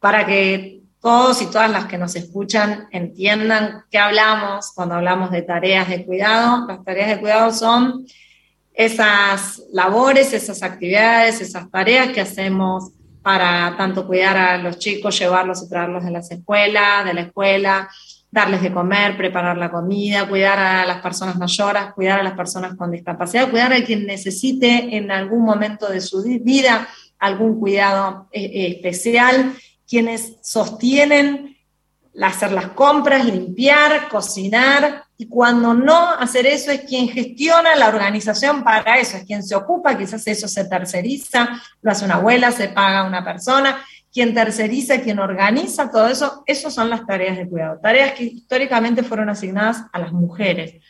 para 0.00 0.24
que 0.24 0.81
todos 1.02 1.42
y 1.42 1.46
todas 1.46 1.68
las 1.68 1.86
que 1.86 1.98
nos 1.98 2.14
escuchan 2.14 2.86
entiendan 2.92 3.84
qué 3.90 3.98
hablamos 3.98 4.70
cuando 4.72 4.94
hablamos 4.94 5.32
de 5.32 5.42
tareas 5.42 5.88
de 5.88 6.06
cuidado. 6.06 6.64
Las 6.68 6.84
tareas 6.84 7.08
de 7.08 7.18
cuidado 7.18 7.52
son 7.52 8.06
esas 8.72 9.60
labores, 9.72 10.32
esas 10.32 10.62
actividades, 10.62 11.40
esas 11.40 11.68
tareas 11.70 12.10
que 12.12 12.20
hacemos 12.20 12.92
para 13.20 13.74
tanto 13.76 14.06
cuidar 14.06 14.36
a 14.36 14.58
los 14.58 14.78
chicos, 14.78 15.18
llevarlos 15.18 15.64
y 15.64 15.68
traerlos 15.68 16.04
de 16.04 16.12
las 16.12 16.30
escuelas, 16.30 17.04
de 17.04 17.14
la 17.14 17.20
escuela, 17.22 17.88
darles 18.30 18.62
de 18.62 18.72
comer, 18.72 19.16
preparar 19.16 19.58
la 19.58 19.72
comida, 19.72 20.28
cuidar 20.28 20.58
a 20.58 20.86
las 20.86 21.02
personas 21.02 21.36
mayores, 21.36 21.92
cuidar 21.96 22.20
a 22.20 22.22
las 22.22 22.34
personas 22.34 22.76
con 22.76 22.92
discapacidad, 22.92 23.50
cuidar 23.50 23.72
a 23.72 23.84
quien 23.84 24.06
necesite 24.06 24.96
en 24.96 25.10
algún 25.10 25.44
momento 25.44 25.88
de 25.88 26.00
su 26.00 26.22
vida 26.22 26.88
algún 27.18 27.58
cuidado 27.58 28.28
eh, 28.32 28.44
eh, 28.44 28.66
especial 28.76 29.52
quienes 29.86 30.36
sostienen 30.42 31.56
hacer 32.20 32.52
las 32.52 32.68
compras, 32.68 33.24
limpiar, 33.24 34.08
cocinar, 34.08 35.04
y 35.16 35.28
cuando 35.28 35.72
no 35.72 36.10
hacer 36.10 36.46
eso 36.46 36.70
es 36.70 36.80
quien 36.82 37.08
gestiona 37.08 37.76
la 37.76 37.88
organización 37.88 38.64
para 38.64 38.98
eso, 38.98 39.16
es 39.16 39.24
quien 39.24 39.42
se 39.42 39.54
ocupa, 39.54 39.96
quizás 39.96 40.26
eso 40.26 40.48
se 40.48 40.64
terceriza, 40.64 41.62
lo 41.80 41.92
hace 41.92 42.04
una 42.04 42.16
abuela, 42.16 42.50
se 42.50 42.68
paga 42.68 43.04
una 43.04 43.24
persona, 43.24 43.84
quien 44.12 44.34
terceriza, 44.34 45.00
quien 45.00 45.20
organiza 45.20 45.90
todo 45.90 46.08
eso, 46.08 46.42
esas 46.46 46.74
son 46.74 46.90
las 46.90 47.06
tareas 47.06 47.36
de 47.36 47.48
cuidado, 47.48 47.78
tareas 47.80 48.12
que 48.12 48.24
históricamente 48.24 49.02
fueron 49.02 49.30
asignadas 49.30 49.84
a 49.92 49.98
las 49.98 50.12
mujeres. 50.12 50.82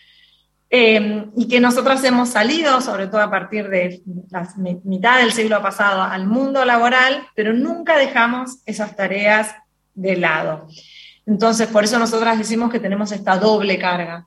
Eh, 0.74 1.26
y 1.37 1.48
que 1.48 1.61
nosotros 1.61 2.02
hemos 2.02 2.30
salido, 2.30 2.80
sobre 2.80 3.06
todo 3.06 3.20
a 3.20 3.30
partir 3.30 3.68
de 3.68 4.00
la 4.30 4.48
mitad 4.85 5.18
del 5.18 5.30
siglo 5.30 5.61
pasado, 5.61 6.00
al 6.00 6.26
mundo 6.26 6.64
laboral, 6.64 7.26
pero 7.35 7.52
nunca 7.52 7.98
dejamos 7.98 8.61
esas 8.64 8.96
tareas 8.96 9.54
de 9.92 10.16
lado. 10.16 10.66
Entonces, 11.26 11.68
por 11.68 11.85
eso 11.85 11.98
nosotras 11.98 12.38
decimos 12.38 12.72
que 12.72 12.80
tenemos 12.80 13.12
esta 13.12 13.37
doble 13.37 13.78
carga, 13.78 14.26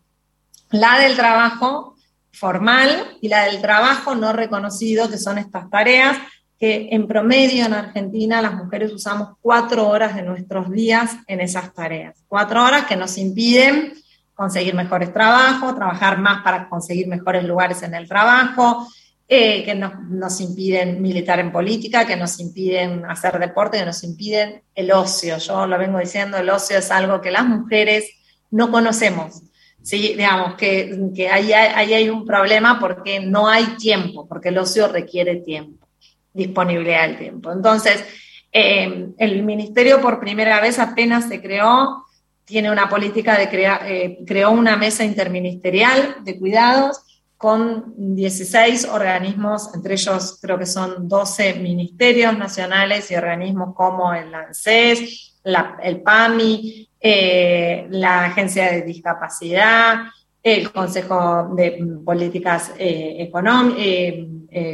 la 0.69 0.99
del 0.99 1.15
trabajo 1.15 1.95
formal 2.31 3.17
y 3.21 3.29
la 3.29 3.45
del 3.45 3.59
trabajo 3.59 4.13
no 4.13 4.31
reconocido, 4.31 5.09
que 5.09 5.17
son 5.17 5.39
estas 5.39 5.67
tareas 5.71 6.15
que 6.59 6.89
en 6.91 7.07
promedio 7.07 7.65
en 7.65 7.73
Argentina 7.73 8.39
las 8.39 8.53
mujeres 8.53 8.93
usamos 8.93 9.29
cuatro 9.41 9.87
horas 9.87 10.15
de 10.15 10.21
nuestros 10.21 10.69
días 10.69 11.17
en 11.25 11.41
esas 11.41 11.73
tareas. 11.73 12.23
Cuatro 12.27 12.63
horas 12.63 12.85
que 12.85 12.95
nos 12.95 13.17
impiden 13.17 13.93
conseguir 14.35 14.75
mejores 14.75 15.13
trabajos, 15.13 15.75
trabajar 15.75 16.19
más 16.19 16.43
para 16.43 16.67
conseguir 16.67 17.07
mejores 17.07 17.43
lugares 17.45 17.81
en 17.83 17.95
el 17.95 18.07
trabajo, 18.07 18.87
eh, 19.27 19.63
que 19.63 19.73
nos, 19.73 20.39
impiden 20.39 21.01
militar 21.01 21.39
en 21.39 21.51
política, 21.51 22.05
que 22.05 22.15
nos 22.15 22.39
impiden 22.39 23.05
hacer 23.05 23.39
deporte, 23.39 23.79
que 23.79 23.85
nos 23.85 24.03
impiden 24.03 24.61
el 24.75 24.91
ocio. 24.91 25.37
Yo 25.37 25.65
lo 25.65 25.79
vengo 25.79 25.97
diciendo, 25.97 26.37
el 26.37 26.49
ocio 26.49 26.77
es 26.77 26.91
algo 26.91 27.21
que 27.21 27.31
las 27.31 27.45
mujeres 27.45 28.07
no 28.51 28.69
conocemos. 28.69 29.41
Sí, 29.81 30.13
digamos 30.15 30.55
que, 30.55 31.09
que 31.15 31.29
ahí, 31.29 31.53
hay, 31.53 31.93
hay 31.93 32.09
un 32.09 32.25
problema 32.25 32.79
porque 32.79 33.19
no 33.19 33.47
hay 33.47 33.65
tiempo, 33.77 34.27
porque 34.27 34.49
el 34.49 34.57
ocio 34.57 34.87
requiere 34.87 35.37
tiempo, 35.37 35.87
disponibilidad 36.33 37.07
del 37.07 37.17
tiempo. 37.17 37.51
Entonces, 37.51 38.03
eh, 38.51 39.09
el 39.17 39.43
ministerio 39.43 40.01
por 40.01 40.19
primera 40.19 40.59
vez 40.59 40.79
apenas 40.79 41.27
se 41.27 41.41
creó 41.41 42.04
tiene 42.45 42.71
una 42.71 42.87
política 42.87 43.37
de 43.37 43.49
crear, 43.49 43.81
eh, 43.85 44.19
creó 44.25 44.51
una 44.51 44.77
mesa 44.77 45.03
interministerial 45.03 46.17
de 46.23 46.39
cuidados 46.39 47.01
con 47.37 48.15
16 48.15 48.85
organismos, 48.85 49.69
entre 49.73 49.95
ellos 49.95 50.37
creo 50.41 50.57
que 50.57 50.65
son 50.65 51.09
12 51.09 51.55
ministerios 51.55 52.37
nacionales 52.37 53.11
y 53.11 53.15
organismos 53.15 53.75
como 53.75 54.13
el 54.13 54.33
ANSES, 54.33 55.41
el 55.43 56.01
PAMI, 56.01 56.89
eh, 56.99 57.87
la 57.89 58.25
Agencia 58.25 58.71
de 58.71 58.83
Discapacidad, 58.83 60.05
el 60.41 60.71
Consejo 60.71 61.49
de 61.55 61.83
Políticas 62.05 62.71
eh, 62.77 63.29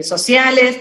Sociales. 0.04 0.80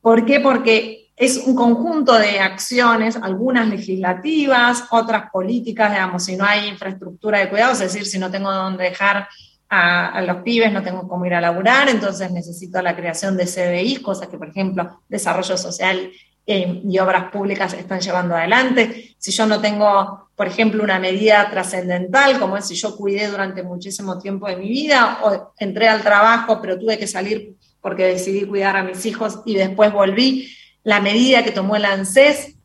¿Por 0.00 0.24
qué? 0.26 0.40
Porque 0.40 1.01
es 1.16 1.36
un 1.38 1.54
conjunto 1.54 2.18
de 2.18 2.40
acciones, 2.40 3.16
algunas 3.16 3.68
legislativas, 3.68 4.84
otras 4.90 5.30
políticas, 5.30 5.92
digamos, 5.92 6.24
si 6.24 6.36
no 6.36 6.44
hay 6.44 6.68
infraestructura 6.68 7.38
de 7.38 7.48
cuidados, 7.48 7.80
es 7.80 7.92
decir, 7.92 8.06
si 8.06 8.18
no 8.18 8.30
tengo 8.30 8.50
dónde 8.52 8.84
dejar 8.84 9.28
a, 9.68 10.20
los 10.22 10.42
pibes, 10.42 10.70
no 10.70 10.82
tengo 10.82 11.08
cómo 11.08 11.24
ir 11.24 11.34
a 11.34 11.40
laburar, 11.40 11.88
entonces 11.88 12.30
necesito 12.30 12.82
la 12.82 12.94
creación 12.94 13.36
de 13.36 13.46
CDIs, 13.46 14.00
cosas 14.00 14.28
que, 14.28 14.36
por 14.36 14.48
ejemplo, 14.48 15.00
desarrollo 15.08 15.56
social 15.56 16.10
eh, 16.46 16.82
y 16.84 16.98
obras 16.98 17.30
públicas 17.30 17.72
están 17.72 18.00
llevando 18.00 18.36
adelante. 18.36 19.14
Si 19.16 19.30
yo 19.30 19.46
no 19.46 19.62
tengo, 19.62 20.28
por 20.36 20.46
ejemplo, 20.46 20.84
una 20.84 20.98
medida 20.98 21.48
trascendental, 21.48 22.38
como 22.38 22.58
es 22.58 22.66
si 22.66 22.74
yo 22.74 22.96
cuidé 22.96 23.28
durante 23.28 23.62
muchísimo 23.62 24.18
tiempo 24.18 24.46
de 24.46 24.56
mi 24.56 24.68
vida 24.68 25.20
o 25.22 25.54
entré 25.58 25.88
al 25.88 26.02
trabajo, 26.02 26.60
pero 26.60 26.78
tuve 26.78 26.98
que 26.98 27.06
salir 27.06 27.56
porque 27.80 28.04
decidí 28.06 28.44
cuidar 28.44 28.76
a 28.76 28.82
mis 28.82 29.06
hijos 29.06 29.40
y 29.46 29.54
después 29.54 29.90
volví, 29.92 30.54
la 30.84 31.00
medida 31.00 31.44
que 31.44 31.52
tomó 31.52 31.76
el 31.76 31.84
ANSES 31.84 32.56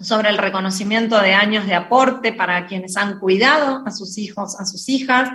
sobre 0.00 0.28
el 0.28 0.38
reconocimiento 0.38 1.20
de 1.20 1.32
años 1.32 1.66
de 1.66 1.74
aporte 1.74 2.32
para 2.32 2.66
quienes 2.66 2.96
han 2.96 3.18
cuidado 3.18 3.82
a 3.86 3.90
sus 3.90 4.18
hijos, 4.18 4.58
a 4.60 4.66
sus 4.66 4.88
hijas, 4.88 5.30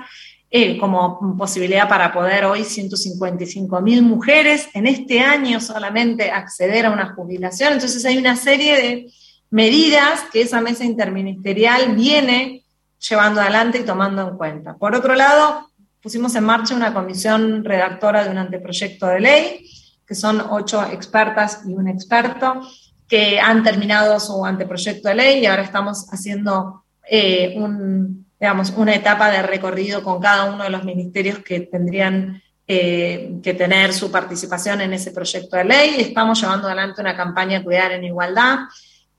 eh, 0.53 0.77
como 0.77 1.37
posibilidad 1.37 1.87
para 1.87 2.11
poder 2.11 2.43
hoy 2.43 2.65
155 2.65 3.81
mil 3.81 4.01
mujeres 4.01 4.67
en 4.73 4.85
este 4.85 5.21
año 5.21 5.61
solamente 5.61 6.29
acceder 6.29 6.85
a 6.85 6.91
una 6.91 7.13
jubilación. 7.13 7.73
Entonces 7.73 8.05
hay 8.05 8.17
una 8.17 8.35
serie 8.35 8.75
de 8.75 9.11
medidas 9.49 10.23
que 10.31 10.41
esa 10.41 10.61
mesa 10.61 10.83
interministerial 10.83 11.95
viene 11.95 12.65
llevando 13.09 13.41
adelante 13.41 13.79
y 13.79 13.85
tomando 13.85 14.27
en 14.27 14.37
cuenta. 14.37 14.75
Por 14.75 14.93
otro 14.93 15.15
lado, 15.15 15.69
pusimos 16.01 16.35
en 16.35 16.43
marcha 16.43 16.75
una 16.75 16.93
comisión 16.93 17.63
redactora 17.63 18.25
de 18.25 18.29
un 18.29 18.37
anteproyecto 18.37 19.07
de 19.07 19.19
ley 19.21 19.65
que 20.05 20.15
son 20.15 20.41
ocho 20.49 20.83
expertas 20.83 21.61
y 21.65 21.73
un 21.73 21.87
experto 21.87 22.61
que 23.07 23.39
han 23.39 23.63
terminado 23.63 24.19
su 24.19 24.45
anteproyecto 24.45 25.09
de 25.09 25.15
ley 25.15 25.39
y 25.39 25.45
ahora 25.45 25.63
estamos 25.63 26.07
haciendo 26.11 26.83
eh, 27.09 27.55
una 27.57 28.95
etapa 28.95 29.29
de 29.29 29.41
recorrido 29.41 30.03
con 30.03 30.21
cada 30.21 30.45
uno 30.45 30.63
de 30.63 30.69
los 30.69 30.83
ministerios 30.83 31.39
que 31.39 31.61
tendrían 31.61 32.41
eh, 32.67 33.33
que 33.43 33.53
tener 33.53 33.91
su 33.91 34.09
participación 34.09 34.79
en 34.79 34.93
ese 34.93 35.11
proyecto 35.11 35.57
de 35.57 35.65
ley. 35.65 35.95
Estamos 35.99 36.39
llevando 36.39 36.67
adelante 36.67 37.01
una 37.01 37.17
campaña 37.17 37.61
Cuidar 37.61 37.91
en 37.91 38.05
Igualdad 38.05 38.59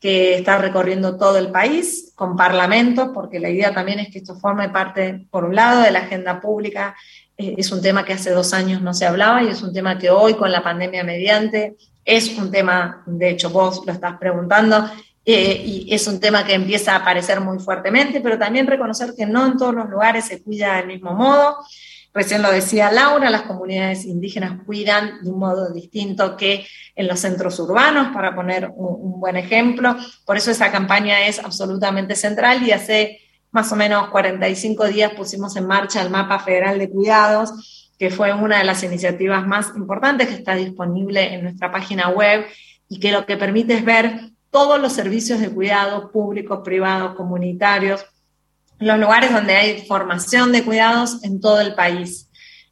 que 0.01 0.37
está 0.37 0.59
recorriendo 0.59 1.17
todo 1.17 1.39
el 1.39 1.53
país 1.53 2.13
con 2.17 2.35
parlamentos, 2.35 3.11
porque 3.15 3.39
la 3.39 3.51
idea 3.51 3.73
también 3.73 4.01
es 4.01 4.11
que 4.11 4.19
esto 4.19 4.35
forme 4.35 4.69
parte, 4.71 5.27
por 5.31 5.45
un 5.45 5.55
lado, 5.55 5.83
de 5.83 5.93
la 5.93 6.01
agenda 6.01 6.41
pública 6.41 6.97
es 7.37 7.73
un 7.73 7.81
tema 7.81 8.05
que 8.05 8.13
hace 8.13 8.31
dos 8.31 8.53
años 8.53 8.83
no 8.83 8.95
se 8.95 9.07
hablaba 9.07 9.43
y 9.43 9.49
es 9.49 9.63
un 9.63 9.73
tema 9.73 9.99
que 9.99 10.11
hoy 10.11 10.35
con 10.35 10.53
la 10.53 10.63
pandemia 10.63 11.03
mediante 11.05 11.77
es 12.05 12.37
un 12.37 12.51
tema, 12.51 13.03
de 13.07 13.31
hecho 13.31 13.51
vos 13.51 13.83
lo 13.87 13.93
estás 13.93 14.19
preguntando, 14.19 14.91
eh, 15.25 15.63
y 15.65 15.95
es 15.95 16.07
un 16.09 16.19
tema 16.19 16.45
que 16.45 16.55
empieza 16.55 16.95
a 16.95 16.97
aparecer 16.97 17.41
muy 17.41 17.61
fuertemente, 17.61 18.21
pero 18.21 18.39
también 18.39 18.67
reconocer 18.67 19.15
que 19.17 19.25
no 19.25 19.47
en 19.47 19.57
todos 19.57 19.75
los 19.75 19.89
lugares 19.89 20.27
se 20.27 20.43
cuida 20.43 20.77
del 20.77 20.89
mismo 20.89 21.13
modo. 21.13 21.59
Recién 22.13 22.43
lo 22.43 22.51
decía 22.51 22.91
Laura, 22.91 23.31
las 23.31 23.43
comunidades 23.43 24.05
indígenas 24.05 24.61
cuidan 24.67 25.23
de 25.23 25.31
un 25.31 25.39
modo 25.39 25.73
distinto 25.73 26.37
que 26.37 26.67
en 26.95 27.07
los 27.07 27.21
centros 27.21 27.59
urbanos, 27.61 28.09
para 28.13 28.35
poner 28.35 28.71
un 28.75 29.19
buen 29.19 29.37
ejemplo. 29.37 29.97
Por 30.27 30.37
eso 30.37 30.51
esa 30.51 30.71
campaña 30.71 31.27
es 31.27 31.39
absolutamente 31.39 32.17
central 32.17 32.63
y 32.65 32.73
hace 32.73 33.21
más 33.53 33.71
o 33.71 33.77
menos 33.77 34.09
45 34.09 34.87
días 34.89 35.13
pusimos 35.13 35.55
en 35.57 35.67
marcha 35.67 36.03
el 36.03 36.11
mapa 36.11 36.41
federal 36.41 36.79
de 36.79 36.91
cuidados, 36.91 37.93
que 37.99 38.11
fue 38.11 38.33
una 38.33 38.59
de 38.59 38.65
las 38.65 38.83
iniciativas 38.83 39.47
más 39.47 39.73
importantes 39.77 40.29
que 40.29 40.35
está 40.35 40.55
disponible 40.57 41.35
en 41.35 41.45
nuestra 41.45 41.71
página 41.71 42.09
web 42.09 42.47
y 42.89 42.99
que 42.99 43.13
lo 43.13 43.25
que 43.27 43.37
permite 43.37 43.75
es 43.75 43.85
ver 43.85 44.33
todos 44.51 44.81
los 44.81 44.93
servicios 44.93 45.41
de 45.41 45.51
cuidado 45.51 46.11
públicos, 46.11 46.61
privados, 46.65 47.15
comunitarios, 47.15 48.05
los 48.79 48.99
lugares 48.99 49.33
donde 49.33 49.55
hay 49.55 49.87
formación 49.87 50.51
de 50.51 50.65
cuidados 50.65 51.23
en 51.23 51.41
todo 51.41 51.61
el 51.61 51.75
país. 51.75 52.29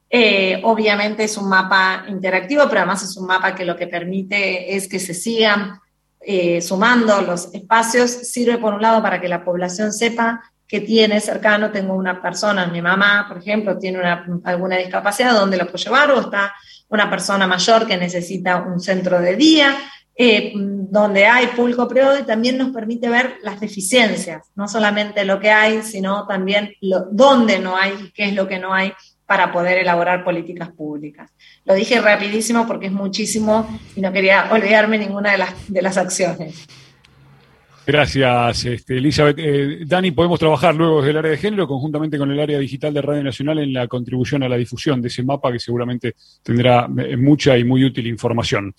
Eh, 0.09 0.61
obviamente 0.65 1.25
es 1.25 1.37
un 1.37 1.49
mapa 1.49 2.05
interactivo, 2.09 2.65
pero 2.69 2.81
además 2.81 3.03
es 3.03 3.17
un 3.17 3.27
mapa 3.27 3.55
que 3.55 3.65
lo 3.65 3.77
que 3.77 3.87
permite 3.87 4.75
es 4.75 4.89
que 4.89 4.99
se 4.99 5.15
sigan 5.15 5.79
eh, 6.21 6.61
sumando 6.61 7.21
los 7.23 7.55
espacios. 7.55 8.11
Sirve 8.11 8.59
por 8.59 8.75
un 8.75 8.83
lado 8.83 9.03
para 9.03 9.21
que 9.21 9.29
la 9.29 9.45
población 9.45 9.93
sepa 9.93 10.43
que 10.71 10.81
tiene 10.81 11.21
cercano, 11.21 11.73
tengo 11.73 11.95
una 11.95 12.23
persona, 12.23 12.65
mi 12.67 12.81
mamá, 12.81 13.27
por 13.27 13.39
ejemplo, 13.39 13.77
tiene 13.77 13.99
alguna 14.45 14.77
discapacidad, 14.77 15.33
¿dónde 15.33 15.57
la 15.57 15.65
puedo 15.65 15.79
llevar? 15.79 16.13
O 16.13 16.21
está 16.21 16.55
una 16.89 17.11
persona 17.11 17.49
mayor 17.49 17.89
que 17.89 17.97
necesita 17.97 18.63
un 18.63 18.79
centro 18.79 19.21
de 19.21 19.35
día, 19.35 19.77
eh, 20.15 20.53
donde 20.55 21.27
hay 21.27 21.49
público 21.49 21.89
privado 21.89 22.21
y 22.21 22.23
también 22.23 22.57
nos 22.57 22.71
permite 22.71 23.09
ver 23.09 23.39
las 23.43 23.59
deficiencias, 23.59 24.47
no 24.55 24.69
solamente 24.69 25.25
lo 25.25 25.41
que 25.41 25.51
hay, 25.51 25.83
sino 25.83 26.25
también 26.29 26.73
dónde 27.11 27.59
no 27.59 27.77
hay 27.77 27.93
y 28.05 28.13
qué 28.13 28.27
es 28.27 28.35
lo 28.35 28.47
que 28.47 28.61
no 28.61 28.73
hay 28.73 28.93
para 29.27 29.51
poder 29.51 29.79
elaborar 29.79 30.23
políticas 30.23 30.71
públicas. 30.71 31.33
Lo 31.65 31.75
dije 31.75 32.01
rapidísimo 32.01 32.65
porque 32.69 32.87
es 32.87 32.93
muchísimo 32.93 33.67
y 33.97 34.01
no 34.01 34.13
quería 34.13 34.49
olvidarme 34.53 34.99
ninguna 34.99 35.33
de 35.33 35.39
las, 35.39 35.55
de 35.67 35.83
las 35.83 35.97
acciones. 35.97 36.67
Gracias, 37.87 38.65
este, 38.67 38.99
Elizabeth. 38.99 39.39
Eh, 39.39 39.79
Dani, 39.87 40.11
podemos 40.11 40.39
trabajar 40.39 40.75
luego 40.75 40.99
desde 40.99 41.11
el 41.11 41.17
área 41.17 41.31
de 41.33 41.39
género 41.39 41.67
conjuntamente 41.67 42.19
con 42.19 42.31
el 42.31 42.39
área 42.39 42.59
digital 42.59 42.93
de 42.93 43.03
Radio 43.03 43.25
Nacional 43.25 43.59
en 43.59 43.73
la 43.73 43.89
contribución 43.89 44.43
a 44.43 44.49
la 44.49 44.57
difusión 44.57 45.01
de 45.01 45.09
ese 45.09 45.23
mapa 45.23 45.51
que 45.51 45.59
seguramente 45.59 46.15
tendrá 46.43 46.89
eh, 46.99 47.17
mucha 47.17 47.57
y 47.57 47.65
muy 47.65 47.85
útil 47.85 48.07
información. 48.07 48.75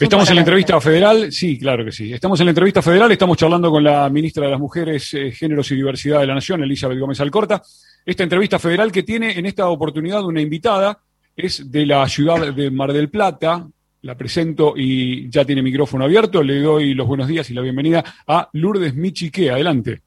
Estamos 0.00 0.28
en 0.30 0.36
la 0.36 0.40
entrevista 0.40 0.80
federal, 0.80 1.30
sí, 1.30 1.58
claro 1.58 1.84
que 1.84 1.92
sí. 1.92 2.12
Estamos 2.12 2.40
en 2.40 2.46
la 2.46 2.50
entrevista 2.50 2.82
federal, 2.82 3.12
estamos 3.12 3.36
charlando 3.36 3.70
con 3.70 3.84
la 3.84 4.08
ministra 4.08 4.44
de 4.46 4.50
las 4.50 4.60
Mujeres, 4.60 5.12
eh, 5.14 5.30
Géneros 5.30 5.70
y 5.70 5.76
Diversidad 5.76 6.20
de 6.20 6.26
la 6.26 6.34
Nación, 6.34 6.62
Elizabeth 6.62 6.98
Gómez 6.98 7.20
Alcorta. 7.20 7.62
Esta 8.04 8.22
entrevista 8.22 8.58
federal 8.58 8.90
que 8.90 9.02
tiene 9.02 9.38
en 9.38 9.46
esta 9.46 9.68
oportunidad 9.68 10.24
una 10.24 10.40
invitada 10.40 10.98
es 11.36 11.70
de 11.70 11.86
la 11.86 12.08
ciudad 12.08 12.52
de 12.52 12.70
Mar 12.70 12.92
del 12.92 13.10
Plata, 13.10 13.68
la 14.02 14.14
presento 14.16 14.74
y 14.76 15.28
ya 15.30 15.44
tiene 15.44 15.62
micrófono 15.62 16.04
abierto. 16.04 16.42
Le 16.42 16.60
doy 16.60 16.94
los 16.94 17.06
buenos 17.06 17.28
días 17.28 17.50
y 17.50 17.54
la 17.54 17.62
bienvenida 17.62 18.04
a 18.26 18.48
Lourdes 18.52 18.94
Michique. 18.94 19.50
Adelante. 19.50 20.02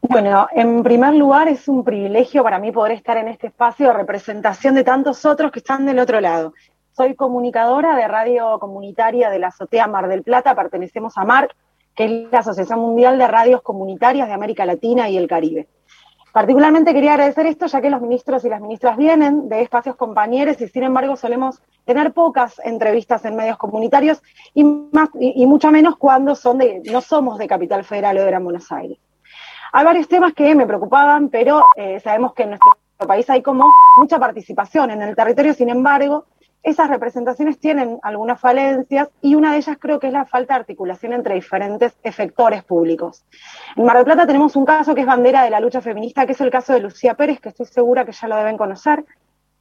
Bueno, 0.00 0.46
en 0.52 0.82
primer 0.82 1.14
lugar 1.14 1.48
es 1.48 1.68
un 1.68 1.84
privilegio 1.84 2.42
para 2.42 2.58
mí 2.58 2.70
poder 2.72 2.92
estar 2.92 3.16
en 3.16 3.28
este 3.28 3.48
espacio 3.48 3.88
de 3.88 3.92
representación 3.94 4.74
de 4.74 4.84
tantos 4.84 5.24
otros 5.26 5.50
que 5.50 5.58
están 5.58 5.86
del 5.86 5.98
otro 5.98 6.20
lado. 6.20 6.54
Soy 6.96 7.14
comunicadora 7.14 7.96
de 7.96 8.08
radio 8.08 8.58
comunitaria 8.58 9.28
de 9.28 9.38
la 9.38 9.48
Azotea 9.48 9.86
Mar 9.86 10.08
del 10.08 10.22
Plata, 10.22 10.54
pertenecemos 10.54 11.18
a 11.18 11.24
MARC, 11.24 11.54
que 11.94 12.04
es 12.04 12.32
la 12.32 12.38
Asociación 12.38 12.78
Mundial 12.78 13.18
de 13.18 13.26
Radios 13.26 13.62
Comunitarias 13.62 14.28
de 14.28 14.34
América 14.34 14.64
Latina 14.64 15.08
y 15.08 15.16
el 15.16 15.28
Caribe. 15.28 15.68
Particularmente 16.38 16.94
quería 16.94 17.14
agradecer 17.14 17.46
esto, 17.46 17.66
ya 17.66 17.80
que 17.80 17.90
los 17.90 18.00
ministros 18.00 18.44
y 18.44 18.48
las 18.48 18.60
ministras 18.60 18.96
vienen 18.96 19.48
de 19.48 19.60
espacios 19.60 19.96
compañeros 19.96 20.60
y 20.60 20.68
sin 20.68 20.84
embargo 20.84 21.16
solemos 21.16 21.60
tener 21.84 22.12
pocas 22.12 22.60
entrevistas 22.62 23.24
en 23.24 23.34
medios 23.34 23.56
comunitarios 23.56 24.22
y, 24.54 24.62
más, 24.62 25.08
y, 25.18 25.44
mucho 25.46 25.72
menos 25.72 25.96
cuando 25.96 26.36
son 26.36 26.58
de, 26.58 26.80
no 26.92 27.00
somos 27.00 27.38
de 27.38 27.48
Capital 27.48 27.82
Federal 27.82 28.18
o 28.18 28.20
de 28.20 28.26
Gran 28.28 28.44
Buenos 28.44 28.70
Aires. 28.70 28.98
Hay 29.72 29.84
varios 29.84 30.06
temas 30.06 30.32
que 30.32 30.54
me 30.54 30.64
preocupaban, 30.64 31.28
pero 31.28 31.64
eh, 31.74 31.98
sabemos 31.98 32.34
que 32.34 32.44
en 32.44 32.50
nuestro 32.50 32.70
país 33.04 33.28
hay 33.28 33.42
como 33.42 33.72
mucha 33.96 34.20
participación 34.20 34.92
en 34.92 35.02
el 35.02 35.16
territorio, 35.16 35.54
sin 35.54 35.70
embargo, 35.70 36.26
esas 36.62 36.90
representaciones 36.90 37.58
tienen 37.58 37.98
algunas 38.02 38.40
falencias 38.40 39.08
y 39.22 39.34
una 39.34 39.52
de 39.52 39.58
ellas 39.58 39.76
creo 39.80 40.00
que 40.00 40.08
es 40.08 40.12
la 40.12 40.26
falta 40.26 40.54
de 40.54 40.60
articulación 40.60 41.12
entre 41.12 41.34
diferentes 41.34 41.96
efectores 42.02 42.64
públicos. 42.64 43.24
En 43.76 43.84
Mar 43.84 43.96
del 43.96 44.04
Plata 44.04 44.26
tenemos 44.26 44.56
un 44.56 44.64
caso 44.64 44.94
que 44.94 45.02
es 45.02 45.06
bandera 45.06 45.44
de 45.44 45.50
la 45.50 45.60
lucha 45.60 45.80
feminista, 45.80 46.26
que 46.26 46.32
es 46.32 46.40
el 46.40 46.50
caso 46.50 46.72
de 46.72 46.80
Lucía 46.80 47.14
Pérez, 47.14 47.40
que 47.40 47.50
estoy 47.50 47.66
segura 47.66 48.04
que 48.04 48.12
ya 48.12 48.28
lo 48.28 48.36
deben 48.36 48.56
conocer. 48.56 49.04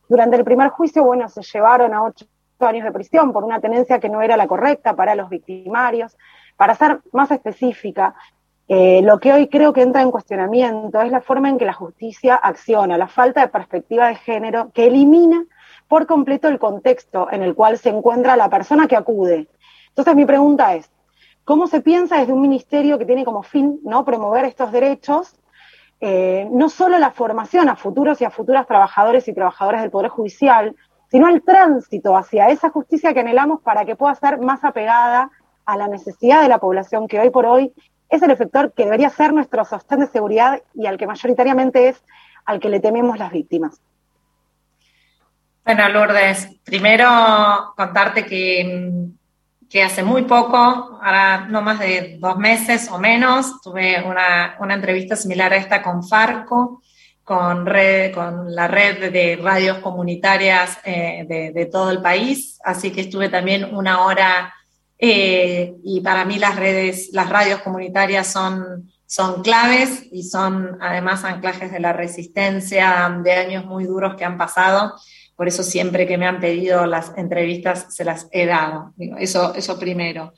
Durante 0.10 0.38
el 0.38 0.44
primer 0.44 0.70
juicio, 0.70 1.04
bueno, 1.04 1.30
se 1.30 1.42
llevaron 1.42 1.94
a 1.94 2.04
ocho 2.04 2.26
años 2.60 2.84
de 2.84 2.92
prisión 2.92 3.32
por 3.32 3.44
una 3.44 3.60
tenencia 3.60 4.00
que 4.00 4.10
no 4.10 4.22
era 4.22 4.36
la 4.36 4.48
correcta 4.48 4.96
para 4.96 5.16
los 5.16 5.30
victimarios. 5.30 6.18
Para 6.56 6.74
ser 6.74 7.02
más 7.12 7.30
específica, 7.30 8.16
eh, 8.68 9.02
lo 9.04 9.20
que 9.20 9.32
hoy 9.32 9.48
creo 9.48 9.72
que 9.72 9.82
entra 9.82 10.02
en 10.02 10.12
cuestionamiento 10.12 11.00
es 11.02 11.12
la 11.12 11.22
forma 11.22 11.50
en 11.50 11.58
que 11.58 11.66
la 11.66 11.74
justicia 11.74 12.36
acciona, 12.36 12.98
la 12.98 13.08
falta 13.08 13.42
de 13.42 13.48
perspectiva 13.48 14.08
de 14.08 14.16
género 14.16 14.72
que 14.74 14.88
elimina 14.88 15.46
por 15.88 16.06
completo 16.06 16.48
el 16.48 16.60
contexto 16.60 17.28
en 17.32 17.42
el 17.42 17.56
cual 17.56 17.78
se 17.78 17.90
encuentra 17.90 18.36
la 18.36 18.50
persona 18.50 18.88
que 18.88 18.96
acude. 18.96 19.48
Entonces 19.90 20.16
mi 20.16 20.26
pregunta 20.26 20.76
es, 20.76 20.92
¿cómo 21.44 21.68
se 21.68 21.82
piensa 21.82 22.18
desde 22.18 22.34
un 22.34 22.42
ministerio 22.42 22.98
que 22.98 23.06
tiene 23.06 23.26
como 23.26 23.44
fin 23.44 23.80
¿no? 23.84 24.04
promover 24.06 24.46
estos 24.46 24.72
derechos, 24.72 25.36
eh, 26.00 26.48
no 26.52 26.70
solo 26.70 27.00
la 27.00 27.12
formación 27.12 27.70
a 27.70 27.76
futuros 27.76 28.22
y 28.22 28.26
a 28.26 28.30
futuras 28.30 28.68
trabajadores 28.68 29.28
y 29.28 29.34
trabajadoras 29.34 29.82
del 29.82 29.92
Poder 29.92 30.10
Judicial, 30.10 30.76
sino 31.10 31.28
el 31.28 31.42
tránsito 31.42 32.16
hacia 32.16 32.50
esa 32.50 32.70
justicia 32.70 33.14
que 33.14 33.22
anhelamos 33.22 33.62
para 33.62 33.86
que 33.86 33.96
pueda 33.96 34.14
ser 34.16 34.40
más 34.40 34.64
apegada 34.64 35.32
a 35.66 35.78
la 35.78 35.88
necesidad 35.88 36.42
de 36.42 36.50
la 36.50 36.60
población 36.60 37.08
que 37.08 37.20
hoy 37.20 37.30
por 37.30 37.46
hoy 37.46 37.74
es 38.10 38.22
el 38.22 38.32
efector 38.32 38.72
que 38.74 38.86
debería 38.86 39.10
ser 39.10 39.34
nuestro 39.34 39.66
sostén 39.66 40.00
de 40.00 40.08
seguridad 40.08 40.62
y 40.74 40.86
al 40.86 40.98
que 40.98 41.08
mayoritariamente 41.08 41.90
es 41.90 42.04
al 42.46 42.60
que 42.60 42.70
le 42.70 42.80
tememos 42.80 43.18
las 43.18 43.32
víctimas. 43.32 43.82
Bueno, 45.68 45.90
Lourdes, 45.90 46.48
primero 46.64 47.74
contarte 47.76 48.26
que, 48.26 49.10
que, 49.70 49.84
hace 49.84 50.02
muy 50.02 50.22
poco, 50.22 50.58
ahora 50.58 51.46
no 51.50 51.62
más 51.62 51.80
de 51.80 52.16
dos 52.22 52.38
meses 52.38 52.88
o 52.90 52.98
menos, 52.98 53.62
tuve 53.62 54.02
una, 54.02 54.56
una 54.62 54.76
entrevista 54.76 55.18
similar 55.18 55.52
a 55.52 55.58
esta 55.58 55.84
con 55.84 56.08
Farco, 56.08 56.82
con, 57.22 57.66
red, 57.66 58.14
con 58.14 58.56
la 58.56 58.70
red 58.70 59.12
de 59.12 59.36
radios 59.36 59.80
comunitarias 59.80 60.80
eh, 60.86 61.26
de, 61.28 61.52
de, 61.52 61.66
todo 61.66 61.92
el 61.92 62.02
país, 62.02 62.58
así 62.64 62.92
que 62.92 63.02
estuve 63.02 63.28
también 63.28 63.66
una 63.76 64.06
hora 64.06 64.54
eh, 64.98 65.76
y 65.84 66.00
para 66.00 66.24
mí 66.24 66.40
las 66.40 66.56
redes, 66.56 67.10
las 67.12 67.28
radios 67.28 67.60
comunitarias 67.60 68.28
son, 68.28 68.90
son 69.06 69.44
claves 69.44 70.08
y 70.14 70.24
son 70.24 70.78
además 70.80 71.26
anclajes 71.26 71.74
de 71.74 71.82
la 71.82 71.92
resistencia 71.92 73.14
de 73.22 73.34
años 73.34 73.66
muy 73.66 73.84
duros 73.84 74.16
que 74.16 74.24
han 74.24 74.38
pasado 74.38 74.94
por 75.38 75.48
eso 75.48 75.62
siempre 75.62 76.08
que 76.08 76.18
me 76.18 76.26
han 76.26 76.40
pedido 76.40 76.88
las 76.88 77.14
entrevistas 77.16 77.86
se 77.90 78.04
las 78.04 78.28
he 78.32 78.48
dado. 78.48 78.94
Eso, 79.20 79.54
eso 79.54 79.80
primero. 79.80 80.34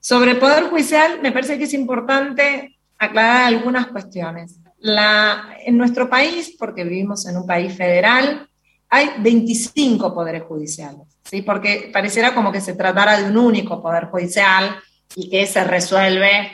Sobre 0.00 0.34
Poder 0.34 0.64
Judicial, 0.64 1.20
me 1.22 1.30
parece 1.30 1.58
que 1.58 1.64
es 1.64 1.74
importante 1.74 2.78
aclarar 2.98 3.44
algunas 3.44 3.88
cuestiones. 3.88 4.58
En 5.66 5.76
nuestro 5.76 6.08
país, 6.08 6.56
porque 6.58 6.84
vivimos 6.84 7.26
en 7.28 7.36
un 7.36 7.46
país 7.46 7.76
federal, 7.76 8.48
hay 8.88 9.10
25 9.18 10.14
poderes 10.14 10.42
judiciales, 10.44 11.06
¿sí? 11.22 11.42
porque 11.42 11.90
pareciera 11.92 12.34
como 12.34 12.50
que 12.50 12.62
se 12.62 12.72
tratara 12.72 13.20
de 13.20 13.30
un 13.30 13.36
único 13.36 13.82
poder 13.82 14.06
judicial 14.06 14.74
y 15.14 15.28
que 15.28 15.46
se 15.46 15.62
resuelve 15.64 16.50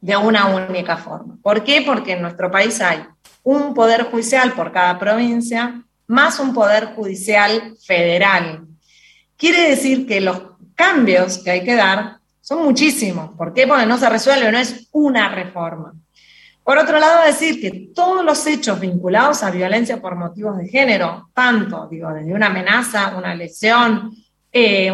de 0.00 0.16
una 0.16 0.46
única 0.46 0.96
forma. 0.96 1.36
¿Por 1.42 1.62
qué? 1.62 1.82
Porque 1.84 2.12
en 2.12 2.22
nuestro 2.22 2.50
país 2.50 2.80
hay 2.80 3.04
un 3.42 3.74
poder 3.74 4.04
judicial 4.04 4.54
por 4.54 4.72
cada 4.72 4.98
provincia, 4.98 5.85
más 6.06 6.38
un 6.40 6.54
poder 6.54 6.94
judicial 6.94 7.76
federal. 7.84 8.66
Quiere 9.36 9.70
decir 9.70 10.06
que 10.06 10.20
los 10.20 10.40
cambios 10.74 11.38
que 11.38 11.50
hay 11.50 11.64
que 11.64 11.74
dar 11.74 12.18
son 12.40 12.62
muchísimos. 12.62 13.30
¿Por 13.36 13.52
qué? 13.52 13.66
Porque 13.66 13.86
no 13.86 13.98
se 13.98 14.08
resuelve, 14.08 14.52
no 14.52 14.58
es 14.58 14.88
una 14.92 15.28
reforma. 15.28 15.92
Por 16.62 16.78
otro 16.78 16.98
lado, 16.98 17.24
decir 17.24 17.60
que 17.60 17.92
todos 17.94 18.24
los 18.24 18.44
hechos 18.46 18.80
vinculados 18.80 19.42
a 19.42 19.50
violencia 19.50 20.00
por 20.00 20.16
motivos 20.16 20.58
de 20.58 20.68
género, 20.68 21.30
tanto, 21.32 21.86
digo, 21.88 22.12
desde 22.12 22.34
una 22.34 22.46
amenaza, 22.46 23.16
una 23.16 23.34
lesión, 23.34 24.12
eh, 24.52 24.90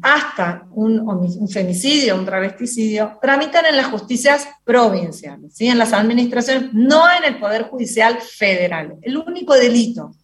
hasta 0.00 0.66
un, 0.72 1.48
femicidio, 1.48 2.16
un 2.16 2.24
travesticidio, 2.24 3.18
tramitan 3.20 3.66
en 3.66 3.76
las 3.76 3.86
justicias 3.86 4.48
provinciales, 4.64 5.54
¿sí? 5.54 5.68
en 5.68 5.78
las 5.78 5.92
administraciones, 5.92 6.72
no 6.72 7.04
en 7.10 7.24
el 7.24 7.38
Poder 7.38 7.64
Judicial 7.64 8.18
Federal. 8.20 8.94
El 9.02 9.16
único 9.16 9.54
delito 9.54 10.14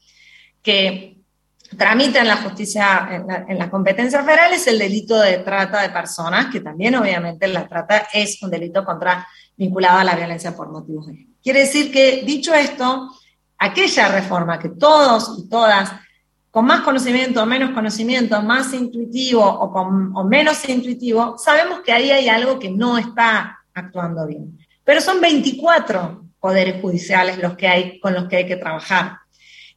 que 0.62 1.18
tramita 1.76 2.20
en 2.20 2.28
la 2.28 2.36
justicia, 2.36 3.08
en 3.48 3.58
la, 3.58 3.68
federal, 3.68 4.52
es 4.52 4.66
el 4.66 4.78
delito 4.78 5.18
de 5.18 5.38
trata 5.38 5.82
de 5.82 5.90
personas, 5.90 6.46
que 6.46 6.60
también 6.60 6.94
obviamente 6.94 7.46
la 7.48 7.68
trata 7.68 8.08
es 8.12 8.42
un 8.42 8.50
delito 8.50 8.84
contra, 8.84 9.26
vinculado 9.56 9.98
a 9.98 10.04
la 10.04 10.16
violencia 10.16 10.56
por 10.56 10.70
motivos 10.70 11.06
de 11.06 11.14
género. 11.14 11.34
Quiere 11.42 11.60
decir 11.60 11.92
que, 11.92 12.22
dicho 12.24 12.54
esto, 12.54 13.10
aquella 13.58 14.08
reforma 14.08 14.58
que 14.58 14.70
todos 14.70 15.38
y 15.38 15.48
todas, 15.48 15.92
con 16.50 16.64
más 16.64 16.80
conocimiento 16.80 17.42
o 17.42 17.46
menos 17.46 17.70
conocimiento, 17.70 18.40
más 18.42 18.72
intuitivo 18.72 19.44
o, 19.44 19.70
con, 19.70 20.16
o 20.16 20.24
menos 20.24 20.66
intuitivo, 20.68 21.36
sabemos 21.36 21.80
que 21.80 21.92
ahí 21.92 22.10
hay 22.10 22.28
algo 22.28 22.58
que 22.58 22.70
no 22.70 22.96
está 22.96 23.58
actuando 23.74 24.26
bien. 24.26 24.58
Pero 24.84 25.00
son 25.00 25.20
24 25.20 26.24
poderes 26.40 26.80
judiciales 26.80 27.38
los 27.38 27.56
que 27.56 27.68
hay, 27.68 28.00
con 28.00 28.14
los 28.14 28.28
que 28.28 28.36
hay 28.36 28.46
que 28.46 28.56
trabajar. 28.56 29.17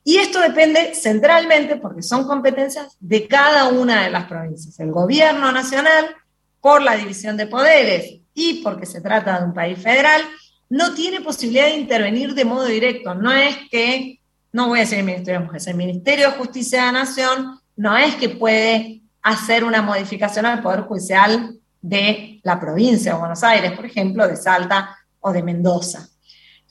Y 0.03 0.17
esto 0.17 0.39
depende 0.39 0.95
centralmente, 0.95 1.75
porque 1.75 2.01
son 2.01 2.25
competencias 2.25 2.97
de 2.99 3.27
cada 3.27 3.69
una 3.69 4.03
de 4.03 4.09
las 4.09 4.25
provincias. 4.25 4.79
El 4.79 4.91
gobierno 4.91 5.51
nacional, 5.51 6.15
por 6.59 6.81
la 6.81 6.95
división 6.95 7.37
de 7.37 7.47
poderes 7.47 8.19
y 8.33 8.61
porque 8.63 8.85
se 8.85 9.01
trata 9.01 9.39
de 9.39 9.45
un 9.45 9.53
país 9.53 9.77
federal, 9.77 10.21
no 10.69 10.93
tiene 10.93 11.21
posibilidad 11.21 11.65
de 11.65 11.77
intervenir 11.77 12.33
de 12.33 12.45
modo 12.45 12.65
directo. 12.65 13.13
No 13.13 13.31
es 13.31 13.57
que, 13.69 14.19
no 14.51 14.69
voy 14.69 14.79
a 14.79 14.81
decir 14.81 14.99
el 14.99 15.05
Ministerio 15.05 15.39
de 15.39 15.45
Mujeres, 15.45 15.67
el 15.67 15.75
Ministerio 15.75 16.31
de 16.31 16.37
Justicia 16.37 16.79
de 16.79 16.85
la 16.85 16.99
Nación 16.99 17.59
no 17.75 17.97
es 17.97 18.15
que 18.15 18.29
puede 18.29 19.01
hacer 19.21 19.63
una 19.63 19.81
modificación 19.81 20.45
al 20.45 20.61
Poder 20.61 20.81
Judicial 20.81 21.55
de 21.81 22.39
la 22.43 22.59
provincia 22.59 23.13
de 23.13 23.19
Buenos 23.19 23.43
Aires, 23.43 23.71
por 23.73 23.85
ejemplo, 23.85 24.27
de 24.27 24.35
Salta 24.35 24.97
o 25.19 25.31
de 25.31 25.43
Mendoza. 25.43 26.07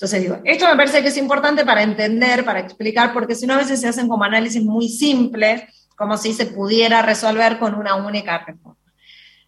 Entonces 0.00 0.22
digo, 0.22 0.38
esto 0.44 0.66
me 0.66 0.76
parece 0.76 1.02
que 1.02 1.08
es 1.08 1.16
importante 1.18 1.64
para 1.64 1.82
entender, 1.82 2.44
para 2.44 2.60
explicar, 2.60 3.12
porque 3.12 3.34
si 3.34 3.46
no 3.46 3.54
a 3.54 3.58
veces 3.58 3.80
se 3.80 3.88
hacen 3.88 4.08
como 4.08 4.24
análisis 4.24 4.62
muy 4.64 4.88
simples, 4.88 5.62
como 5.94 6.16
si 6.16 6.32
se 6.32 6.46
pudiera 6.46 7.02
resolver 7.02 7.58
con 7.58 7.74
una 7.74 7.96
única 7.96 8.38
reforma. 8.38 8.78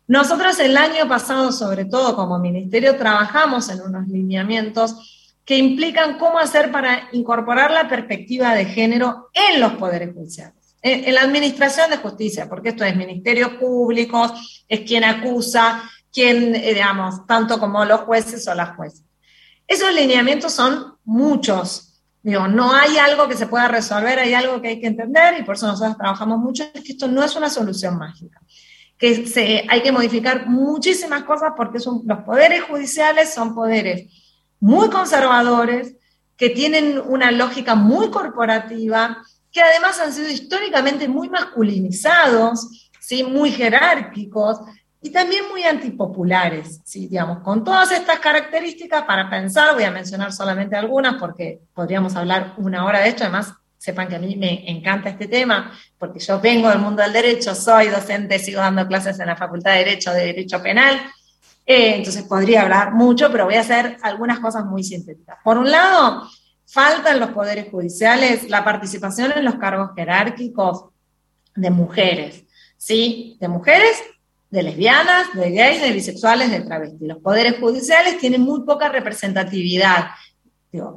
Nosotros 0.06 0.58
el 0.60 0.76
año 0.76 1.08
pasado, 1.08 1.52
sobre 1.52 1.86
todo 1.86 2.14
como 2.14 2.38
ministerio, 2.38 2.96
trabajamos 2.96 3.70
en 3.70 3.80
unos 3.80 4.06
lineamientos 4.08 5.38
que 5.46 5.56
implican 5.56 6.18
cómo 6.18 6.38
hacer 6.38 6.70
para 6.70 7.08
incorporar 7.12 7.70
la 7.70 7.88
perspectiva 7.88 8.54
de 8.54 8.66
género 8.66 9.30
en 9.32 9.60
los 9.60 9.72
poderes 9.74 10.12
judiciales 10.12 10.62
en, 10.82 11.14
la 11.14 11.22
administración 11.22 11.90
de 11.90 11.96
justicia, 11.98 12.48
porque 12.48 12.70
esto 12.70 12.84
es 12.84 12.96
ministerios 12.96 13.52
públicos, 13.54 14.64
es 14.68 14.80
quien 14.80 15.04
acusa, 15.04 15.82
quien, 16.12 16.54
eh, 16.54 16.74
digamos, 16.74 17.26
tanto 17.26 17.58
como 17.58 17.84
los 17.84 18.00
jueces 18.00 18.46
o 18.48 18.54
las 18.54 18.76
jueces. 18.76 19.04
Esos 19.72 19.94
lineamientos 19.94 20.52
son 20.52 20.98
muchos. 21.02 22.02
No 22.22 22.74
hay 22.74 22.98
algo 22.98 23.26
que 23.26 23.38
se 23.38 23.46
pueda 23.46 23.68
resolver, 23.68 24.18
hay 24.18 24.34
algo 24.34 24.60
que 24.60 24.68
hay 24.68 24.80
que 24.80 24.86
entender 24.86 25.40
y 25.40 25.44
por 25.44 25.54
eso 25.54 25.66
nosotros 25.66 25.96
trabajamos 25.96 26.40
mucho, 26.40 26.64
es 26.74 26.82
que 26.82 26.92
esto 26.92 27.08
no 27.08 27.24
es 27.24 27.34
una 27.36 27.48
solución 27.48 27.96
mágica. 27.96 28.38
Que 28.98 29.66
hay 29.70 29.82
que 29.82 29.90
modificar 29.90 30.46
muchísimas 30.46 31.22
cosas 31.22 31.54
porque 31.56 31.78
los 32.04 32.18
poderes 32.18 32.64
judiciales 32.64 33.32
son 33.32 33.54
poderes 33.54 34.12
muy 34.60 34.90
conservadores, 34.90 35.96
que 36.36 36.50
tienen 36.50 37.00
una 37.06 37.30
lógica 37.30 37.74
muy 37.74 38.10
corporativa, 38.10 39.24
que 39.50 39.62
además 39.62 39.98
han 40.00 40.12
sido 40.12 40.28
históricamente 40.28 41.08
muy 41.08 41.30
masculinizados, 41.30 42.90
¿sí? 43.00 43.24
muy 43.24 43.50
jerárquicos 43.50 44.58
y 45.02 45.10
también 45.10 45.48
muy 45.50 45.64
antipopulares, 45.64 46.80
¿sí? 46.84 47.08
digamos, 47.08 47.40
con 47.40 47.64
todas 47.64 47.90
estas 47.90 48.20
características 48.20 49.02
para 49.02 49.28
pensar, 49.28 49.74
voy 49.74 49.82
a 49.82 49.90
mencionar 49.90 50.32
solamente 50.32 50.76
algunas 50.76 51.16
porque 51.16 51.60
podríamos 51.74 52.14
hablar 52.14 52.54
una 52.56 52.84
hora 52.84 53.00
de 53.00 53.08
esto, 53.08 53.24
además 53.24 53.52
sepan 53.76 54.06
que 54.06 54.14
a 54.14 54.20
mí 54.20 54.36
me 54.36 54.70
encanta 54.70 55.08
este 55.08 55.26
tema, 55.26 55.72
porque 55.98 56.20
yo 56.20 56.40
vengo 56.40 56.68
del 56.68 56.78
mundo 56.78 57.02
del 57.02 57.12
derecho, 57.12 57.52
soy 57.52 57.88
docente, 57.88 58.38
sigo 58.38 58.60
dando 58.60 58.86
clases 58.86 59.18
en 59.18 59.26
la 59.26 59.34
Facultad 59.34 59.72
de 59.72 59.78
Derecho 59.78 60.12
de 60.12 60.26
Derecho 60.26 60.62
Penal, 60.62 60.94
eh, 61.66 61.96
entonces 61.96 62.22
podría 62.22 62.62
hablar 62.62 62.92
mucho, 62.92 63.30
pero 63.32 63.46
voy 63.46 63.56
a 63.56 63.60
hacer 63.60 63.96
algunas 64.02 64.38
cosas 64.38 64.64
muy 64.64 64.84
sintéticas. 64.84 65.38
Por 65.42 65.58
un 65.58 65.68
lado, 65.68 66.28
falta 66.64 67.10
en 67.10 67.18
los 67.18 67.30
poderes 67.30 67.68
judiciales 67.72 68.48
la 68.48 68.62
participación 68.62 69.32
en 69.34 69.44
los 69.44 69.56
cargos 69.56 69.90
jerárquicos 69.96 70.84
de 71.56 71.70
mujeres, 71.70 72.44
¿sí? 72.76 73.36
De 73.40 73.48
mujeres, 73.48 74.00
de 74.52 74.62
lesbianas, 74.62 75.32
de 75.32 75.50
gays, 75.50 75.80
de 75.80 75.92
bisexuales, 75.92 76.50
de 76.50 76.60
travestis. 76.60 77.08
Los 77.08 77.18
poderes 77.18 77.58
judiciales 77.58 78.18
tienen 78.18 78.42
muy 78.42 78.60
poca 78.64 78.90
representatividad. 78.90 80.08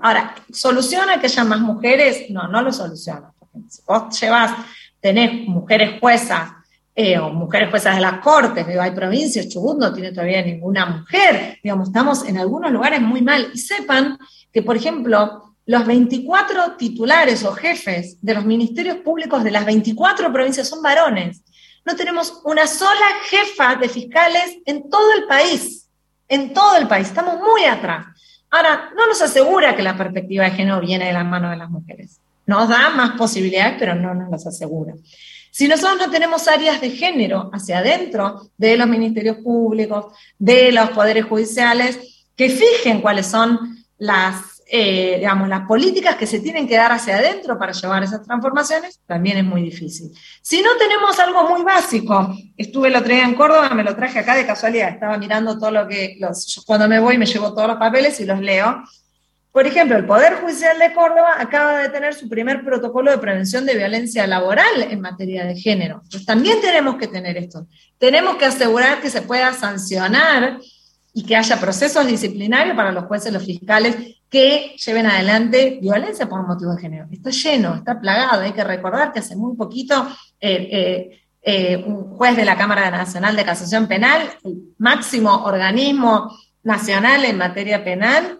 ahora, 0.02 0.36
¿soluciona 0.52 1.22
que 1.22 1.28
haya 1.28 1.46
más 1.46 1.62
mujeres? 1.62 2.30
No, 2.30 2.50
no 2.50 2.62
lo 2.62 2.74
soluciona. 2.74 3.32
si 3.70 3.82
vos 3.88 4.20
llevas, 4.20 4.52
tenés 5.00 5.48
mujeres 5.48 6.02
juezas 6.02 6.52
eh, 6.94 7.18
o 7.18 7.30
mujeres 7.30 7.70
juezas 7.70 7.96
de 7.96 8.02
las 8.02 8.20
cortes, 8.20 8.68
hay 8.68 8.92
provincias, 8.92 9.48
Chubut 9.48 9.80
no 9.80 9.94
tiene 9.94 10.12
todavía 10.12 10.42
ninguna 10.42 10.86
mujer, 10.86 11.58
digamos, 11.64 11.88
estamos 11.90 12.26
en 12.26 12.38
algunos 12.38 12.72
lugares 12.72 13.02
muy 13.02 13.22
mal. 13.22 13.52
Y 13.54 13.58
sepan 13.58 14.18
que, 14.52 14.64
por 14.64 14.76
ejemplo, 14.76 15.56
los 15.66 15.86
24 15.86 16.76
titulares 16.78 17.46
o 17.46 17.54
jefes 17.54 18.18
de 18.22 18.34
los 18.34 18.44
ministerios 18.44 18.98
públicos 18.98 19.46
de 19.46 19.52
las 19.52 19.66
24 19.66 20.32
provincias 20.34 20.68
son 20.68 20.82
varones. 20.82 21.42
No 21.86 21.96
tenemos 21.96 22.42
una 22.44 22.66
sola 22.66 23.06
jefa 23.30 23.76
de 23.76 23.88
fiscales 23.88 24.58
en 24.66 24.90
todo 24.90 25.14
el 25.14 25.26
país. 25.26 25.88
En 26.28 26.54
todo 26.54 26.76
el 26.78 26.88
país. 26.88 27.08
Estamos 27.08 27.38
muy 27.40 27.64
atrás. 27.66 28.08
Ahora, 28.50 28.90
no 28.96 29.08
nos 29.08 29.22
asegura 29.22 29.76
que 29.76 29.84
la 29.84 29.96
perspectiva 29.96 30.46
de 30.46 30.52
género 30.52 30.80
viene 30.80 31.06
de 31.06 31.14
la 31.14 31.24
mano 31.24 31.50
de 31.50 31.58
las 31.58 31.70
mujeres. 31.70 32.20
Nos 32.48 32.70
da 32.70 32.90
más 32.90 33.12
posibilidades, 33.12 33.76
pero 33.78 33.96
no 33.96 34.16
nos 34.16 34.30
las 34.30 34.48
asegura. 34.48 34.94
Si 35.52 35.68
nosotros 35.68 36.08
no 36.08 36.12
tenemos 36.12 36.48
áreas 36.48 36.82
de 36.82 36.90
género 36.90 37.50
hacia 37.54 37.80
adentro 37.80 38.50
de 38.58 38.76
los 38.78 38.88
ministerios 38.88 39.38
públicos, 39.38 40.14
de 40.38 40.72
los 40.72 40.90
poderes 40.90 41.26
judiciales, 41.26 42.26
que 42.36 42.50
fijen 42.50 43.02
cuáles 43.02 43.28
son 43.28 43.86
las 43.98 44.55
eh, 44.78 45.18
digamos, 45.20 45.48
las 45.48 45.62
políticas 45.62 46.18
que 46.18 46.28
se 46.28 46.42
tienen 46.42 46.68
que 46.68 46.76
dar 46.76 46.92
hacia 46.92 47.16
adentro 47.16 47.58
para 47.58 47.72
llevar 47.72 48.04
esas 48.04 48.24
transformaciones, 48.24 49.00
también 49.06 49.38
es 49.38 49.46
muy 49.46 49.62
difícil. 49.62 50.12
Si 50.42 50.62
no 50.62 50.76
tenemos 50.78 51.18
algo 51.20 51.48
muy 51.50 51.64
básico, 51.64 52.36
estuve 52.58 52.90
el 52.90 52.96
otro 52.98 53.14
día 53.14 53.24
en 53.24 53.36
Córdoba, 53.36 53.70
me 53.70 53.86
lo 53.86 53.96
traje 53.96 54.20
acá 54.20 54.36
de 54.36 54.46
casualidad, 54.46 54.90
estaba 54.90 55.18
mirando 55.18 55.58
todo 55.58 55.72
lo 55.72 55.88
que, 55.88 56.20
cuando 56.66 56.90
me 56.90 57.00
voy 57.00 57.18
me 57.18 57.26
llevo 57.26 57.54
todos 57.54 57.70
los 57.70 57.78
papeles 57.78 58.20
y 58.20 58.26
los 58.26 58.42
leo. 58.42 58.84
Por 59.54 59.66
ejemplo, 59.66 59.96
el 59.96 60.06
Poder 60.06 60.42
Judicial 60.42 60.78
de 60.78 60.94
Córdoba 60.94 61.36
acaba 61.40 61.80
de 61.80 61.88
tener 61.88 62.14
su 62.14 62.28
primer 62.28 62.66
protocolo 62.66 63.12
de 63.12 63.18
prevención 63.18 63.66
de 63.66 63.76
violencia 63.78 64.28
laboral 64.28 64.82
en 64.90 65.00
materia 65.00 65.46
de 65.46 65.56
género. 65.56 66.02
Entonces 66.04 66.26
también 66.26 66.60
tenemos 66.60 66.98
que 66.98 67.08
tener 67.08 67.38
esto. 67.38 67.66
Tenemos 67.98 68.36
que 68.36 68.44
asegurar 68.44 69.00
que 69.00 69.10
se 69.10 69.22
pueda 69.22 69.54
sancionar 69.54 70.60
y 71.14 71.24
que 71.24 71.38
haya 71.38 71.58
procesos 71.62 72.06
disciplinarios 72.06 72.76
para 72.76 72.92
los 72.92 73.06
jueces 73.06 73.32
los 73.32 73.46
fiscales 73.46 73.96
que 74.30 74.76
lleven 74.84 75.06
adelante 75.06 75.80
violencia 75.82 76.28
por 76.28 76.46
motivo 76.46 76.76
de 76.76 76.82
género. 76.82 77.08
Está 77.12 77.30
lleno, 77.30 77.76
está 77.76 78.00
plagado. 78.00 78.42
Hay 78.42 78.54
que 78.54 78.64
recordar 78.64 79.14
que 79.14 79.20
hace 79.20 79.36
muy 79.36 79.56
poquito 79.56 80.08
eh, 80.40 80.68
eh, 80.72 81.22
eh, 81.42 81.84
un 81.86 82.16
juez 82.16 82.36
de 82.36 82.46
la 82.46 82.58
Cámara 82.58 82.90
Nacional 82.90 83.36
de 83.36 83.46
Casación 83.46 83.88
Penal, 83.88 84.22
el 84.44 84.74
máximo 84.78 85.46
organismo 85.46 86.36
nacional 86.64 87.24
en 87.26 87.38
materia 87.38 87.84
penal, 87.84 88.40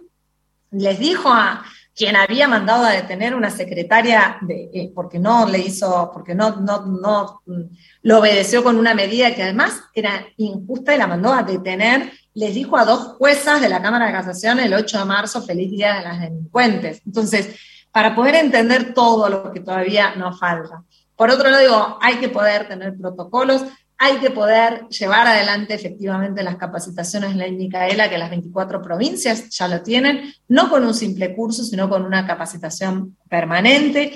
les 0.72 0.98
dijo 0.98 1.28
a 1.28 1.64
quien 1.94 2.14
había 2.14 2.46
mandado 2.46 2.84
a 2.84 2.92
detener 2.92 3.34
una 3.34 3.48
secretaria 3.48 4.38
de, 4.42 4.92
porque 4.94 5.18
no 5.18 5.46
le 5.46 5.60
hizo, 5.60 6.10
porque 6.12 6.34
no, 6.34 6.56
no, 6.56 6.84
no 6.84 7.42
mm, 7.46 7.62
lo 8.02 8.18
obedeció 8.18 8.62
con 8.62 8.76
una 8.76 8.94
medida 8.94 9.34
que 9.34 9.44
además 9.44 9.80
era 9.94 10.26
injusta 10.36 10.94
y 10.94 10.98
la 10.98 11.06
mandó 11.06 11.32
a 11.32 11.42
detener 11.42 12.12
les 12.36 12.54
dijo 12.54 12.76
a 12.76 12.84
dos 12.84 13.16
juezas 13.16 13.62
de 13.62 13.68
la 13.70 13.80
Cámara 13.80 14.06
de 14.06 14.12
Casación 14.12 14.60
el 14.60 14.74
8 14.74 14.98
de 14.98 15.04
marzo, 15.06 15.42
feliz 15.42 15.70
día 15.70 15.94
de 15.94 16.02
las 16.02 16.20
delincuentes. 16.20 17.00
Entonces, 17.06 17.56
para 17.90 18.14
poder 18.14 18.34
entender 18.34 18.92
todo 18.92 19.30
lo 19.30 19.50
que 19.50 19.60
todavía 19.60 20.14
nos 20.16 20.38
falta. 20.38 20.82
Por 21.16 21.30
otro 21.30 21.48
lado, 21.48 21.62
digo, 21.62 21.98
hay 22.02 22.16
que 22.16 22.28
poder 22.28 22.68
tener 22.68 22.94
protocolos, 22.94 23.62
hay 23.96 24.18
que 24.18 24.28
poder 24.28 24.86
llevar 24.88 25.26
adelante 25.26 25.72
efectivamente 25.72 26.42
las 26.42 26.56
capacitaciones 26.56 27.30
en 27.30 27.38
la 27.38 27.48
Micaela, 27.48 28.10
que 28.10 28.18
las 28.18 28.28
24 28.28 28.82
provincias 28.82 29.48
ya 29.48 29.66
lo 29.66 29.80
tienen, 29.80 30.34
no 30.46 30.68
con 30.68 30.84
un 30.84 30.92
simple 30.92 31.34
curso, 31.34 31.64
sino 31.64 31.88
con 31.88 32.04
una 32.04 32.26
capacitación 32.26 33.16
permanente. 33.30 34.12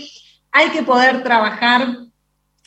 Hay 0.52 0.68
que 0.68 0.82
poder 0.82 1.22
trabajar 1.22 1.96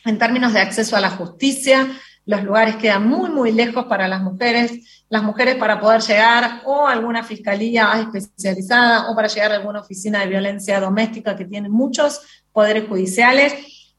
en 0.04 0.18
términos 0.18 0.52
de 0.52 0.62
acceso 0.62 0.96
a 0.96 1.00
la 1.00 1.12
justicia, 1.12 1.88
los 2.26 2.44
lugares 2.44 2.78
quedan 2.78 3.08
muy, 3.08 3.30
muy 3.30 3.52
lejos 3.52 3.86
para 3.86 4.08
las 4.08 4.22
mujeres. 4.22 5.04
Las 5.10 5.24
mujeres 5.24 5.56
para 5.56 5.80
poder 5.80 6.02
llegar 6.02 6.62
o 6.66 6.88
a 6.88 6.94
alguna 6.94 7.24
fiscalía 7.24 7.92
especializada 8.14 9.12
o 9.12 9.16
para 9.16 9.28
llegar 9.28 9.52
a 9.52 9.56
alguna 9.56 9.82
oficina 9.82 10.22
de 10.22 10.28
violencia 10.28 10.80
doméstica 10.80 11.36
que 11.36 11.46
tienen 11.46 11.72
muchos 11.72 12.22
poderes 12.52 12.88
judiciales, 12.88 13.54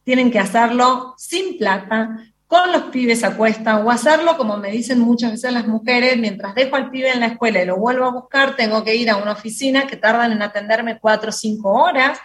tienen 0.04 0.30
que 0.30 0.38
hacerlo 0.38 1.14
sin 1.16 1.58
plata, 1.58 2.18
con 2.46 2.70
los 2.72 2.82
pibes 2.84 3.24
a 3.24 3.36
cuesta 3.36 3.78
o 3.78 3.90
hacerlo 3.90 4.36
como 4.36 4.56
me 4.58 4.70
dicen 4.70 5.00
muchas 5.00 5.32
veces 5.32 5.52
las 5.52 5.66
mujeres, 5.66 6.18
mientras 6.18 6.54
dejo 6.54 6.76
al 6.76 6.90
pibe 6.90 7.10
en 7.10 7.20
la 7.20 7.26
escuela 7.26 7.62
y 7.62 7.66
lo 7.66 7.76
vuelvo 7.76 8.04
a 8.04 8.12
buscar, 8.12 8.54
tengo 8.54 8.84
que 8.84 8.94
ir 8.94 9.10
a 9.10 9.16
una 9.16 9.32
oficina 9.32 9.86
que 9.86 9.96
tardan 9.96 10.30
en 10.30 10.42
atenderme 10.42 10.98
cuatro 11.00 11.30
o 11.30 11.32
cinco 11.32 11.72
horas. 11.72 12.18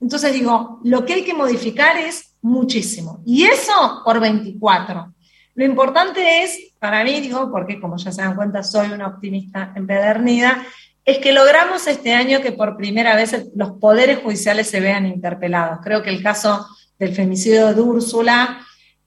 Entonces 0.00 0.32
digo, 0.32 0.80
lo 0.84 1.04
que 1.04 1.14
hay 1.14 1.24
que 1.24 1.34
modificar 1.34 1.96
es 1.96 2.36
muchísimo. 2.42 3.22
Y 3.26 3.44
eso 3.44 4.02
por 4.04 4.20
24. 4.20 5.14
Lo 5.56 5.64
importante 5.64 6.42
es, 6.42 6.72
para 6.78 7.02
mí, 7.02 7.20
digo, 7.20 7.50
porque 7.50 7.80
como 7.80 7.96
ya 7.96 8.12
se 8.12 8.20
dan 8.20 8.36
cuenta, 8.36 8.62
soy 8.62 8.92
una 8.92 9.08
optimista 9.08 9.72
empedernida, 9.74 10.62
es 11.02 11.18
que 11.18 11.32
logramos 11.32 11.86
este 11.86 12.12
año 12.12 12.42
que 12.42 12.52
por 12.52 12.76
primera 12.76 13.16
vez 13.16 13.46
los 13.54 13.72
poderes 13.78 14.18
judiciales 14.18 14.68
se 14.68 14.80
vean 14.80 15.06
interpelados. 15.06 15.78
Creo 15.82 16.02
que 16.02 16.10
el 16.10 16.22
caso 16.22 16.66
del 16.98 17.14
femicidio 17.14 17.72
de 17.72 17.80
Úrsula, 17.80 18.58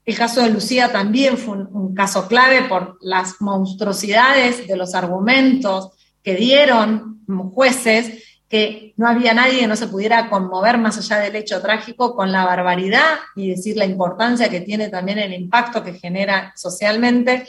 el 0.04 0.16
caso 0.16 0.42
de 0.42 0.50
Lucía 0.50 0.90
también 0.90 1.38
fue 1.38 1.58
un, 1.58 1.68
un, 1.72 1.94
caso 1.94 2.26
clave 2.26 2.62
por 2.62 2.98
las 3.00 3.40
monstruosidades 3.40 4.66
de 4.66 4.76
los 4.76 4.96
argumentos 4.96 5.90
que 6.24 6.34
dieron 6.34 7.20
jueces 7.54 8.29
que 8.50 8.94
no 8.96 9.06
había 9.06 9.32
nadie 9.32 9.60
que 9.60 9.66
no 9.68 9.76
se 9.76 9.86
pudiera 9.86 10.28
conmover 10.28 10.76
más 10.76 10.98
allá 10.98 11.22
del 11.22 11.36
hecho 11.36 11.62
trágico 11.62 12.16
con 12.16 12.32
la 12.32 12.44
barbaridad 12.44 13.20
y 13.36 13.50
decir 13.50 13.76
la 13.76 13.84
importancia 13.84 14.48
que 14.50 14.60
tiene 14.60 14.88
también 14.88 15.18
el 15.20 15.32
impacto 15.32 15.84
que 15.84 15.94
genera 15.94 16.52
socialmente. 16.56 17.46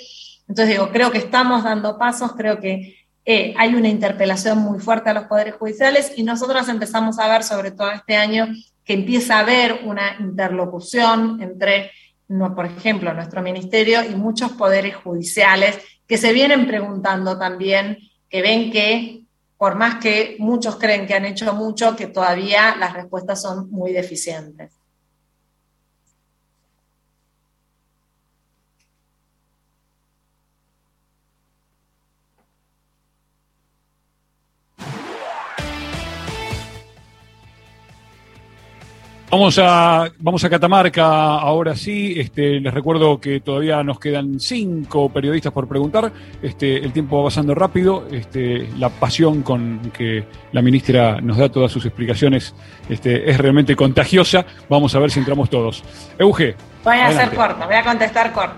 Entonces 0.48 0.76
digo, 0.76 0.92
creo 0.92 1.12
que 1.12 1.18
estamos 1.18 1.64
dando 1.64 1.98
pasos, 1.98 2.34
creo 2.34 2.60
que 2.60 2.98
eh, 3.26 3.56
hay 3.58 3.74
una 3.74 3.88
interpelación 3.88 4.60
muy 4.60 4.80
fuerte 4.80 5.10
a 5.10 5.14
los 5.16 5.24
poderes 5.24 5.56
judiciales 5.56 6.14
y 6.16 6.22
nosotros 6.22 6.70
empezamos 6.70 7.18
a 7.18 7.28
ver, 7.28 7.44
sobre 7.44 7.72
todo 7.72 7.90
este 7.90 8.16
año, 8.16 8.48
que 8.86 8.94
empieza 8.94 9.38
a 9.38 9.40
haber 9.40 9.82
una 9.86 10.18
interlocución 10.20 11.42
entre, 11.42 11.90
por 12.28 12.66
ejemplo, 12.68 13.12
nuestro 13.16 13.42
ministerio 13.42 14.04
y 14.08 14.14
muchos 14.14 14.52
poderes 14.52 14.96
judiciales 14.98 15.80
que 16.06 16.18
se 16.18 16.32
vienen 16.32 16.68
preguntando 16.68 17.40
también, 17.40 17.98
que 18.30 18.44
ven 18.44 18.72
que 18.72 19.21
por 19.62 19.76
más 19.76 20.00
que 20.02 20.38
muchos 20.40 20.78
creen 20.78 21.06
que 21.06 21.14
han 21.14 21.24
hecho 21.24 21.54
mucho, 21.54 21.96
que 21.96 22.08
todavía 22.08 22.76
las 22.78 22.94
respuestas 22.94 23.44
son 23.44 23.70
muy 23.70 23.92
deficientes. 23.92 24.81
Vamos 39.32 39.58
a, 39.64 40.12
vamos 40.20 40.44
a 40.44 40.50
Catamarca 40.50 41.06
ahora 41.06 41.74
sí. 41.74 42.16
Este, 42.18 42.60
les 42.60 42.74
recuerdo 42.74 43.22
que 43.22 43.40
todavía 43.40 43.82
nos 43.82 43.98
quedan 43.98 44.42
cinco 44.42 45.08
periodistas 45.08 45.54
por 45.54 45.70
preguntar. 45.70 46.12
Este, 46.42 46.84
el 46.84 46.92
tiempo 46.92 47.18
va 47.20 47.30
pasando 47.30 47.56
rápido. 47.56 48.06
Este, 48.12 48.68
la 48.78 48.90
pasión 48.90 49.42
con 49.42 49.80
que 49.94 50.26
la 50.52 50.62
ministra 50.62 51.22
nos 51.22 51.38
da 51.38 51.48
todas 51.48 51.72
sus 51.72 51.86
explicaciones 51.86 52.54
este, 52.90 53.32
es 53.32 53.38
realmente 53.38 53.74
contagiosa. 53.74 54.46
Vamos 54.68 54.94
a 54.96 55.00
ver 55.00 55.10
si 55.10 55.20
entramos 55.20 55.50
todos. 55.50 55.82
Euge. 56.20 56.56
Voy 56.84 56.98
a 56.98 57.08
hacer 57.08 57.34
corto, 57.34 57.66
voy 57.66 57.76
a 57.76 57.84
contestar 57.86 58.34
corto. 58.34 58.56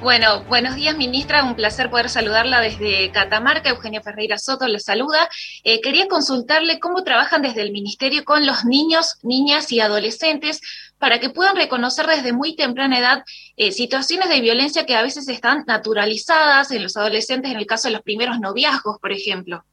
Bueno, 0.00 0.44
buenos 0.44 0.76
días, 0.76 0.96
ministra. 0.96 1.42
Un 1.42 1.56
placer 1.56 1.90
poder 1.90 2.08
saludarla 2.08 2.60
desde 2.60 3.10
Catamarca. 3.10 3.70
Eugenia 3.70 4.00
Ferreira 4.00 4.38
Soto 4.38 4.68
le 4.68 4.78
saluda. 4.78 5.28
Eh, 5.64 5.80
quería 5.80 6.06
consultarle 6.06 6.78
cómo 6.78 7.02
trabajan 7.02 7.42
desde 7.42 7.62
el 7.62 7.72
ministerio 7.72 8.24
con 8.24 8.46
los 8.46 8.64
niños, 8.64 9.16
niñas 9.24 9.72
y 9.72 9.80
adolescentes 9.80 10.60
para 10.98 11.18
que 11.18 11.30
puedan 11.30 11.56
reconocer 11.56 12.06
desde 12.06 12.32
muy 12.32 12.54
temprana 12.54 13.00
edad 13.00 13.24
eh, 13.56 13.72
situaciones 13.72 14.28
de 14.28 14.40
violencia 14.40 14.86
que 14.86 14.94
a 14.94 15.02
veces 15.02 15.26
están 15.28 15.64
naturalizadas 15.66 16.70
en 16.70 16.84
los 16.84 16.96
adolescentes, 16.96 17.50
en 17.50 17.58
el 17.58 17.66
caso 17.66 17.88
de 17.88 17.94
los 17.94 18.02
primeros 18.02 18.38
noviazgos, 18.38 18.98
por 19.00 19.10
ejemplo. 19.10 19.64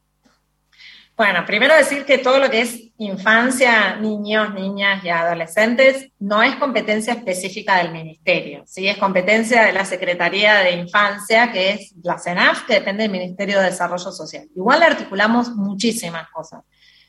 Bueno, 1.18 1.46
primero 1.46 1.74
decir 1.74 2.04
que 2.04 2.18
todo 2.18 2.40
lo 2.40 2.50
que 2.50 2.60
es 2.60 2.92
infancia, 2.98 3.96
niños, 3.96 4.54
niñas 4.54 5.02
y 5.06 5.08
adolescentes 5.10 6.10
no 6.20 6.44
es 6.44 6.58
competencia 6.58 7.14
específica 7.14 7.78
del 7.78 7.94
ministerio, 7.94 8.64
¿sí? 8.66 8.90
es 8.90 8.98
competencia 8.98 9.64
de 9.64 9.72
la 9.72 9.86
Secretaría 9.86 10.56
de 10.56 10.72
Infancia, 10.72 11.54
que 11.54 11.72
es 11.72 11.94
la 12.04 12.20
CENAF, 12.20 12.66
que 12.66 12.74
depende 12.74 13.04
del 13.04 13.14
Ministerio 13.14 13.60
de 13.60 13.68
Desarrollo 13.68 14.12
Social. 14.12 14.50
Igual 14.54 14.82
le 14.82 14.88
articulamos 14.88 15.56
muchísimas 15.56 16.30
cosas. 16.32 16.64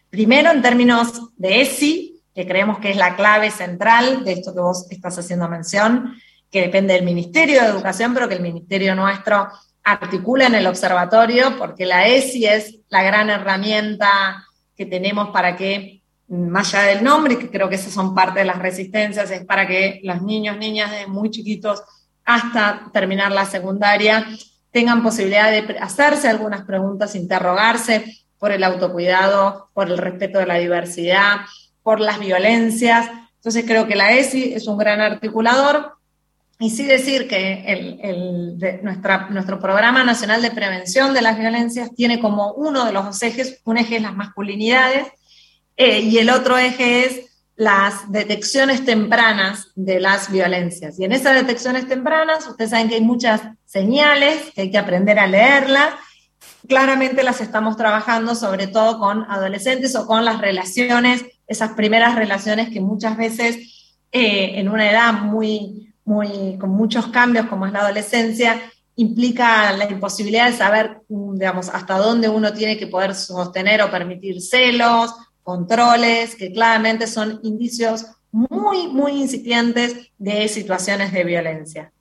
Primero, 0.08 0.52
en 0.52 0.62
términos 0.62 1.32
de 1.36 1.62
ESI, 1.62 2.22
que 2.32 2.46
creemos 2.46 2.78
que 2.78 2.90
es 2.90 2.96
la 2.96 3.16
clave 3.16 3.50
central 3.50 4.24
de 4.24 4.34
esto 4.34 4.54
que 4.54 4.60
vos 4.60 4.86
estás 4.88 5.18
haciendo 5.18 5.48
mención, 5.48 6.14
que 6.48 6.60
depende 6.60 6.94
del 6.94 7.04
Ministerio 7.04 7.60
de 7.60 7.68
Educación, 7.68 8.14
pero 8.14 8.28
que 8.28 8.36
el 8.36 8.42
Ministerio 8.42 8.94
nuestro 8.94 9.48
articula 9.86 10.46
en 10.46 10.56
el 10.56 10.66
observatorio, 10.66 11.56
porque 11.56 11.86
la 11.86 12.08
ESI 12.08 12.44
es 12.46 12.78
la 12.88 13.04
gran 13.04 13.30
herramienta 13.30 14.44
que 14.76 14.84
tenemos 14.84 15.28
para 15.28 15.56
que, 15.56 16.02
más 16.26 16.74
allá 16.74 16.88
del 16.88 17.04
nombre, 17.04 17.38
que 17.38 17.48
creo 17.48 17.68
que 17.68 17.76
esas 17.76 17.92
son 17.92 18.12
parte 18.12 18.40
de 18.40 18.46
las 18.46 18.58
resistencias, 18.58 19.30
es 19.30 19.44
para 19.44 19.64
que 19.64 20.00
los 20.02 20.22
niños, 20.22 20.58
niñas 20.58 20.90
de 20.90 21.06
muy 21.06 21.30
chiquitos 21.30 21.84
hasta 22.24 22.90
terminar 22.92 23.30
la 23.30 23.46
secundaria 23.46 24.26
tengan 24.72 25.04
posibilidad 25.04 25.52
de 25.52 25.78
hacerse 25.78 26.28
algunas 26.28 26.62
preguntas, 26.62 27.14
interrogarse 27.14 28.04
por 28.38 28.50
el 28.50 28.64
autocuidado, 28.64 29.70
por 29.72 29.88
el 29.88 29.98
respeto 29.98 30.40
de 30.40 30.46
la 30.46 30.56
diversidad, 30.56 31.42
por 31.84 32.00
las 32.00 32.18
violencias. 32.18 33.08
Entonces 33.36 33.64
creo 33.64 33.86
que 33.86 33.94
la 33.94 34.12
ESI 34.12 34.52
es 34.54 34.66
un 34.66 34.78
gran 34.78 35.00
articulador 35.00 35.95
y 36.58 36.70
sí 36.70 36.84
decir 36.84 37.28
que 37.28 37.64
el, 37.66 38.58
nuestro 39.30 39.60
Programa 39.60 40.04
Nacional 40.04 40.40
de 40.40 40.50
Prevención 40.50 41.12
de 41.12 41.22
las 41.22 41.38
Violencias 41.38 41.90
tiene 41.94 42.18
como 42.18 42.52
uno 42.52 42.86
de 42.86 42.92
los 42.92 43.22
ejes, 43.22 43.60
un 43.64 43.76
eje 43.76 43.96
es 43.96 44.02
las 44.02 44.14
masculinidades 44.14 45.06
eh, 45.76 46.00
y 46.00 46.16
el 46.18 46.30
otro 46.30 46.56
eje 46.56 47.04
es 47.04 47.26
las 47.56 48.10
detecciones 48.10 48.84
tempranas 48.84 49.68
de 49.74 50.00
las 50.00 50.30
violencias. 50.30 50.98
Y 50.98 51.04
en 51.04 51.12
esas 51.12 51.34
detecciones 51.34 51.88
tempranas, 51.88 52.46
ustedes 52.46 52.70
saben 52.70 52.88
que 52.88 52.96
hay 52.96 53.00
muchas 53.00 53.42
señales, 53.64 54.52
que 54.54 54.62
hay 54.62 54.70
que 54.70 54.78
aprender 54.78 55.18
a 55.18 55.26
leerlas. 55.26 55.94
Claramente 56.68 57.22
las 57.22 57.40
estamos 57.40 57.76
trabajando 57.76 58.34
sobre 58.34 58.66
todo 58.66 58.98
con 58.98 59.24
adolescentes 59.30 59.94
o 59.96 60.06
con 60.06 60.24
las 60.24 60.40
relaciones, 60.40 61.24
esas 61.46 61.72
primeras 61.72 62.14
relaciones 62.14 62.70
que 62.70 62.80
muchas 62.80 63.16
veces 63.16 63.94
eh, 64.12 64.58
en 64.58 64.68
una 64.68 64.90
edad 64.90 65.12
muy, 65.14 65.85
con 66.06 66.70
muchos 66.70 67.08
cambios 67.08 67.46
como 67.46 67.66
es 67.66 67.72
la 67.72 67.80
adolescencia, 67.80 68.62
implica 68.94 69.72
la 69.72 69.90
imposibilidad 69.90 70.46
de 70.50 70.56
saber, 70.56 71.02
digamos, 71.08 71.68
hasta 71.68 71.98
dónde 71.98 72.28
uno 72.28 72.52
tiene 72.52 72.78
que 72.78 72.86
poder 72.86 73.14
sostener 73.14 73.82
o 73.82 73.90
permitir 73.90 74.40
celos, 74.40 75.12
controles, 75.42 76.36
que 76.36 76.52
claramente 76.52 77.06
son 77.06 77.40
indicios 77.42 78.06
muy, 78.30 78.88
muy 78.88 79.12
incipientes 79.12 80.10
de 80.16 80.48
situaciones 80.48 81.12
de 81.12 81.24
violencia. 81.24 81.92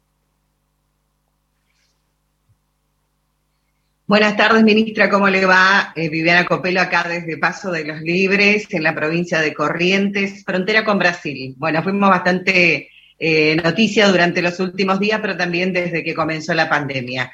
Buenas 4.08 4.38
tardes, 4.38 4.64
ministra. 4.64 5.10
¿Cómo 5.10 5.28
le 5.30 5.47
va? 5.47 5.91
Eh, 5.95 6.10
Viviana 6.10 6.45
Copelo 6.45 6.80
acá 6.80 7.08
desde 7.10 7.38
Paso 7.39 7.72
de 7.72 7.86
los 7.86 8.01
Libres, 8.01 8.68
en 8.70 8.84
la 8.84 8.93
provincia 8.93 9.41
de 9.41 9.51
Corrientes, 9.51 10.43
frontera 10.43 10.86
con 10.86 10.99
Brasil. 10.99 11.56
Bueno, 11.58 11.82
fuimos 11.82 12.12
bastante 12.12 12.89
eh, 13.18 13.55
noticia 13.63 14.09
durante 14.09 14.41
los 14.41 14.59
últimos 14.59 14.99
días, 14.99 15.22
pero 15.22 15.38
también 15.38 15.72
desde 15.72 16.03
que 16.03 16.13
comenzó 16.13 16.53
la 16.53 16.68
pandemia. 16.68 17.32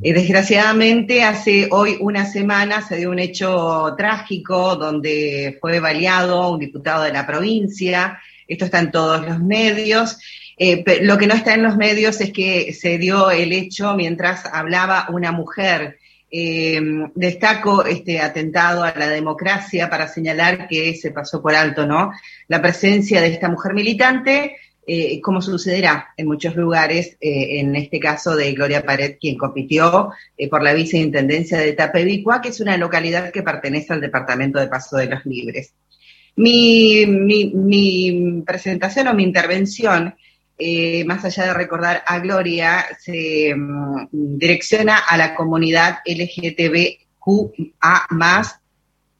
Eh, 0.00 0.12
desgraciadamente, 0.12 1.24
hace 1.24 1.66
hoy 1.72 1.96
una 1.98 2.24
semana 2.24 2.82
se 2.82 2.98
dio 2.98 3.10
un 3.10 3.18
hecho 3.18 3.94
trágico 3.98 4.76
donde 4.76 5.58
fue 5.60 5.80
baleado 5.80 6.52
un 6.52 6.60
diputado 6.60 7.02
de 7.02 7.12
la 7.12 7.26
provincia. 7.26 8.20
Esto 8.46 8.66
está 8.66 8.78
en 8.78 8.92
todos 8.92 9.26
los 9.26 9.40
medios. 9.40 10.18
Eh, 10.56 10.84
lo 11.02 11.18
que 11.18 11.26
no 11.26 11.34
está 11.34 11.54
en 11.54 11.64
los 11.64 11.76
medios 11.76 12.20
es 12.20 12.32
que 12.32 12.72
se 12.72 12.96
dio 12.98 13.32
el 13.32 13.52
hecho 13.52 13.94
mientras 13.94 14.46
hablaba 14.46 15.08
una 15.10 15.32
mujer. 15.32 15.98
destaco 17.14 17.84
este 17.84 18.20
atentado 18.20 18.82
a 18.82 18.92
la 18.96 19.08
democracia 19.08 19.88
para 19.88 20.08
señalar 20.08 20.66
que 20.68 20.94
se 20.96 21.12
pasó 21.12 21.40
por 21.40 21.54
alto, 21.54 21.86
¿no? 21.86 22.12
La 22.48 22.60
presencia 22.60 23.20
de 23.20 23.28
esta 23.28 23.48
mujer 23.48 23.72
militante 23.72 24.56
eh, 24.86 25.18
como 25.22 25.40
sucederá 25.40 26.12
en 26.16 26.26
muchos 26.26 26.56
lugares, 26.56 27.16
eh, 27.20 27.60
en 27.60 27.74
este 27.74 27.98
caso 27.98 28.36
de 28.36 28.52
Gloria 28.52 28.84
Pared, 28.84 29.16
quien 29.18 29.38
compitió 29.38 30.10
eh, 30.36 30.48
por 30.48 30.62
la 30.62 30.74
viceintendencia 30.74 31.58
de 31.58 31.72
Tapebicua, 31.72 32.42
que 32.42 32.50
es 32.50 32.60
una 32.60 32.76
localidad 32.76 33.32
que 33.32 33.42
pertenece 33.42 33.94
al 33.94 34.02
departamento 34.02 34.58
de 34.58 34.66
Paso 34.66 34.98
de 34.98 35.06
los 35.06 35.24
Libres. 35.24 35.72
Mi, 36.36 37.06
mi 37.06 38.42
presentación 38.44 39.08
o 39.08 39.14
mi 39.14 39.22
intervención, 39.22 40.14
más 41.06 41.24
allá 41.24 41.44
de 41.46 41.54
recordar 41.54 42.02
a 42.06 42.18
Gloria, 42.18 42.84
se 42.98 43.54
mm, 43.54 44.08
direcciona 44.12 44.98
a 44.98 45.16
la 45.16 45.34
comunidad 45.34 46.00
LGTBQA, 46.04 47.06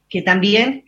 que 0.08 0.22
también 0.22 0.84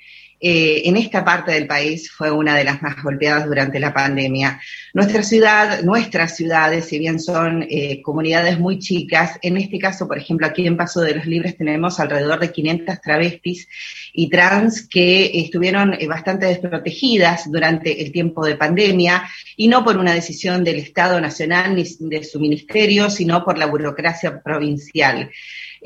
eh, 0.49 0.89
en 0.89 0.97
esta 0.97 1.25
parte 1.25 1.51
del 1.51 1.67
país 1.67 2.09
fue 2.09 2.31
una 2.31 2.55
de 2.55 2.63
las 2.63 2.81
más 2.81 3.03
golpeadas 3.03 3.47
durante 3.47 3.81
la 3.81 3.93
pandemia. 3.93 4.61
Nuestra 4.95 5.25
ciudad, 5.25 5.83
nuestras 5.83 6.37
ciudades, 6.37 6.85
si 6.85 7.01
bien 7.01 7.19
son 7.19 7.67
eh, 7.69 8.01
comunidades 8.01 8.57
muy 8.57 8.79
chicas, 8.79 9.41
en 9.43 9.57
este 9.57 9.81
caso, 9.81 10.07
por 10.07 10.19
ejemplo, 10.19 10.47
aquí 10.47 10.65
en 10.65 10.77
Paso 10.77 11.01
de 11.01 11.17
los 11.17 11.27
Libres 11.27 11.57
tenemos 11.57 11.99
alrededor 11.99 12.39
de 12.39 12.53
500 12.53 13.01
travestis 13.01 13.67
y 14.13 14.31
trans 14.31 14.87
que 14.89 15.33
estuvieron 15.41 15.95
eh, 15.95 16.07
bastante 16.07 16.47
desprotegidas 16.47 17.51
durante 17.51 18.01
el 18.01 18.13
tiempo 18.13 18.47
de 18.47 18.55
pandemia 18.55 19.29
y 19.57 19.67
no 19.67 19.83
por 19.83 19.97
una 19.97 20.15
decisión 20.15 20.63
del 20.63 20.77
Estado 20.77 21.21
Nacional 21.21 21.75
ni 21.75 21.83
de 21.99 22.23
su 22.23 22.39
ministerio, 22.39 23.11
sino 23.11 23.45
por 23.45 23.59
la 23.59 23.67
burocracia 23.67 24.41
provincial. 24.41 25.29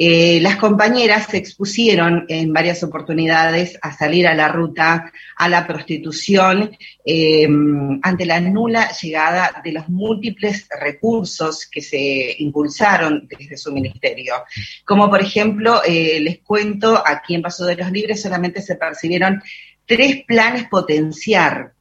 Eh, 0.03 0.41
las 0.41 0.57
compañeras 0.57 1.27
se 1.27 1.37
expusieron 1.37 2.25
en 2.29 2.55
varias 2.55 2.83
oportunidades 2.83 3.79
a 3.83 3.93
salir 3.93 4.27
a 4.27 4.35
la 4.35 4.49
ruta 4.49 5.13
a 5.37 5.47
la 5.47 5.67
prostitución 5.67 6.75
em, 7.05 8.01
ante 8.03 8.25
la 8.25 8.41
nula 8.41 8.91
llegada 8.93 9.61
de 9.63 9.73
los 9.73 9.91
múltiples 9.91 10.67
recursos 10.81 11.67
que 11.71 11.83
se 11.83 12.35
impulsaron 12.39 13.29
desde 13.29 13.59
su 13.59 13.73
ministerio. 13.73 14.37
Como 14.87 15.11
por 15.11 15.21
ejemplo, 15.21 15.83
eh, 15.85 16.19
les 16.19 16.39
cuento, 16.39 17.03
aquí 17.07 17.35
en 17.35 17.43
Paso 17.43 17.67
de 17.67 17.77
los 17.77 17.93
Libres 17.93 18.23
solamente 18.23 18.63
se 18.63 18.77
percibieron 18.77 19.43
tres 19.85 20.25
planes 20.27 20.67
potenciar 20.71 21.75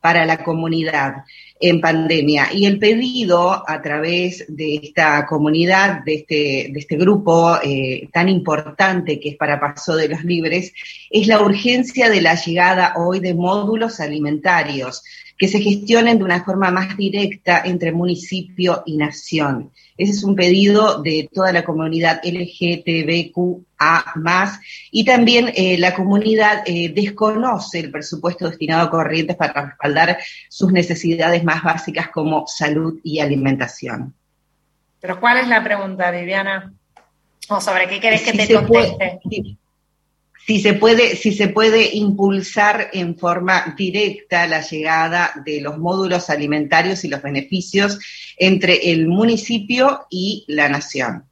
para 0.00 0.24
la 0.24 0.44
comunidad. 0.44 1.24
En 1.60 1.80
pandemia. 1.80 2.48
Y 2.52 2.66
el 2.66 2.78
pedido 2.78 3.64
a 3.68 3.80
través 3.82 4.44
de 4.48 4.76
esta 4.76 5.26
comunidad, 5.26 6.04
de 6.04 6.14
este, 6.14 6.70
de 6.72 6.78
este 6.78 6.96
grupo 6.96 7.58
eh, 7.62 8.08
tan 8.12 8.28
importante 8.28 9.18
que 9.18 9.30
es 9.30 9.36
para 9.36 9.60
Paso 9.60 9.96
de 9.96 10.08
los 10.08 10.24
Libres, 10.24 10.72
es 11.10 11.26
la 11.26 11.40
urgencia 11.40 12.10
de 12.10 12.20
la 12.20 12.34
llegada 12.34 12.94
hoy 12.96 13.20
de 13.20 13.34
módulos 13.34 14.00
alimentarios 14.00 15.02
que 15.36 15.48
se 15.48 15.60
gestionen 15.60 16.18
de 16.18 16.24
una 16.24 16.44
forma 16.44 16.70
más 16.70 16.96
directa 16.96 17.62
entre 17.64 17.92
municipio 17.92 18.82
y 18.86 18.96
nación. 18.96 19.70
Ese 19.96 20.12
es 20.12 20.24
un 20.24 20.34
pedido 20.34 21.02
de 21.02 21.28
toda 21.32 21.52
la 21.52 21.64
comunidad 21.64 22.20
LGTBQA 22.22 23.64
y 24.90 25.04
también 25.04 25.52
eh, 25.54 25.76
la 25.78 25.94
comunidad 25.94 26.62
eh, 26.66 26.90
desconoce 26.94 27.80
el 27.80 27.90
presupuesto 27.90 28.48
destinado 28.48 28.86
a 28.86 28.90
corrientes 28.90 29.36
para 29.36 29.66
respaldar 29.66 30.18
sus 30.48 30.72
necesidades 30.72 31.44
más 31.44 31.62
básicas 31.62 32.08
como 32.08 32.46
salud 32.46 33.00
y 33.02 33.20
alimentación. 33.20 34.14
Pero 35.00 35.20
¿cuál 35.20 35.38
es 35.38 35.48
la 35.48 35.62
pregunta, 35.62 36.10
Viviana? 36.10 36.72
¿O 37.48 37.60
sobre 37.60 37.88
qué 37.88 38.00
querés 38.00 38.22
que 38.22 38.32
te 38.32 38.54
conteste? 38.54 39.20
Si 40.46 40.60
se 40.60 40.74
puede, 40.74 41.16
si 41.16 41.32
se 41.32 41.48
puede 41.48 41.96
impulsar 41.96 42.90
en 42.92 43.18
forma 43.18 43.74
directa 43.76 44.46
la 44.46 44.60
llegada 44.60 45.32
de 45.44 45.60
los 45.60 45.76
módulos 45.76 46.30
alimentarios 46.30 47.04
y 47.04 47.08
los 47.08 47.20
beneficios 47.20 47.98
entre 48.36 48.92
el 48.92 49.08
municipio 49.08 50.06
y 50.08 50.44
la 50.46 50.68
nación. 50.68 51.24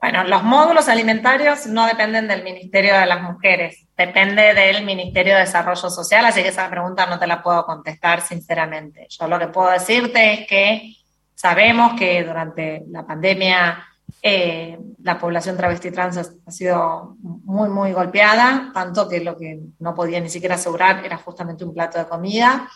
Bueno, 0.00 0.22
los 0.24 0.44
módulos 0.44 0.88
alimentarios 0.88 1.66
no 1.66 1.86
dependen 1.86 2.28
del 2.28 2.44
Ministerio 2.44 2.96
de 2.96 3.06
las 3.06 3.22
Mujeres, 3.22 3.86
depende 3.96 4.54
del 4.54 4.84
Ministerio 4.84 5.34
de 5.34 5.40
Desarrollo 5.40 5.90
Social, 5.90 6.24
así 6.24 6.42
que 6.42 6.48
esa 6.48 6.70
pregunta 6.70 7.06
no 7.06 7.18
te 7.18 7.26
la 7.26 7.42
puedo 7.42 7.64
contestar 7.66 8.20
sinceramente. 8.20 9.06
Yo 9.10 9.26
lo 9.26 9.38
que 9.38 9.48
puedo 9.48 9.70
decirte 9.70 10.32
es 10.32 10.46
que 10.46 10.94
sabemos 11.34 11.98
que 11.98 12.22
durante 12.22 12.84
la 12.88 13.04
pandemia 13.04 13.84
eh, 14.24 14.78
la 15.02 15.18
población 15.18 15.56
travesti 15.56 15.90
trans 15.90 16.16
ha, 16.16 16.50
sido 16.50 17.16
muy, 17.20 17.68
muy 17.68 17.92
golpeada, 17.92 18.70
tanto 18.72 19.08
que 19.08 19.18
lo 19.18 19.36
que 19.36 19.60
no 19.80 19.96
podía 19.96 20.20
ni 20.20 20.28
siquiera 20.28 20.54
asegurar 20.54 21.04
era 21.04 21.16
justamente 21.16 21.64
un 21.64 21.74
plato 21.74 21.98
de 21.98 22.06
comida. 22.06 22.68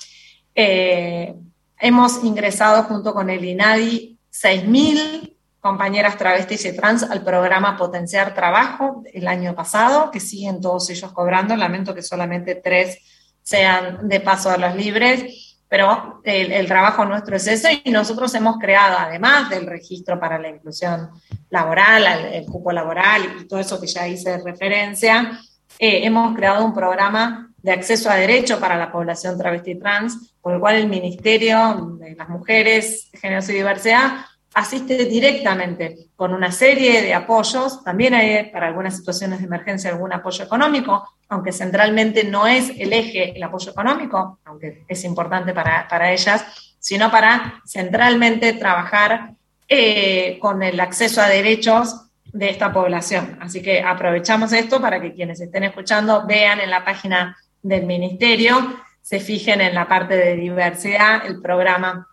Eh, 0.53 1.37
hemos 1.79 2.25
ingresado 2.25 2.83
junto 2.83 3.15
con 3.15 3.31
el 3.31 3.45
INADI 3.45 4.19
6.000 4.33 5.37
compañeras 5.61 6.19
travestis 6.19 6.65
y 6.65 6.75
trans 6.75 7.05
al 7.05 7.23
programa 7.23 7.77
Potenciar 7.77 8.35
Trabajo 8.35 9.05
el 9.13 9.29
año 9.29 9.55
pasado, 9.55 10.11
que 10.11 10.19
siguen 10.19 10.61
todos 10.61 10.91
ellos 10.91 11.13
cobrando. 11.13 11.55
Lamento 11.55 11.95
que 11.95 12.03
solamente 12.03 12.57
tres 12.57 12.99
sean 13.43 14.09
de 14.09 14.19
paso 14.19 14.51
a 14.51 14.57
los 14.59 14.75
libres 14.75 15.46
pero 15.69 16.21
el, 16.25 16.67
trabajo 16.67 17.05
nuestro 17.05 17.37
es 17.37 17.47
eso 17.47 17.69
y 17.85 17.91
nosotros 17.91 18.33
hemos 18.35 18.59
creado, 18.59 18.97
además 18.99 19.51
del 19.51 19.67
registro 19.67 20.19
para 20.21 20.39
la 20.39 20.49
inclusión 20.49 21.11
laboral, 21.51 22.07
el, 22.33 22.47
cupo 22.47 22.73
laboral 22.73 23.23
y 23.41 23.49
todo 23.49 23.59
eso 23.59 23.81
que 23.81 23.87
ya 23.87 24.07
hice 24.07 24.39
referencia, 24.39 25.41
eh, 25.79 26.01
hemos 26.05 26.37
creado 26.37 26.65
un 26.65 26.73
programa 26.73 27.51
de 27.59 27.73
acceso 27.73 28.09
a 28.09 28.15
derecho 28.15 28.61
para 28.61 28.77
la 28.77 28.93
población 28.93 29.37
travesti 29.37 29.75
trans, 29.75 30.35
por 30.41 30.55
el 30.55 30.61
cual 30.61 30.77
el 30.77 30.89
Ministerio 30.89 31.97
de 31.99 32.15
las 32.15 32.29
Mujeres, 32.29 33.11
Género 33.13 33.43
y 33.49 33.53
Diversidad 33.53 34.25
asiste 34.57 35.05
directamente 35.05 36.09
con 36.17 36.33
una 36.33 36.51
serie 36.51 37.03
de 37.03 37.13
apoyos, 37.13 37.85
también 37.85 38.15
hay 38.15 38.45
para 38.51 38.69
algunas 38.69 38.97
situaciones 38.97 39.41
de 39.41 39.45
emergencia 39.45 39.91
algún 39.91 40.15
apoyo 40.15 40.43
económico, 40.45 41.07
aunque 41.29 41.53
centralmente 41.53 42.25
no 42.25 42.47
es 42.47 42.71
el 42.79 42.95
eje 42.95 43.37
el 43.37 43.43
apoyo 43.43 43.71
económico, 43.71 44.39
aunque 44.47 44.83
es 44.89 45.05
importante 45.05 45.53
para, 45.53 46.11
ellas, 46.11 46.75
sino 46.79 47.11
para 47.11 47.61
centralmente 47.67 48.55
trabajar 48.55 49.35
eh, 49.69 50.39
con 50.41 50.63
el 50.63 50.81
acceso 50.81 51.21
a 51.21 51.29
derechos 51.29 52.07
de 52.25 52.49
esta 52.49 52.73
población. 52.73 53.37
Así 53.43 53.61
que 53.61 53.83
aprovechamos 53.83 54.55
esto 54.55 54.81
para 54.81 55.03
que 55.03 55.13
quienes 55.13 55.39
estén 55.39 55.65
escuchando 55.65 56.25
vean 56.27 56.61
en 56.61 56.71
la 56.71 56.83
página 56.83 57.37
del 57.63 57.85
ministerio, 57.85 58.57
se 59.03 59.21
fijen 59.21 59.61
en 59.61 59.75
la 59.75 59.87
parte 59.87 60.17
de 60.17 60.35
diversidad, 60.35 61.27
el 61.27 61.43
programa 61.43 62.09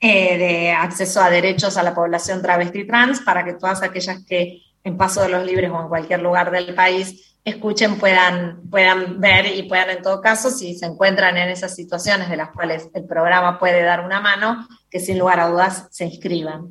eh, 0.00 0.38
de 0.38 0.70
acceso 0.70 1.20
a 1.20 1.30
derechos 1.30 1.76
a 1.76 1.82
la 1.82 1.94
población 1.94 2.40
travesti 2.40 2.86
trans 2.86 3.20
para 3.20 3.44
que 3.44 3.54
todas 3.54 3.82
aquellas 3.82 4.24
que 4.24 4.62
en 4.84 4.96
Paso 4.96 5.22
de 5.22 5.28
los 5.28 5.44
Libres 5.44 5.70
o 5.70 5.80
en 5.80 5.88
cualquier 5.88 6.22
lugar 6.22 6.50
del 6.50 6.74
país 6.74 7.36
escuchen 7.44 7.98
puedan, 7.98 8.68
puedan 8.70 9.20
ver 9.20 9.46
y 9.46 9.62
puedan 9.64 9.90
en 9.90 10.02
todo 10.02 10.20
caso, 10.20 10.50
si 10.50 10.74
se 10.76 10.86
encuentran 10.86 11.36
en 11.36 11.48
esas 11.48 11.74
situaciones 11.74 12.28
de 12.28 12.36
las 12.36 12.50
cuales 12.50 12.88
el 12.94 13.04
programa 13.06 13.58
puede 13.58 13.82
dar 13.82 14.04
una 14.04 14.20
mano, 14.20 14.68
que 14.90 15.00
sin 15.00 15.18
lugar 15.18 15.40
a 15.40 15.48
dudas 15.48 15.88
se 15.90 16.04
inscriban. 16.04 16.70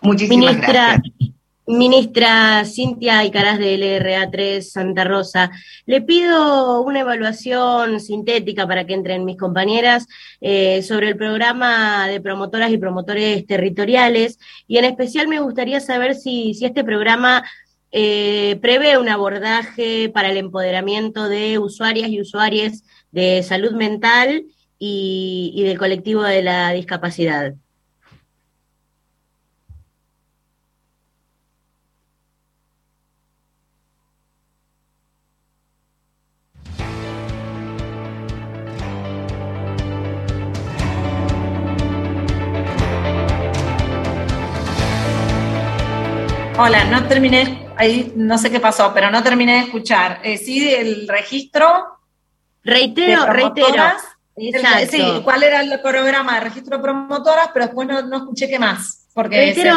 Muchísimas 0.00 0.56
gracias. 0.56 1.19
Ministra 1.70 2.64
Cintia 2.64 3.24
Icaraz 3.24 3.58
de 3.60 3.78
LRA3 3.78 4.60
Santa 4.60 5.04
Rosa, 5.04 5.52
le 5.86 6.02
pido 6.02 6.82
una 6.82 7.00
evaluación 7.00 8.00
sintética 8.00 8.66
para 8.66 8.86
que 8.86 8.94
entren 8.94 9.24
mis 9.24 9.36
compañeras 9.36 10.08
eh, 10.40 10.82
sobre 10.82 11.06
el 11.06 11.16
programa 11.16 12.08
de 12.08 12.20
promotoras 12.20 12.72
y 12.72 12.78
promotores 12.78 13.46
territoriales 13.46 14.40
y 14.66 14.78
en 14.78 14.84
especial 14.84 15.28
me 15.28 15.38
gustaría 15.38 15.78
saber 15.78 16.16
si, 16.16 16.54
si 16.54 16.64
este 16.64 16.82
programa 16.82 17.44
eh, 17.92 18.58
prevé 18.60 18.98
un 18.98 19.08
abordaje 19.08 20.08
para 20.08 20.30
el 20.30 20.38
empoderamiento 20.38 21.28
de 21.28 21.60
usuarias 21.60 22.10
y 22.10 22.20
usuarios 22.20 22.82
de 23.12 23.44
salud 23.44 23.72
mental 23.72 24.44
y 24.76 25.62
del 25.62 25.78
colectivo 25.78 26.22
de 26.22 26.42
la 26.42 26.72
discapacidad. 26.72 27.54
Hola, 46.62 46.84
no 46.84 47.08
terminé, 47.08 47.70
ahí 47.74 48.12
no 48.16 48.36
sé 48.36 48.50
qué 48.50 48.60
pasó, 48.60 48.92
pero 48.92 49.10
no 49.10 49.22
terminé 49.22 49.54
de 49.54 49.60
escuchar. 49.60 50.20
Eh, 50.22 50.36
sí, 50.36 50.74
el 50.74 51.08
registro. 51.08 51.66
Reitero, 52.62 53.24
reitero. 53.32 53.82
sí, 54.90 55.22
¿cuál 55.24 55.42
era 55.42 55.62
el 55.62 55.80
programa 55.80 56.34
de 56.34 56.40
registro 56.40 56.76
de 56.76 56.82
promotoras? 56.82 57.48
Pero 57.54 57.64
después 57.64 57.88
no, 57.88 58.14
escuché 58.14 58.46
qué 58.46 58.58
más. 58.58 59.08
Porque 59.14 59.36
reitero, 59.36 59.74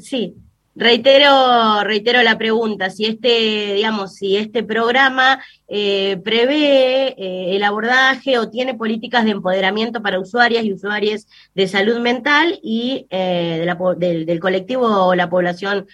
sí, 0.00 0.34
Reitero, 0.80 1.82
reitero 1.82 2.22
la 2.22 2.38
pregunta, 2.38 2.88
si 2.88 3.04
este, 3.04 3.74
digamos, 3.74 4.14
si 4.14 4.36
este 4.36 4.62
programa 4.62 5.42
eh, 5.66 6.20
prevé 6.22 7.16
eh, 7.18 7.56
el 7.56 7.64
abordaje 7.64 8.38
o 8.38 8.48
tiene 8.48 8.74
políticas 8.74 9.24
de 9.24 9.32
empoderamiento 9.32 10.00
para 10.00 10.20
usuarias 10.20 10.62
y 10.62 10.72
usuarios 10.72 11.26
de 11.56 11.66
salud 11.66 11.98
mental 11.98 12.60
y 12.62 13.08
eh, 13.10 13.66
del, 13.96 14.38
colectivo 14.38 14.86
o 14.86 15.16
la 15.16 15.28
población 15.28 15.88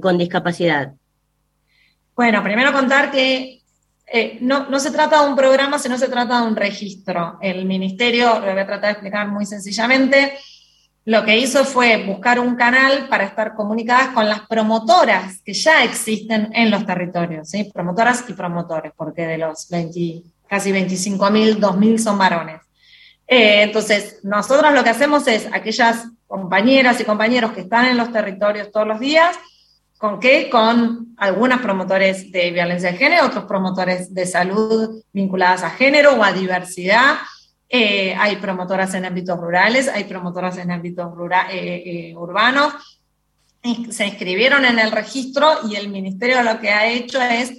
con 0.00 0.16
discapacidad. 0.16 0.92
Bueno, 2.14 2.44
primero 2.44 2.72
contar 2.72 3.10
que 3.10 3.62
no, 4.42 4.68
no, 4.68 4.78
se 4.78 4.92
trata 4.92 5.24
de 5.24 5.28
un 5.28 5.34
programa, 5.34 5.80
sino 5.80 5.98
se 5.98 6.06
trata 6.06 6.40
de 6.40 6.46
un 6.46 6.54
registro. 6.54 7.36
El 7.42 7.64
ministerio, 7.64 8.38
lo 8.38 8.52
voy 8.52 8.60
a 8.60 8.66
tratar 8.66 8.82
de 8.82 8.92
explicar 8.92 9.26
muy 9.26 9.44
sencillamente, 9.44 10.38
lo 11.04 11.24
que 11.24 11.38
hizo 11.38 11.64
fue 11.64 12.04
buscar 12.04 12.38
un 12.38 12.56
canal 12.56 13.08
para 13.08 13.24
estar 13.24 13.54
comunicadas 13.54 14.08
con 14.08 14.28
las 14.28 14.40
promotoras 14.42 15.40
que 15.42 15.54
ya 15.54 15.82
existen 15.82 16.50
en 16.54 16.70
los 16.70 16.84
territorios, 16.84 17.48
¿sí? 17.48 17.70
promotoras 17.72 18.24
y 18.28 18.34
promotores, 18.34 18.92
porque 18.96 19.26
de 19.26 19.38
los 19.38 19.68
20, 19.68 20.22
casi 20.46 20.72
25.000, 20.72 21.58
2.000 21.58 21.98
son 21.98 22.18
varones. 22.18 22.60
Eh, 23.26 23.62
entonces, 23.62 24.18
nosotros 24.24 24.74
lo 24.74 24.84
que 24.84 24.90
hacemos 24.90 25.26
es 25.28 25.48
aquellas 25.52 26.08
compañeras 26.26 27.00
y 27.00 27.04
compañeros 27.04 27.52
que 27.52 27.60
están 27.60 27.86
en 27.86 27.96
los 27.96 28.12
territorios 28.12 28.70
todos 28.70 28.86
los 28.86 29.00
días, 29.00 29.36
¿con 29.98 30.20
qué? 30.20 30.50
Con 30.50 31.14
algunas 31.16 31.60
promotores 31.60 32.30
de 32.32 32.50
violencia 32.50 32.92
de 32.92 32.98
género, 32.98 33.26
otros 33.26 33.44
promotores 33.44 34.12
de 34.14 34.26
salud 34.26 35.02
vinculadas 35.12 35.62
a 35.62 35.70
género 35.70 36.14
o 36.14 36.24
a 36.24 36.32
diversidad, 36.32 37.16
eh, 37.72 38.16
hay 38.18 38.34
promotoras 38.36 38.92
en 38.94 39.04
ámbitos 39.04 39.38
rurales, 39.38 39.86
hay 39.86 40.02
promotoras 40.02 40.58
en 40.58 40.72
ámbitos 40.72 41.08
eh, 41.52 41.82
eh, 41.86 42.16
urbanos. 42.16 42.74
Se 43.90 44.06
inscribieron 44.06 44.64
en 44.64 44.80
el 44.80 44.90
registro 44.90 45.46
y 45.70 45.76
el 45.76 45.88
ministerio 45.88 46.42
lo 46.42 46.58
que 46.58 46.70
ha 46.70 46.90
hecho 46.90 47.20
es 47.22 47.58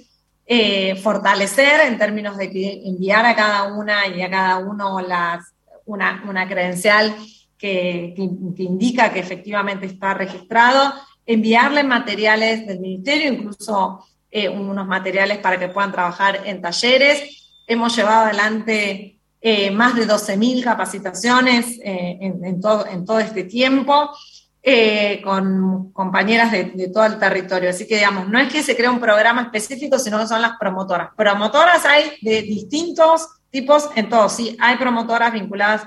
fortalecer 1.02 1.86
en 1.86 1.96
términos 1.96 2.36
de 2.36 2.82
enviar 2.84 3.24
a 3.24 3.34
cada 3.34 3.72
una 3.72 4.06
y 4.08 4.20
a 4.20 4.28
cada 4.28 4.58
uno 4.58 5.00
las, 5.00 5.54
una, 5.86 6.46
credencial 6.46 7.14
que, 7.56 8.12
que 8.14 8.62
indica 8.62 9.12
que 9.14 9.20
efectivamente 9.20 9.86
está 9.86 10.12
registrado, 10.12 10.92
enviarle 11.24 11.84
materiales 11.84 12.66
del 12.66 12.80
ministerio, 12.80 13.32
incluso 13.32 14.04
unos 14.52 14.86
materiales 14.86 15.38
para 15.38 15.58
que 15.58 15.68
puedan 15.68 15.92
trabajar 15.92 16.42
en 16.44 16.60
talleres. 16.60 17.54
Hemos 17.66 17.96
llevado 17.96 18.24
adelante 18.24 19.21
eh, 19.42 19.70
más 19.70 19.94
de 19.96 20.06
12.000 20.06 20.62
capacitaciones 20.62 21.78
eh, 21.84 22.18
en, 22.20 22.60
todo, 22.60 23.18
este 23.18 23.44
tiempo. 23.44 24.10
con 25.24 25.92
compañeras 25.92 26.52
de, 26.52 26.90
todo 26.94 27.04
el 27.04 27.18
territorio. 27.18 27.70
Así 27.70 27.86
que, 27.86 27.96
digamos, 27.96 28.28
no 28.28 28.38
es 28.38 28.52
que 28.52 28.62
se 28.62 28.76
crea 28.76 28.90
un 28.90 29.00
programa 29.00 29.42
específico, 29.42 29.98
sino 29.98 30.18
que 30.18 30.26
son 30.28 30.40
las 30.40 30.56
promotoras. 30.58 31.10
Promotoras 31.16 31.84
hay 31.84 32.12
de 32.22 32.42
distintos 32.42 33.28
tipos 33.50 33.90
en 33.96 34.08
todos. 34.08 34.32
Sí, 34.32 34.56
hay 34.60 34.76
promotoras 34.76 35.32
vinculadas 35.32 35.82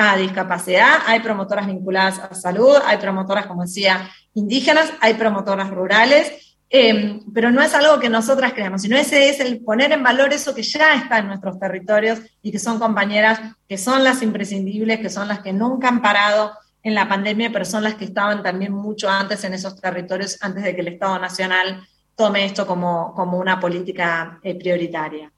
a 0.00 0.16
discapacidad, 0.16 0.98
hay 1.06 1.18
promotoras 1.18 1.66
vinculadas 1.66 2.20
a 2.20 2.32
salud, 2.32 2.76
hay 2.86 2.98
promotoras, 2.98 3.46
como 3.46 3.62
decía, 3.62 4.08
indígenas, 4.32 4.92
hay 5.00 5.14
promotoras 5.14 5.70
rurales, 5.70 6.47
em, 6.70 7.20
pero 7.32 7.50
no 7.50 7.62
es 7.62 7.74
algo 7.74 7.98
que 7.98 8.08
nosotras 8.08 8.52
creamos, 8.52 8.82
sino 8.82 8.96
ese 8.96 9.30
es 9.30 9.40
el 9.40 9.60
poner 9.60 9.92
en 9.92 10.02
valor 10.02 10.32
eso 10.32 10.54
que 10.54 10.62
ya 10.62 10.94
está 10.94 11.18
en 11.18 11.28
nuestros 11.28 11.58
territorios 11.58 12.20
y 12.42 12.52
que 12.52 12.58
son 12.58 12.78
compañeras 12.78 13.40
que 13.68 13.78
son 13.78 14.04
las 14.04 14.22
imprescindibles, 14.22 15.00
que 15.00 15.10
son 15.10 15.28
las 15.28 15.40
que 15.40 15.52
nunca 15.52 15.88
han 15.88 16.02
parado 16.02 16.52
en 16.82 16.94
la 16.94 17.08
pandemia, 17.08 17.50
pero 17.52 17.64
son 17.64 17.84
las 17.84 17.94
que 17.94 18.04
estaban 18.04 18.42
también 18.42 18.72
mucho 18.72 19.08
antes 19.08 19.44
en 19.44 19.54
esos 19.54 19.80
territorios, 19.80 20.38
antes 20.40 20.62
de 20.62 20.74
que 20.74 20.80
el 20.80 20.88
Estado 20.88 21.18
Nacional 21.18 21.86
tome 22.14 22.44
esto 22.44 22.66
como, 22.66 23.14
como 23.14 23.38
una 23.38 23.60
política 23.60 24.40
eh, 24.42 24.54
prioritaria. 24.54 25.30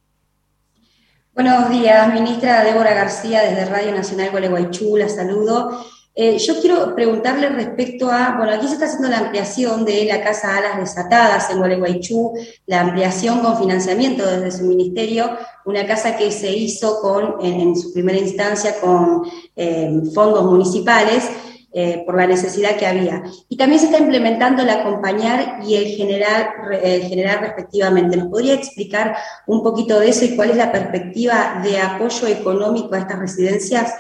Buenos 1.35 1.71
días, 1.71 2.13
ministra 2.13 2.65
Débora 2.65 2.93
García 2.93 3.43
desde 3.43 3.65
Radio 3.67 3.93
Nacional 3.93 4.31
Gualeguaychú, 4.31 4.97
la 4.97 5.09
saludo. 5.09 5.87
Eh, 6.23 6.37
yo 6.37 6.61
quiero 6.61 6.95
preguntarle 6.95 7.49
respecto 7.49 8.11
a, 8.11 8.35
bueno, 8.37 8.53
aquí 8.53 8.67
se 8.67 8.75
está 8.75 8.85
haciendo 8.85 9.09
la 9.09 9.21
ampliación 9.21 9.87
de 9.87 10.05
la 10.05 10.23
Casa 10.23 10.55
Alas 10.55 10.77
Desatadas 10.77 11.49
en 11.49 11.57
Gualeguaychú, 11.57 12.35
la 12.67 12.83
ampliación 12.83 13.41
con 13.41 13.57
financiamiento 13.57 14.27
desde 14.27 14.59
su 14.59 14.65
ministerio, 14.67 15.31
una 15.65 15.87
casa 15.87 16.19
que 16.19 16.31
se 16.31 16.55
hizo 16.55 17.01
con, 17.01 17.37
en, 17.41 17.75
su 17.75 17.95
primera 17.95 18.19
instancia 18.19 18.79
con 18.83 19.23
eh, 19.57 19.91
fondos 20.15 20.45
municipales 20.45 21.27
eh, 21.73 22.03
por 22.05 22.19
la 22.19 22.27
necesidad 22.27 22.77
que 22.77 22.87
había. 22.87 23.23
Y 23.49 23.57
también 23.57 23.81
se 23.81 23.87
está 23.87 23.97
implementando 23.99 24.61
el 24.61 24.69
acompañar 24.69 25.61
y 25.67 25.77
el 25.77 25.87
generar, 25.97 26.51
generar 26.83 27.41
respectivamente. 27.41 28.19
¿Nos 28.19 28.29
podría 28.29 28.53
explicar 28.53 29.17
un 29.47 29.63
poquito 29.63 29.99
de 29.99 30.11
eso 30.11 30.27
y 30.27 30.37
cuál 30.37 30.51
es 30.51 30.59
la 30.59 30.71
perspectiva 30.71 31.63
de 31.65 31.79
apoyo 31.81 32.27
económico 32.27 32.95
a 32.95 32.99
estas 32.99 33.19
residencias? 33.19 33.95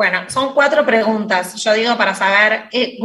Bueno, 0.00 0.20
son 0.30 0.54
cuatro 0.54 0.86
preguntas, 0.86 1.62
yo 1.62 1.74
digo, 1.74 1.94
para 1.98 2.14
saber, 2.14 2.70
eh, 2.72 2.98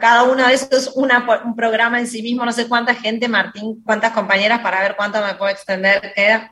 cada 0.00 0.22
uno 0.22 0.46
de 0.46 0.54
esos 0.54 0.72
es 0.72 0.92
un 0.96 1.54
programa 1.54 2.00
en 2.00 2.06
sí 2.06 2.22
mismo, 2.22 2.46
no 2.46 2.52
sé 2.52 2.66
cuánta 2.66 2.94
gente, 2.94 3.28
Martín, 3.28 3.82
cuántas 3.84 4.12
compañeras, 4.12 4.60
para 4.60 4.80
ver 4.80 4.96
cuánto 4.96 5.22
me 5.22 5.34
puedo 5.34 5.50
extender, 5.50 6.14
queda 6.14 6.50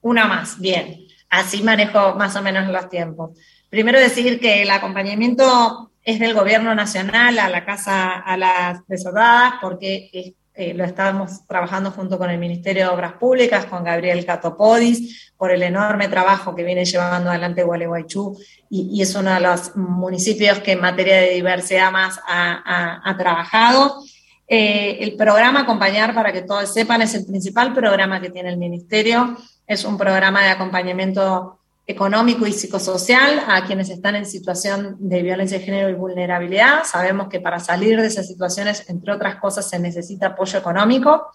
una 0.00 0.24
más, 0.24 0.58
bien, 0.58 1.00
así 1.28 1.62
manejo 1.62 2.14
más 2.14 2.34
o 2.36 2.42
menos 2.42 2.66
los 2.68 2.88
tiempos. 2.88 3.38
Primero 3.68 4.00
decir 4.00 4.40
que 4.40 4.62
el 4.62 4.70
acompañamiento 4.70 5.92
es 6.02 6.18
del 6.18 6.32
gobierno 6.32 6.74
nacional 6.74 7.38
a 7.38 7.50
la 7.50 7.66
casa, 7.66 8.12
a 8.12 8.38
las 8.38 8.78
desordadas, 8.86 9.56
porque 9.60 10.36
eh, 10.54 10.74
lo 10.74 10.84
estamos 10.84 11.46
trabajando 11.46 11.90
junto 11.90 12.18
con 12.18 12.28
el 12.28 12.38
Ministerio 12.38 12.84
de 12.84 12.94
Obras 12.94 13.14
Públicas, 13.14 13.64
con 13.64 13.84
Gabriel 13.84 14.26
Catopodis, 14.26 15.32
por 15.38 15.50
el 15.50 15.62
enorme 15.62 16.08
trabajo 16.08 16.54
que 16.54 16.62
viene 16.62 16.84
llevando 16.84 17.30
adelante 17.30 17.62
Gualeguaychú 17.62 18.36
y, 18.68 19.00
es 19.00 19.14
uno 19.14 19.32
de 19.32 19.40
los 19.40 19.74
municipios 19.76 20.58
que 20.58 20.72
en 20.72 20.80
materia 20.80 21.16
de 21.16 21.30
diversidad 21.30 21.90
más 21.90 22.20
ha, 22.28 23.16
trabajado. 23.18 24.02
Eh, 24.46 24.98
el 25.00 25.16
programa 25.16 25.60
Acompañar, 25.60 26.14
para 26.14 26.32
que 26.32 26.42
todos 26.42 26.72
sepan, 26.72 27.00
es 27.00 27.14
el 27.14 27.24
principal 27.24 27.72
programa 27.72 28.20
que 28.20 28.28
tiene 28.28 28.50
el 28.50 28.58
Ministerio. 28.58 29.38
Es 29.66 29.84
un 29.86 29.96
programa 29.96 30.42
de 30.42 30.50
acompañamiento 30.50 31.60
económico 31.86 32.46
y 32.46 32.52
psicosocial 32.52 33.42
a 33.48 33.64
quienes 33.64 33.90
están 33.90 34.14
en 34.14 34.24
situación 34.24 34.96
de 35.00 35.22
violencia 35.22 35.58
de 35.58 35.64
género 35.64 35.88
y 35.88 35.94
vulnerabilidad. 35.94 36.84
Sabemos 36.84 37.28
que 37.28 37.40
para 37.40 37.58
salir 37.58 38.00
de 38.00 38.06
esas 38.06 38.28
situaciones, 38.28 38.88
entre 38.88 39.12
otras 39.12 39.36
cosas, 39.36 39.68
se 39.68 39.78
necesita 39.78 40.28
apoyo 40.28 40.58
económico. 40.58 41.28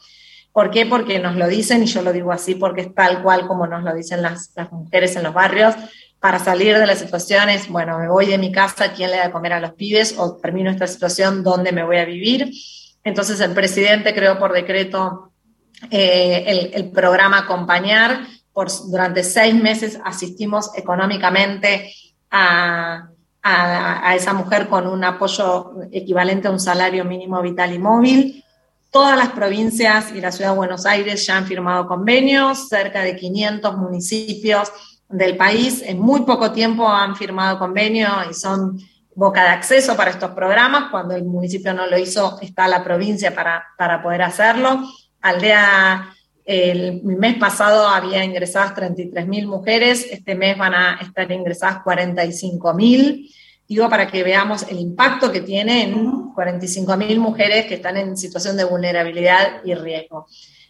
¿Por 0.53 0.71
qué? 0.71 0.85
Porque 0.85 1.19
nos 1.19 1.35
lo 1.35 1.47
dicen, 1.47 1.83
y 1.83 1.85
yo 1.85 2.01
lo 2.01 2.13
digo 2.13 2.31
así 2.31 2.55
porque 2.55 2.81
es 2.81 2.95
tal 2.95 3.21
cual 3.21 3.45
como 3.45 3.67
nos 3.67 3.83
lo 3.83 3.93
dicen 3.93 4.21
las, 4.21 4.51
mujeres 4.71 5.15
en 5.15 5.23
los 5.23 5.33
barrios. 5.33 5.75
Para 6.19 6.39
salir 6.39 6.77
de 6.79 6.87
las 6.87 6.97
situaciones, 6.97 7.67
bueno, 7.67 7.99
me 7.99 8.09
voy 8.09 8.25
de 8.25 8.39
mi 8.39 8.51
casa, 8.51 8.91
¿quién 8.93 9.11
le 9.11 9.17
da 9.17 9.25
de 9.25 9.31
comer 9.31 9.53
a 9.53 9.59
los 9.59 9.73
pibes? 9.73 10.15
O 10.17 10.37
termino 10.37 10.71
esta 10.71 10.87
situación, 10.87 11.43
¿dónde 11.43 11.71
me 11.71 11.83
voy 11.83 11.97
a 11.97 12.05
vivir? 12.05 12.49
Entonces 13.03 13.39
el 13.39 13.51
presidente 13.51 14.15
creó 14.15 14.39
por 14.39 14.51
decreto 14.51 15.31
eh, 15.91 16.43
el, 16.47 16.71
el 16.73 16.89
programa 16.89 17.39
Acompañar, 17.39 18.21
durante 18.89 19.23
seis 19.23 19.53
meses 19.53 19.99
asistimos 20.03 20.71
económicamente 20.75 21.91
a, 22.31 23.09
esa 24.13 24.33
mujer 24.33 24.67
con 24.67 24.87
un 24.87 25.05
apoyo 25.05 25.71
equivalente 25.91 26.49
a 26.49 26.51
un 26.51 26.59
salario 26.59 27.05
mínimo 27.05 27.41
vital 27.41 27.73
y 27.73 27.79
móvil. 27.79 28.43
Todas 28.91 29.17
las 29.17 29.29
provincias 29.29 30.11
y 30.13 30.19
la 30.19 30.33
ciudad 30.33 30.51
de 30.51 30.57
Buenos 30.57 30.85
Aires 30.85 31.25
ya 31.25 31.37
han 31.37 31.45
firmado 31.45 31.87
convenios, 31.87 32.67
cerca 32.67 33.03
de 33.03 33.15
500 33.15 33.77
municipios 33.77 34.69
del 35.07 35.37
país 35.37 35.81
en 35.85 35.99
muy 35.99 36.23
poco 36.23 36.51
tiempo 36.51 36.89
han 36.89 37.15
firmado 37.15 37.57
convenios 37.57 38.11
y 38.29 38.33
son 38.33 38.77
boca 39.15 39.43
de 39.43 39.49
acceso 39.49 39.95
para 39.95 40.11
estos 40.11 40.31
programas. 40.31 40.91
Cuando 40.91 41.15
el 41.15 41.23
municipio 41.23 41.73
no 41.73 41.87
lo 41.87 41.97
hizo, 41.97 42.39
está 42.41 42.67
la 42.67 42.83
provincia 42.83 43.33
para, 43.33 43.63
para 43.77 44.01
poder 44.01 44.23
hacerlo. 44.23 44.81
Aldea 45.21 46.16
el 46.47 47.03
mes 47.03 47.35
pasado 47.35 47.85
había 47.89 48.23
ingresadas 48.23 48.73
33.000 48.73 49.47
mujeres, 49.47 50.07
este 50.09 50.33
mes 50.33 50.57
van 50.57 50.73
a 50.73 50.97
estar 51.01 51.29
ingresadas 51.29 51.83
45.000. 51.83 53.35
Digo, 53.67 53.89
para 53.89 54.07
que 54.07 54.23
veamos 54.23 54.63
el 54.69 54.79
impacto 54.79 55.29
que 55.29 55.41
tienen 55.41 55.93
45.000 56.33 57.17
mujeres 57.19 57.65
que 57.65 57.75
están 57.75 57.97
en 57.97 58.15
situación 58.15 58.55
de 58.55 58.63
vulnerabilidad 58.63 59.61
y 59.65 59.73
riesgo. 59.75 60.25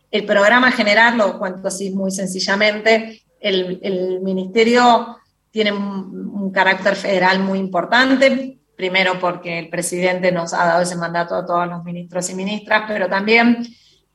El 0.10 0.26
programa 0.26 0.72
general, 0.72 1.16
lo 1.16 1.38
cuento 1.38 1.68
así 1.68 1.92
muy 1.92 2.10
sencillamente, 2.10 3.22
el, 3.40 4.20
ministerio 4.22 5.18
tiene 5.52 5.72
un, 5.74 6.32
un, 6.34 6.52
carácter 6.52 6.96
federal 6.96 7.40
muy 7.40 7.60
importante, 7.60 8.58
primero 8.76 9.20
porque 9.20 9.60
el 9.60 9.70
presidente 9.70 10.32
nos 10.32 10.56
ha 10.56 10.66
dado 10.66 10.82
ese 10.82 10.96
mandato 10.96 11.36
a 11.36 11.46
todos 11.46 11.68
los 11.68 11.84
ministros 11.84 12.32
y 12.32 12.34
ministras, 12.34 12.86
pero 12.88 13.08
también 13.08 13.64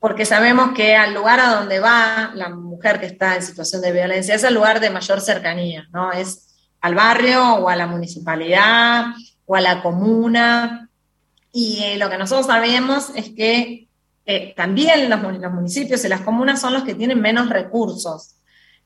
porque 0.03 0.27
sabemos 0.27 0.73
que 0.73 0.97
al 0.97 1.15
lugar 1.15 1.39
a 1.39 1.55
donde 1.55 1.79
va 1.79 2.33
la 2.35 2.49
mujer 2.49 2.99
que 2.99 3.07
está 3.07 3.37
en 3.37 3.43
situación 3.45 3.83
de 3.83 3.93
violencia 3.93 4.35
es 4.35 4.43
el 4.43 4.53
lugar 4.53 4.81
de 4.81 4.91
mayor 4.91 5.21
cercanía, 5.21 5.87
¿no? 5.93 6.11
Es 6.11 6.57
al 6.81 6.97
barrio 6.97 7.55
o 7.55 7.69
a 7.69 7.77
la 7.77 7.87
municipalidad 7.87 9.05
o 9.47 9.55
a 9.55 9.61
la 9.61 9.81
comuna. 9.81 10.91
Y 11.53 11.85
eh, 11.85 11.99
lo 11.99 12.11
que 12.11 12.19
nosotros 12.19 12.49
sabemos 12.49 13.13
es 13.15 13.31
que 13.31 13.87
eh, 14.27 14.53
también 14.57 15.09
los, 15.09 15.23
los 15.23 15.53
municipios 15.53 16.05
y 16.05 16.09
las 16.09 16.23
comunas 16.23 16.61
son 16.61 16.73
los 16.73 16.83
que 16.83 16.97
tienen 16.97 17.21
menos 17.21 17.49
recursos. 17.49 18.35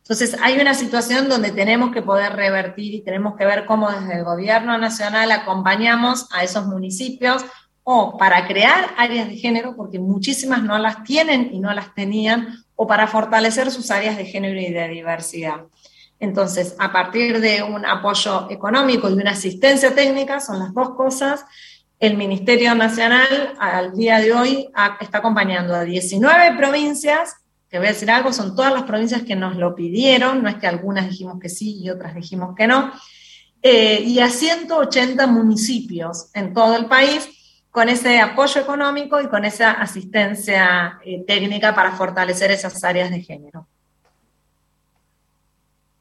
Entonces 0.03 0.37
hay 0.43 0.61
una 0.61 0.75
situación 0.75 1.31
donde 1.31 1.51
tenemos 1.51 1.93
que 1.93 2.03
poder 2.03 2.35
revertir 2.35 2.93
y 2.93 3.01
tenemos 3.01 3.37
que 3.37 3.47
ver 3.47 3.65
cómo 3.65 3.91
desde 3.91 4.19
el 4.19 4.25
gobierno 4.25 4.77
nacional 4.77 5.33
acompañamos 5.33 6.29
a 6.31 6.45
esos 6.45 6.67
municipios 6.67 7.43
o 7.89 8.19
para 8.19 8.49
crear 8.49 8.95
áreas 8.97 9.29
de 9.29 9.37
género, 9.37 9.77
porque 9.77 10.01
muchísimas 10.01 10.61
no 10.61 10.77
las 10.77 11.05
tienen 11.05 11.51
y 11.53 11.61
no 11.61 11.73
las 11.73 11.95
tenían, 11.95 12.65
o 12.75 12.85
para 12.85 13.07
fortalecer 13.07 13.71
sus 13.71 13.93
áreas 13.93 14.17
de 14.17 14.25
género 14.25 14.61
y 14.61 14.73
de 14.73 14.89
diversidad. 14.89 15.67
Entonces, 16.19 16.75
a 16.81 16.91
partir 16.91 17.41
de 17.41 17.63
un 17.63 17.87
apoyo 17.87 18.51
económico 18.51 19.09
y 19.09 19.13
una 19.13 19.31
asistencia 19.31 19.95
técnica, 19.95 20.41
son 20.41 20.59
las 20.59 20.75
dos 20.75 20.97
cosas, 20.97 21.45
el 22.01 22.17
Ministerio 22.17 22.75
Nacional 22.75 23.55
al 23.61 23.95
día 23.95 24.19
de 24.19 24.33
hoy 24.33 24.69
está 25.01 25.19
acompañando 25.19 25.73
a 25.73 25.85
19 25.85 26.57
provincias, 26.57 27.37
que 27.71 27.79
voy 27.79 27.87
a 27.87 27.93
decir 27.93 28.11
algo, 28.11 28.33
son 28.33 28.57
todas 28.57 28.73
las 28.73 28.83
provincias 28.83 29.23
que 29.23 29.37
nos 29.37 29.55
lo 29.55 29.77
pidieron, 29.77 30.43
no 30.43 30.49
es 30.49 30.57
que 30.57 30.67
algunas 30.67 31.09
dijimos 31.09 31.39
que 31.41 31.49
sí 31.49 31.79
y 31.81 31.91
otras 31.91 32.17
dijimos 32.17 32.57
que 32.57 32.67
no, 32.67 32.93
eh, 33.63 34.03
y 34.05 34.19
a 34.19 34.29
180 34.29 35.25
municipios 35.29 36.31
en 36.35 36.53
todo 36.53 36.75
el 36.75 36.87
país, 36.87 37.29
con 37.77 37.91
ese 37.91 38.21
apoyo 38.21 38.59
económico 38.63 39.21
y 39.21 39.29
con 39.29 39.45
esa 39.45 39.73
asistencia 39.73 40.99
eh, 41.05 41.23
técnica 41.27 41.75
para 41.75 41.93
fortalecer 41.93 42.51
esas 42.51 42.83
áreas 42.83 43.11
de 43.11 43.21
género. 43.21 43.69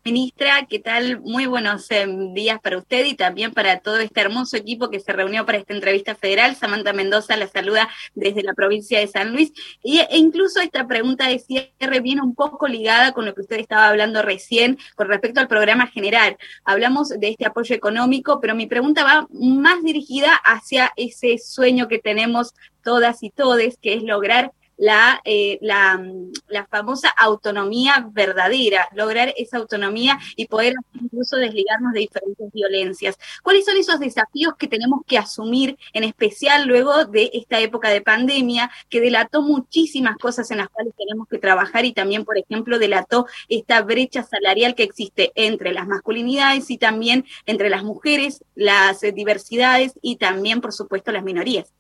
Ministra, 0.08 0.68
¿qué 0.70 0.78
tal? 0.78 1.20
Muy 1.22 1.48
buenos 1.48 1.90
em, 1.90 2.32
días 2.36 2.60
para 2.62 2.78
usted 2.78 3.06
y 3.06 3.16
también 3.16 3.52
para 3.52 3.80
todo 3.80 3.98
este 3.98 4.22
hermoso 4.22 4.56
equipo 4.56 4.92
que 4.92 5.00
se 5.00 5.12
reunió 5.12 5.48
para 5.48 5.58
esta 5.58 5.74
entrevista 5.74 6.14
federal. 6.14 6.56
Samantha 6.56 6.94
Mendoza 6.94 7.36
la 7.38 7.48
saluda 7.48 7.90
desde 8.14 8.44
la 8.44 8.54
provincia 8.54 9.00
de 9.00 9.08
San 9.08 9.34
Luis. 9.34 9.52
Y, 9.82 9.98
e 9.98 10.18
incluso 10.18 10.60
esta 10.60 10.86
pregunta 10.86 11.28
de 11.28 11.40
cierre 11.40 12.02
viene 12.02 12.22
un 12.22 12.36
poco 12.36 12.68
ligada 12.68 13.14
con 13.14 13.26
lo 13.26 13.34
que 13.34 13.42
usted 13.42 13.58
estaba 13.58 13.88
hablando 13.88 14.22
recién 14.22 14.78
con 14.94 15.08
respecto 15.08 15.40
al 15.40 15.48
programa 15.48 15.88
general. 15.88 16.38
Hablamos 16.66 17.10
de 17.10 17.30
este 17.30 17.48
apoyo 17.48 17.74
económico, 17.74 18.40
pero 18.40 18.54
mi 18.54 18.68
pregunta 18.68 19.04
va 19.04 19.28
más 19.32 19.82
dirigida 19.82 20.36
hacia 20.36 20.92
ese 20.98 21.40
sueño 21.40 21.88
que 21.88 21.98
tenemos 21.98 22.54
todas 22.84 23.24
y 23.24 23.32
todes, 23.32 23.80
que 23.82 23.96
es 23.96 24.04
lograr 24.04 24.52
la, 24.78 25.22
eh, 25.26 25.58
la, 25.62 26.04
la, 26.48 26.66
famosa 26.68 27.10
autonomía 27.10 28.08
verdadera, 28.12 28.88
lograr 28.94 29.34
esa 29.38 29.58
autonomía 29.58 30.20
y 30.36 30.48
poder 30.48 30.74
incluso 30.94 31.38
desligarnos 31.38 31.94
de 31.94 32.02
diferentes 32.02 32.52
violencias. 32.52 33.18
¿Cuáles 33.44 33.66
son 33.66 33.78
esos 33.78 34.00
desafíos 34.00 34.56
que 34.58 34.68
tenemos 34.68 35.02
que 35.08 35.18
asumir, 35.18 35.78
en 35.94 36.04
especial 36.04 36.68
luego 36.68 37.06
de 37.06 37.30
esta 37.34 37.60
época 37.60 37.90
de 37.90 38.02
pandemia, 38.02 38.72
que 38.90 39.02
delató 39.02 39.42
muchísimas 39.42 40.18
cosas 40.18 40.50
en 40.52 40.58
las 40.58 40.70
cuales 40.70 40.94
tenemos 40.98 41.28
que 41.28 41.38
trabajar 41.38 41.86
y 41.86 41.94
también, 41.94 42.26
por 42.26 42.38
ejemplo, 42.38 42.80
delató 42.80 43.28
esta 43.50 43.82
brecha 43.82 44.24
salarial 44.24 44.76
que 44.76 44.84
existe 44.84 45.32
entre 45.36 45.74
las 45.74 45.88
masculinidades 45.88 46.70
y 46.70 46.78
también 46.78 47.26
entre 47.46 47.70
las 47.70 47.84
mujeres, 47.84 48.44
las 48.56 49.02
diversidades 49.02 49.94
y 50.02 50.18
también, 50.18 50.62
por 50.62 50.74
supuesto, 50.74 51.12
las 51.12 51.24
minorías? 51.24 51.72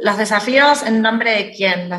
Los 0.00 0.16
desafíos 0.16 0.82
en 0.82 1.02
nombre 1.02 1.30
de 1.32 1.50
quién, 1.52 1.90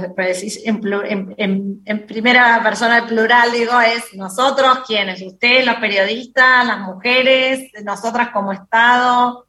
en, 1.86 2.06
primera 2.08 2.62
persona 2.64 2.96
del 2.96 3.10
plural 3.10 3.52
digo 3.52 3.80
es 3.82 4.14
nosotros, 4.14 4.80
quiénes, 4.86 5.22
usted, 5.22 5.66
los 5.66 5.76
periodistas, 5.76 6.66
las 6.66 6.80
mujeres, 6.80 7.72
nosotras 7.84 8.30
como 8.32 8.54
Estado. 8.54 9.46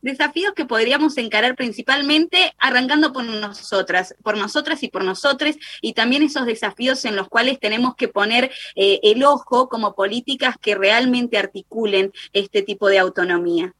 Desafíos 0.00 0.52
que 0.54 0.64
podríamos 0.64 1.18
encarar 1.18 1.56
principalmente 1.56 2.54
arrancando 2.58 3.12
por 3.12 3.24
nosotras, 3.24 4.14
por 4.22 4.36
nosotras 4.36 4.82
y 4.82 4.88
por 4.88 5.02
nosotros, 5.04 5.56
y 5.82 5.92
también 5.92 6.22
esos 6.22 6.46
desafíos 6.46 7.04
en 7.04 7.16
los 7.16 7.28
cuales 7.28 7.58
tenemos 7.58 7.96
que 7.96 8.08
poner 8.08 8.50
eh, 8.76 9.00
el 9.02 9.24
ojo 9.24 9.68
como 9.68 9.94
políticas 9.94 10.56
que 10.60 10.76
realmente 10.76 11.36
articulen 11.36 12.12
este 12.32 12.62
tipo 12.62 12.88
de 12.88 12.98
autonomía. 12.98 13.74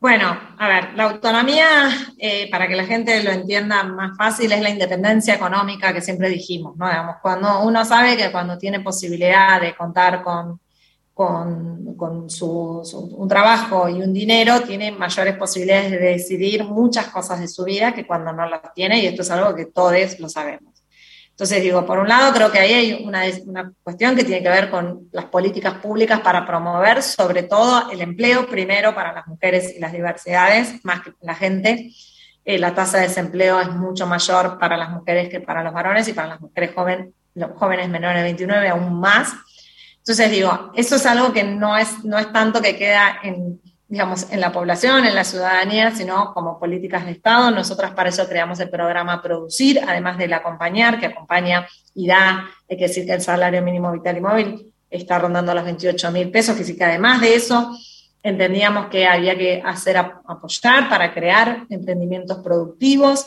Bueno, 0.00 0.34
a 0.56 0.66
ver, 0.66 0.94
la 0.94 1.04
autonomía, 1.04 1.90
eh, 2.16 2.48
para 2.50 2.66
que 2.66 2.74
la 2.74 2.86
gente 2.86 3.22
lo 3.22 3.30
entienda 3.32 3.82
más 3.82 4.16
fácil, 4.16 4.50
es 4.50 4.62
la 4.62 4.70
independencia 4.70 5.34
económica 5.34 5.92
que 5.92 6.00
siempre 6.00 6.30
dijimos, 6.30 6.74
¿no? 6.78 6.88
Digamos, 6.88 7.16
cuando 7.20 7.62
uno 7.62 7.84
sabe 7.84 8.16
que 8.16 8.32
cuando 8.32 8.56
tiene 8.56 8.80
posibilidad 8.80 9.60
de 9.60 9.76
contar 9.76 10.22
con, 10.22 10.58
con, 11.12 12.30
su, 12.30 12.82
un 13.14 13.28
trabajo 13.28 13.90
y 13.90 14.00
un 14.00 14.14
dinero, 14.14 14.62
tiene 14.62 14.90
mayores 14.90 15.36
posibilidades 15.36 15.90
de 15.90 15.98
decidir 15.98 16.64
muchas 16.64 17.08
cosas 17.08 17.38
de 17.38 17.48
su 17.48 17.64
vida 17.64 17.92
que 17.92 18.06
cuando 18.06 18.32
no 18.32 18.48
las 18.48 18.72
tiene, 18.72 19.00
y 19.00 19.06
esto 19.06 19.20
es 19.20 19.30
algo 19.30 19.54
que 19.54 19.66
todos 19.66 20.18
lo 20.18 20.30
sabemos. 20.30 20.69
Entonces, 21.40 21.62
digo, 21.62 21.86
por 21.86 21.98
un 21.98 22.06
lado, 22.06 22.34
creo 22.34 22.52
que 22.52 22.58
ahí 22.58 22.74
hay 22.74 23.02
una, 23.02 23.72
cuestión 23.82 24.14
que 24.14 24.24
tiene 24.24 24.42
que 24.42 24.50
ver 24.50 24.68
con 24.68 25.08
las 25.10 25.24
políticas 25.24 25.72
públicas 25.72 26.20
para 26.20 26.46
promover, 26.46 27.02
sobre 27.02 27.44
todo, 27.44 27.90
el 27.90 28.02
empleo, 28.02 28.46
primero 28.46 28.94
para 28.94 29.14
las 29.14 29.26
mujeres 29.26 29.74
y 29.74 29.80
las 29.80 29.90
diversidades, 29.90 30.84
más 30.84 31.00
que 31.00 31.14
la 31.22 31.34
gente. 31.34 31.92
Eh, 32.44 32.58
la 32.58 32.74
tasa 32.74 32.98
de 32.98 33.04
desempleo 33.04 33.58
es 33.58 33.70
mucho 33.70 34.06
mayor 34.06 34.58
para 34.58 34.76
las 34.76 34.90
mujeres 34.90 35.30
que 35.30 35.40
para 35.40 35.64
los 35.64 35.72
varones 35.72 36.06
y 36.08 36.12
para 36.12 36.28
las 36.28 36.42
mujeres 36.42 36.72
jóvenes, 36.74 37.08
los 37.32 37.52
jóvenes 37.52 37.88
menores 37.88 38.18
de 38.18 38.24
29 38.24 38.68
aún 38.68 39.00
más. 39.00 39.32
Entonces, 39.96 40.30
digo, 40.30 40.72
eso 40.74 40.96
es 40.96 41.06
algo 41.06 41.32
que 41.32 41.42
no 41.42 41.78
es, 41.78 42.04
no 42.04 42.18
es 42.18 42.30
tanto 42.34 42.60
que 42.60 42.76
queda 42.76 43.18
en 43.22 43.58
digamos, 43.90 44.30
en 44.30 44.40
la 44.40 44.52
población, 44.52 45.04
en 45.04 45.16
la 45.16 45.24
ciudadanía, 45.24 45.90
sino 45.90 46.32
como 46.32 46.60
políticas 46.60 47.04
de 47.04 47.10
Estado. 47.10 47.50
Nosotras 47.50 47.90
para 47.90 48.10
eso 48.10 48.28
creamos 48.28 48.60
el 48.60 48.70
programa 48.70 49.20
Producir, 49.20 49.80
además 49.86 50.16
del 50.16 50.32
acompañar, 50.32 51.00
que 51.00 51.06
acompaña 51.06 51.66
y 51.92 52.06
da, 52.06 52.48
hay 52.70 52.76
que 52.76 52.86
decir 52.86 53.04
que 53.04 53.14
el 53.14 53.20
salario 53.20 53.60
mínimo 53.62 53.90
vital 53.90 54.16
y 54.16 54.20
móvil 54.20 54.72
está 54.88 55.18
rondando 55.18 55.52
los 55.52 55.64
28 55.64 56.12
mil 56.12 56.30
pesos, 56.30 56.56
que 56.56 56.62
sí 56.62 56.76
que 56.76 56.84
además 56.84 57.20
de 57.20 57.34
eso 57.34 57.76
entendíamos 58.22 58.86
que 58.86 59.08
había 59.08 59.36
que 59.36 59.60
hacer 59.64 59.96
apoyar 59.96 60.88
para 60.88 61.12
crear 61.12 61.64
emprendimientos 61.68 62.38
productivos 62.38 63.26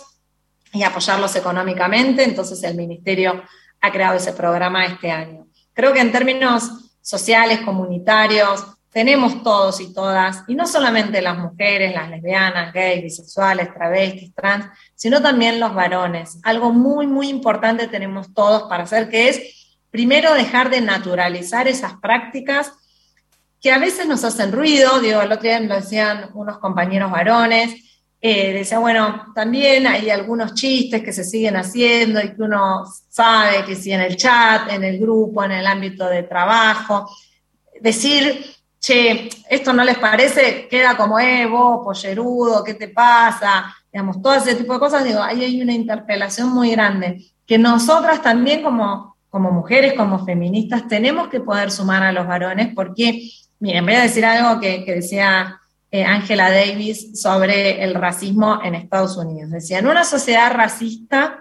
y 0.72 0.84
apoyarlos 0.84 1.36
económicamente, 1.36 2.24
entonces 2.24 2.64
el 2.64 2.78
Ministerio 2.78 3.44
ha 3.82 3.92
creado 3.92 4.16
ese 4.16 4.32
programa 4.32 4.86
este 4.86 5.12
año. 5.12 5.46
Creo 5.74 5.92
que 5.92 6.00
en 6.00 6.14
términos 6.14 6.96
sociales, 7.02 7.60
comunitarios, 7.66 8.73
tenemos 8.94 9.42
todos 9.42 9.82
y 9.82 9.92
todas, 9.92 10.44
y 10.48 10.54
no 10.54 10.68
solamente 10.68 11.22
las 11.22 11.38
mujeres, 11.38 11.96
las 11.96 12.10
lesbianas, 12.10 12.72
gays, 12.72 13.02
bisexuales, 13.02 13.74
travestis, 13.74 14.34
trans, 14.36 14.66
sino 14.94 15.22
también 15.22 15.60
los 15.60 15.74
varones. 15.74 16.38
Algo 16.44 16.72
muy, 16.72 17.08
muy 17.08 17.28
importante 17.28 17.88
tenemos 17.88 18.34
todos 18.34 18.64
para 18.70 18.84
hacer, 18.84 19.10
que 19.10 19.30
es 19.30 19.80
primero 19.90 20.34
dejar 20.36 20.70
de 20.70 20.82
naturalizar 20.82 21.68
esas 21.68 21.94
prácticas 21.96 22.72
que 23.60 23.72
a 23.72 23.80
veces 23.80 24.06
nos 24.06 24.24
hacen 24.24 24.52
ruido, 24.52 25.00
digo, 25.00 25.22
el 25.22 25.32
otro 25.32 25.44
día 25.44 25.60
lo 25.60 25.76
decían 25.76 26.30
unos 26.34 26.60
compañeros 26.60 27.10
varones, 27.10 27.84
eh, 28.22 28.54
decía, 28.54 28.80
bueno, 28.80 29.34
también 29.34 29.88
hay 29.88 30.10
algunos 30.10 30.54
chistes 30.54 31.04
que 31.04 31.12
se 31.12 31.24
siguen 31.24 31.56
haciendo 31.56 32.22
y 32.22 32.36
que 32.36 32.42
uno 32.42 32.86
sabe 33.10 33.66
que 33.66 33.76
si 33.76 33.92
en 33.92 34.02
el 34.02 34.18
chat, 34.18 34.72
en 34.72 34.84
el 34.84 35.00
grupo, 35.00 35.44
en 35.44 35.52
el 35.52 35.66
ámbito 35.66 36.06
de 36.08 36.24
trabajo, 36.24 37.10
decir 37.82 38.46
che, 38.84 39.30
esto 39.50 39.72
no 39.72 39.86
les 39.86 39.98
parece, 39.98 40.68
queda 40.68 40.98
como, 40.98 41.18
eh, 41.18 41.46
vos, 41.46 41.86
pollerudo, 41.86 42.66
¿qué 42.66 42.74
te 42.74 42.90
pasa? 42.90 43.74
Digamos, 43.90 44.22
todo 44.22 44.36
ese 44.36 44.56
tipo 44.56 44.74
de 44.74 44.80
cosas, 44.80 45.06
digo, 45.06 45.24
ahí 45.24 45.42
hay 45.46 45.62
una 45.62 45.72
interpelación 45.72 46.50
muy 46.50 46.72
grande, 46.72 47.24
que 47.48 47.58
nosotras 47.58 48.22
también 48.22 48.62
como, 48.62 49.16
como 49.30 49.52
mujeres, 49.52 49.94
como 49.94 50.26
feministas, 50.26 50.86
tenemos 50.90 51.30
que 51.30 51.40
poder 51.40 51.72
sumar 51.72 52.04
a 52.04 52.12
los 52.12 52.28
varones, 52.28 52.74
porque, 52.76 53.30
miren, 53.60 53.86
voy 53.86 53.94
a 53.94 54.02
decir 54.02 54.26
algo 54.26 54.60
que, 54.60 54.84
decía 54.86 55.62
eh, 55.90 56.04
Angela 56.04 56.52
Davis 56.52 57.22
sobre 57.22 57.82
el 57.86 57.94
racismo 57.94 58.60
en 58.66 58.76
Estados 58.76 59.16
Unidos. 59.16 59.52
Decía, 59.52 59.80
en 59.80 59.88
una 59.88 60.04
sociedad 60.04 60.52
racista 60.52 61.40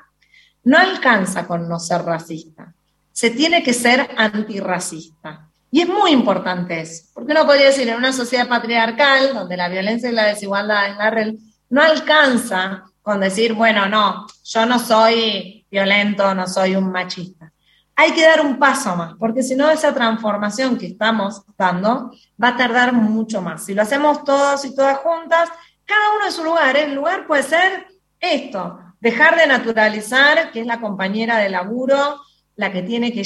no 0.62 0.78
alcanza 0.78 1.48
con 1.48 1.68
no 1.68 1.80
ser 1.80 2.02
racista, 2.02 2.72
se 3.10 3.30
tiene 3.30 3.64
que 3.64 3.74
ser 3.74 4.10
antirracista. 4.16 5.48
Y 5.74 5.80
es 5.80 5.88
muy 5.88 6.10
importante 6.10 6.82
eso, 6.82 7.06
porque 7.14 7.32
uno 7.32 7.46
podría 7.46 7.68
decir, 7.68 7.88
en 7.88 7.96
una 7.96 8.12
sociedad 8.12 8.46
patriarcal, 8.46 9.32
donde 9.32 9.56
la 9.56 9.70
violencia 9.70 10.10
y 10.10 10.12
la 10.12 10.26
desigualdad 10.26 10.90
es 10.90 10.96
la 10.98 11.08
red, 11.08 11.34
no 11.70 11.80
alcanza 11.80 12.84
con 13.00 13.20
decir, 13.20 13.54
bueno, 13.54 13.88
no, 13.88 14.26
yo 14.44 14.66
no 14.66 14.78
soy 14.78 15.66
violento, 15.70 16.34
no 16.34 16.46
soy 16.46 16.76
un 16.76 16.92
machista. 16.92 17.50
Hay 17.96 18.12
que 18.12 18.20
dar 18.20 18.42
un 18.42 18.58
paso 18.58 18.94
más, 18.96 19.14
porque 19.18 19.42
si 19.42 19.56
no, 19.56 19.70
esa 19.70 19.94
transformación 19.94 20.76
que 20.76 20.88
estamos 20.88 21.40
dando 21.56 22.12
va 22.40 22.48
a 22.48 22.56
tardar 22.58 22.92
mucho 22.92 23.40
más. 23.40 23.64
Si 23.64 23.72
lo 23.72 23.80
hacemos 23.80 24.24
todos 24.24 24.66
y 24.66 24.74
todas 24.74 24.98
juntas, 24.98 25.48
cada 25.86 26.16
uno 26.16 26.26
en 26.26 26.32
su 26.32 26.44
lugar, 26.44 26.76
¿eh? 26.76 26.84
el 26.84 26.94
lugar 26.94 27.26
puede 27.26 27.44
ser 27.44 27.86
esto, 28.20 28.78
dejar 29.00 29.38
de 29.38 29.46
naturalizar 29.46 30.52
que 30.52 30.60
es 30.60 30.66
la 30.66 30.82
compañera 30.82 31.38
de 31.38 31.48
laburo 31.48 32.20
la 32.56 32.70
que 32.70 32.82
tiene 32.82 33.10
que 33.14 33.24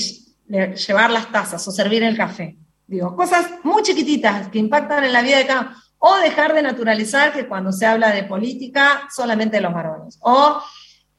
llevar 0.48 1.10
las 1.10 1.30
tazas 1.30 1.66
o 1.66 1.70
servir 1.70 2.02
el 2.02 2.16
café. 2.16 2.56
Digo, 2.86 3.16
cosas 3.16 3.50
muy 3.64 3.82
chiquititas 3.82 4.48
que 4.48 4.58
impactan 4.58 5.04
en 5.04 5.12
la 5.12 5.22
vida 5.22 5.38
de 5.38 5.46
cada 5.46 5.76
o 5.98 6.16
dejar 6.18 6.54
de 6.54 6.62
naturalizar 6.62 7.32
que 7.32 7.48
cuando 7.48 7.72
se 7.72 7.86
habla 7.86 8.12
de 8.12 8.24
política 8.24 9.08
solamente 9.14 9.60
los 9.60 9.72
varones. 9.72 10.18
O 10.20 10.60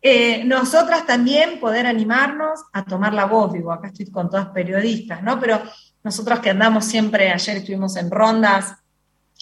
eh, 0.02 0.44
nosotras 0.46 1.06
también 1.06 1.60
poder 1.60 1.88
animarnos 1.88 2.62
a 2.72 2.86
tomar 2.86 3.14
la 3.14 3.26
voz, 3.26 3.54
digo, 3.54 3.72
acá 3.72 3.88
estoy 3.88 4.10
con 4.12 4.30
todas 4.30 4.50
periodistas, 4.50 5.24
¿no? 5.24 5.40
Pero 5.40 5.62
nosotros 6.04 6.40
que 6.40 6.52
andamos 6.52 6.86
siempre, 6.86 7.32
ayer 7.32 7.58
estuvimos 7.58 7.98
en 7.98 8.12
rondas, 8.12 8.76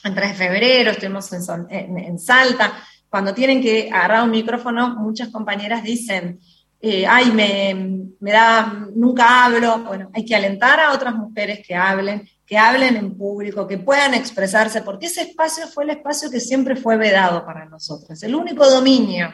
en 0.04 0.16
3 0.16 0.30
de 0.30 0.36
febrero, 0.36 0.92
estuvimos 0.92 1.32
en, 1.34 1.98
en 1.98 2.20
Salta, 2.20 2.74
cuando 3.10 3.34
tienen 3.34 3.62
que 3.62 3.90
agarrar 3.92 4.24
un 4.24 4.32
micrófono, 4.32 4.96
muchas 4.96 5.30
compañeras 5.30 5.84
dicen, 5.84 6.40
eh, 6.88 7.08
ay, 7.08 7.32
me, 7.32 8.12
me, 8.20 8.32
da, 8.32 8.88
nunca 8.94 9.46
hablo. 9.46 9.80
Bueno, 9.80 10.12
hay 10.14 10.24
que 10.24 10.36
alentar 10.36 10.80
a 10.80 10.94
otras 10.94 11.16
mujeres 11.16 11.66
que 11.66 11.74
hablen, 11.74 12.30
que 12.46 12.60
hablen 12.60 12.96
en 12.96 13.18
público, 13.18 13.66
que 13.66 13.80
puedan 13.80 14.14
expresarse, 14.14 14.84
porque 14.84 15.08
ese 15.08 15.24
espacio 15.24 15.66
fue 15.66 15.86
el 15.86 15.90
espacio 15.90 16.30
que 16.30 16.40
siempre 16.40 16.76
fue 16.76 16.96
vedado 16.96 17.44
para 17.44 17.66
nosotros. 17.66 18.22
El 18.22 18.36
único 18.36 18.70
dominio 18.70 19.34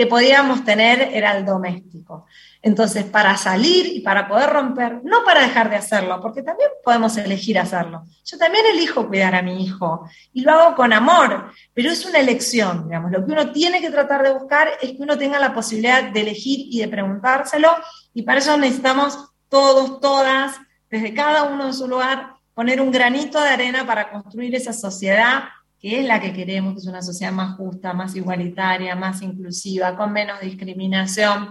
que 0.00 0.06
podíamos 0.06 0.64
tener 0.64 1.10
era 1.12 1.36
el 1.36 1.44
doméstico. 1.44 2.24
Entonces, 2.62 3.04
para 3.04 3.36
salir 3.36 3.84
y 3.86 4.00
para 4.00 4.26
poder 4.26 4.48
romper, 4.48 5.04
no 5.04 5.24
para 5.26 5.42
dejar 5.42 5.68
de 5.68 5.76
hacerlo, 5.76 6.18
porque 6.22 6.42
también 6.42 6.70
podemos 6.82 7.18
elegir 7.18 7.58
hacerlo. 7.58 8.04
Yo 8.24 8.38
también 8.38 8.64
elijo 8.72 9.06
cuidar 9.06 9.34
a 9.34 9.42
mi 9.42 9.62
hijo 9.62 10.08
y 10.32 10.40
lo 10.40 10.52
hago 10.52 10.74
con 10.74 10.94
amor, 10.94 11.52
pero 11.74 11.90
es 11.90 12.06
una 12.06 12.18
elección, 12.18 12.84
digamos. 12.84 13.10
Lo 13.10 13.26
que 13.26 13.32
uno 13.32 13.52
tiene 13.52 13.82
que 13.82 13.90
tratar 13.90 14.22
de 14.22 14.32
buscar 14.32 14.70
es 14.80 14.92
que 14.92 15.02
uno 15.02 15.18
tenga 15.18 15.38
la 15.38 15.52
posibilidad 15.52 16.02
de 16.04 16.20
elegir 16.22 16.60
y 16.70 16.80
de 16.80 16.88
preguntárselo, 16.88 17.68
y 18.14 18.22
para 18.22 18.38
eso 18.38 18.56
necesitamos 18.56 19.18
todos, 19.50 20.00
todas, 20.00 20.56
desde 20.88 21.12
cada 21.12 21.42
uno 21.42 21.66
en 21.66 21.74
su 21.74 21.86
lugar, 21.86 22.36
poner 22.54 22.80
un 22.80 22.90
granito 22.90 23.38
de 23.38 23.50
arena 23.50 23.86
para 23.86 24.10
construir 24.10 24.54
esa 24.54 24.72
sociedad 24.72 25.42
que 25.80 26.00
es 26.00 26.06
la 26.06 26.20
que 26.20 26.32
queremos, 26.32 26.74
que 26.74 26.80
es 26.80 26.86
una 26.86 27.02
sociedad 27.02 27.32
más 27.32 27.56
justa, 27.56 27.92
más 27.92 28.14
igualitaria, 28.14 28.94
más 28.94 29.22
inclusiva, 29.22 29.96
con 29.96 30.12
menos 30.12 30.40
discriminación 30.40 31.50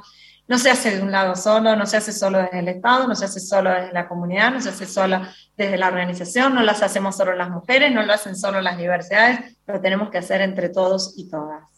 no 0.49 0.57
se 0.57 0.71
hace 0.71 0.97
de 0.97 1.03
un 1.03 1.11
lado 1.11 1.36
solo, 1.36 1.75
no 1.75 1.86
se 1.86 1.97
hace 1.97 2.11
solo 2.11 2.39
desde 2.39 2.57
el 2.57 2.67
Estado, 2.69 3.07
no 3.07 3.13
se 3.13 3.25
hace 3.25 3.39
solo 3.39 3.69
desde 3.69 3.93
la 3.93 4.07
comunidad, 4.09 4.51
no 4.51 4.59
se 4.59 4.69
hace 4.69 4.88
solo 4.88 5.21
desde 5.55 5.77
la 5.77 5.89
organización, 5.89 6.55
no 6.55 6.63
las 6.63 6.82
hacemos 6.82 7.15
solo 7.15 7.36
las 7.36 7.51
mujeres, 7.51 7.93
no 7.93 8.01
lo 8.01 8.11
hacen 8.13 8.36
solo 8.36 8.59
las 8.59 8.75
diversidades, 8.75 9.57
lo 9.67 9.80
tenemos 9.80 10.09
que 10.09 10.17
hacer 10.17 10.41
entre 10.41 10.69
todos 10.69 11.13
y 11.17 11.30
todas. 11.30 11.68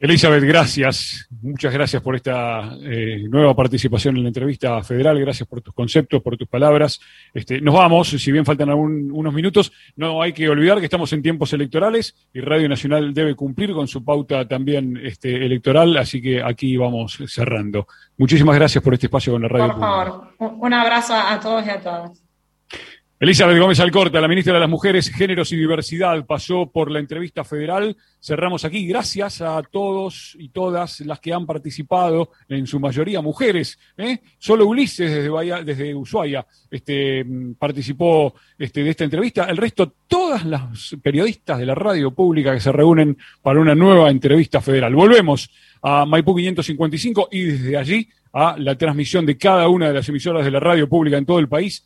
Elizabeth, 0.00 0.44
gracias. 0.44 1.28
Muchas 1.42 1.72
gracias 1.72 2.00
por 2.00 2.14
esta 2.14 2.72
eh, 2.82 3.26
nueva 3.28 3.54
participación 3.56 4.16
en 4.16 4.22
la 4.22 4.28
entrevista 4.28 4.80
federal. 4.84 5.18
Gracias 5.18 5.48
por 5.48 5.60
tus 5.60 5.74
conceptos, 5.74 6.22
por 6.22 6.36
tus 6.36 6.46
palabras. 6.46 7.00
Este, 7.34 7.60
nos 7.60 7.74
vamos, 7.74 8.08
si 8.08 8.30
bien 8.30 8.44
faltan 8.44 8.70
unos 8.70 9.34
minutos, 9.34 9.72
no 9.96 10.22
hay 10.22 10.32
que 10.32 10.48
olvidar 10.48 10.78
que 10.78 10.84
estamos 10.84 11.12
en 11.12 11.22
tiempos 11.22 11.52
electorales 11.52 12.14
y 12.32 12.40
Radio 12.40 12.68
Nacional 12.68 13.12
debe 13.12 13.34
cumplir 13.34 13.72
con 13.72 13.88
su 13.88 14.04
pauta 14.04 14.46
también 14.46 15.00
este, 15.02 15.44
electoral, 15.44 15.96
así 15.96 16.22
que 16.22 16.42
aquí 16.44 16.76
vamos 16.76 17.18
cerrando. 17.26 17.88
Muchísimas 18.16 18.54
gracias 18.54 18.84
por 18.84 18.94
este 18.94 19.06
espacio 19.06 19.32
con 19.32 19.42
la 19.42 19.48
radio. 19.48 19.72
Por 19.72 19.80
favor, 19.80 20.34
un 20.38 20.74
abrazo 20.74 21.14
a 21.14 21.40
todos 21.40 21.66
y 21.66 21.70
a 21.70 21.80
todas. 21.80 22.27
Elizabeth 23.20 23.58
Gómez 23.58 23.80
Alcorta, 23.80 24.20
la 24.20 24.28
ministra 24.28 24.54
de 24.54 24.60
las 24.60 24.68
Mujeres, 24.68 25.10
Géneros 25.10 25.50
y 25.50 25.56
Diversidad, 25.56 26.24
pasó 26.24 26.70
por 26.70 26.88
la 26.88 27.00
entrevista 27.00 27.42
federal. 27.42 27.96
Cerramos 28.20 28.64
aquí. 28.64 28.86
Gracias 28.86 29.40
a 29.40 29.60
todos 29.62 30.36
y 30.38 30.50
todas 30.50 31.00
las 31.00 31.18
que 31.18 31.32
han 31.32 31.44
participado, 31.44 32.30
en 32.48 32.68
su 32.68 32.78
mayoría 32.78 33.20
mujeres. 33.20 33.76
¿eh? 33.96 34.20
Solo 34.38 34.66
Ulises 34.66 35.10
desde, 35.10 35.64
desde 35.64 35.96
Ushuaia 35.96 36.46
este, 36.70 37.26
participó 37.58 38.34
este, 38.56 38.84
de 38.84 38.90
esta 38.90 39.02
entrevista. 39.02 39.46
El 39.46 39.56
resto, 39.56 39.94
todas 40.06 40.44
las 40.44 40.96
periodistas 41.02 41.58
de 41.58 41.66
la 41.66 41.74
radio 41.74 42.12
pública 42.12 42.54
que 42.54 42.60
se 42.60 42.70
reúnen 42.70 43.18
para 43.42 43.58
una 43.58 43.74
nueva 43.74 44.10
entrevista 44.10 44.60
federal. 44.60 44.94
Volvemos 44.94 45.50
a 45.82 46.06
Maipú 46.06 46.36
555 46.36 47.30
y 47.32 47.42
desde 47.42 47.76
allí 47.76 48.08
a 48.32 48.56
la 48.58 48.78
transmisión 48.78 49.26
de 49.26 49.36
cada 49.36 49.68
una 49.68 49.88
de 49.88 49.94
las 49.94 50.08
emisoras 50.08 50.44
de 50.44 50.52
la 50.52 50.60
radio 50.60 50.88
pública 50.88 51.16
en 51.18 51.26
todo 51.26 51.40
el 51.40 51.48
país 51.48 51.84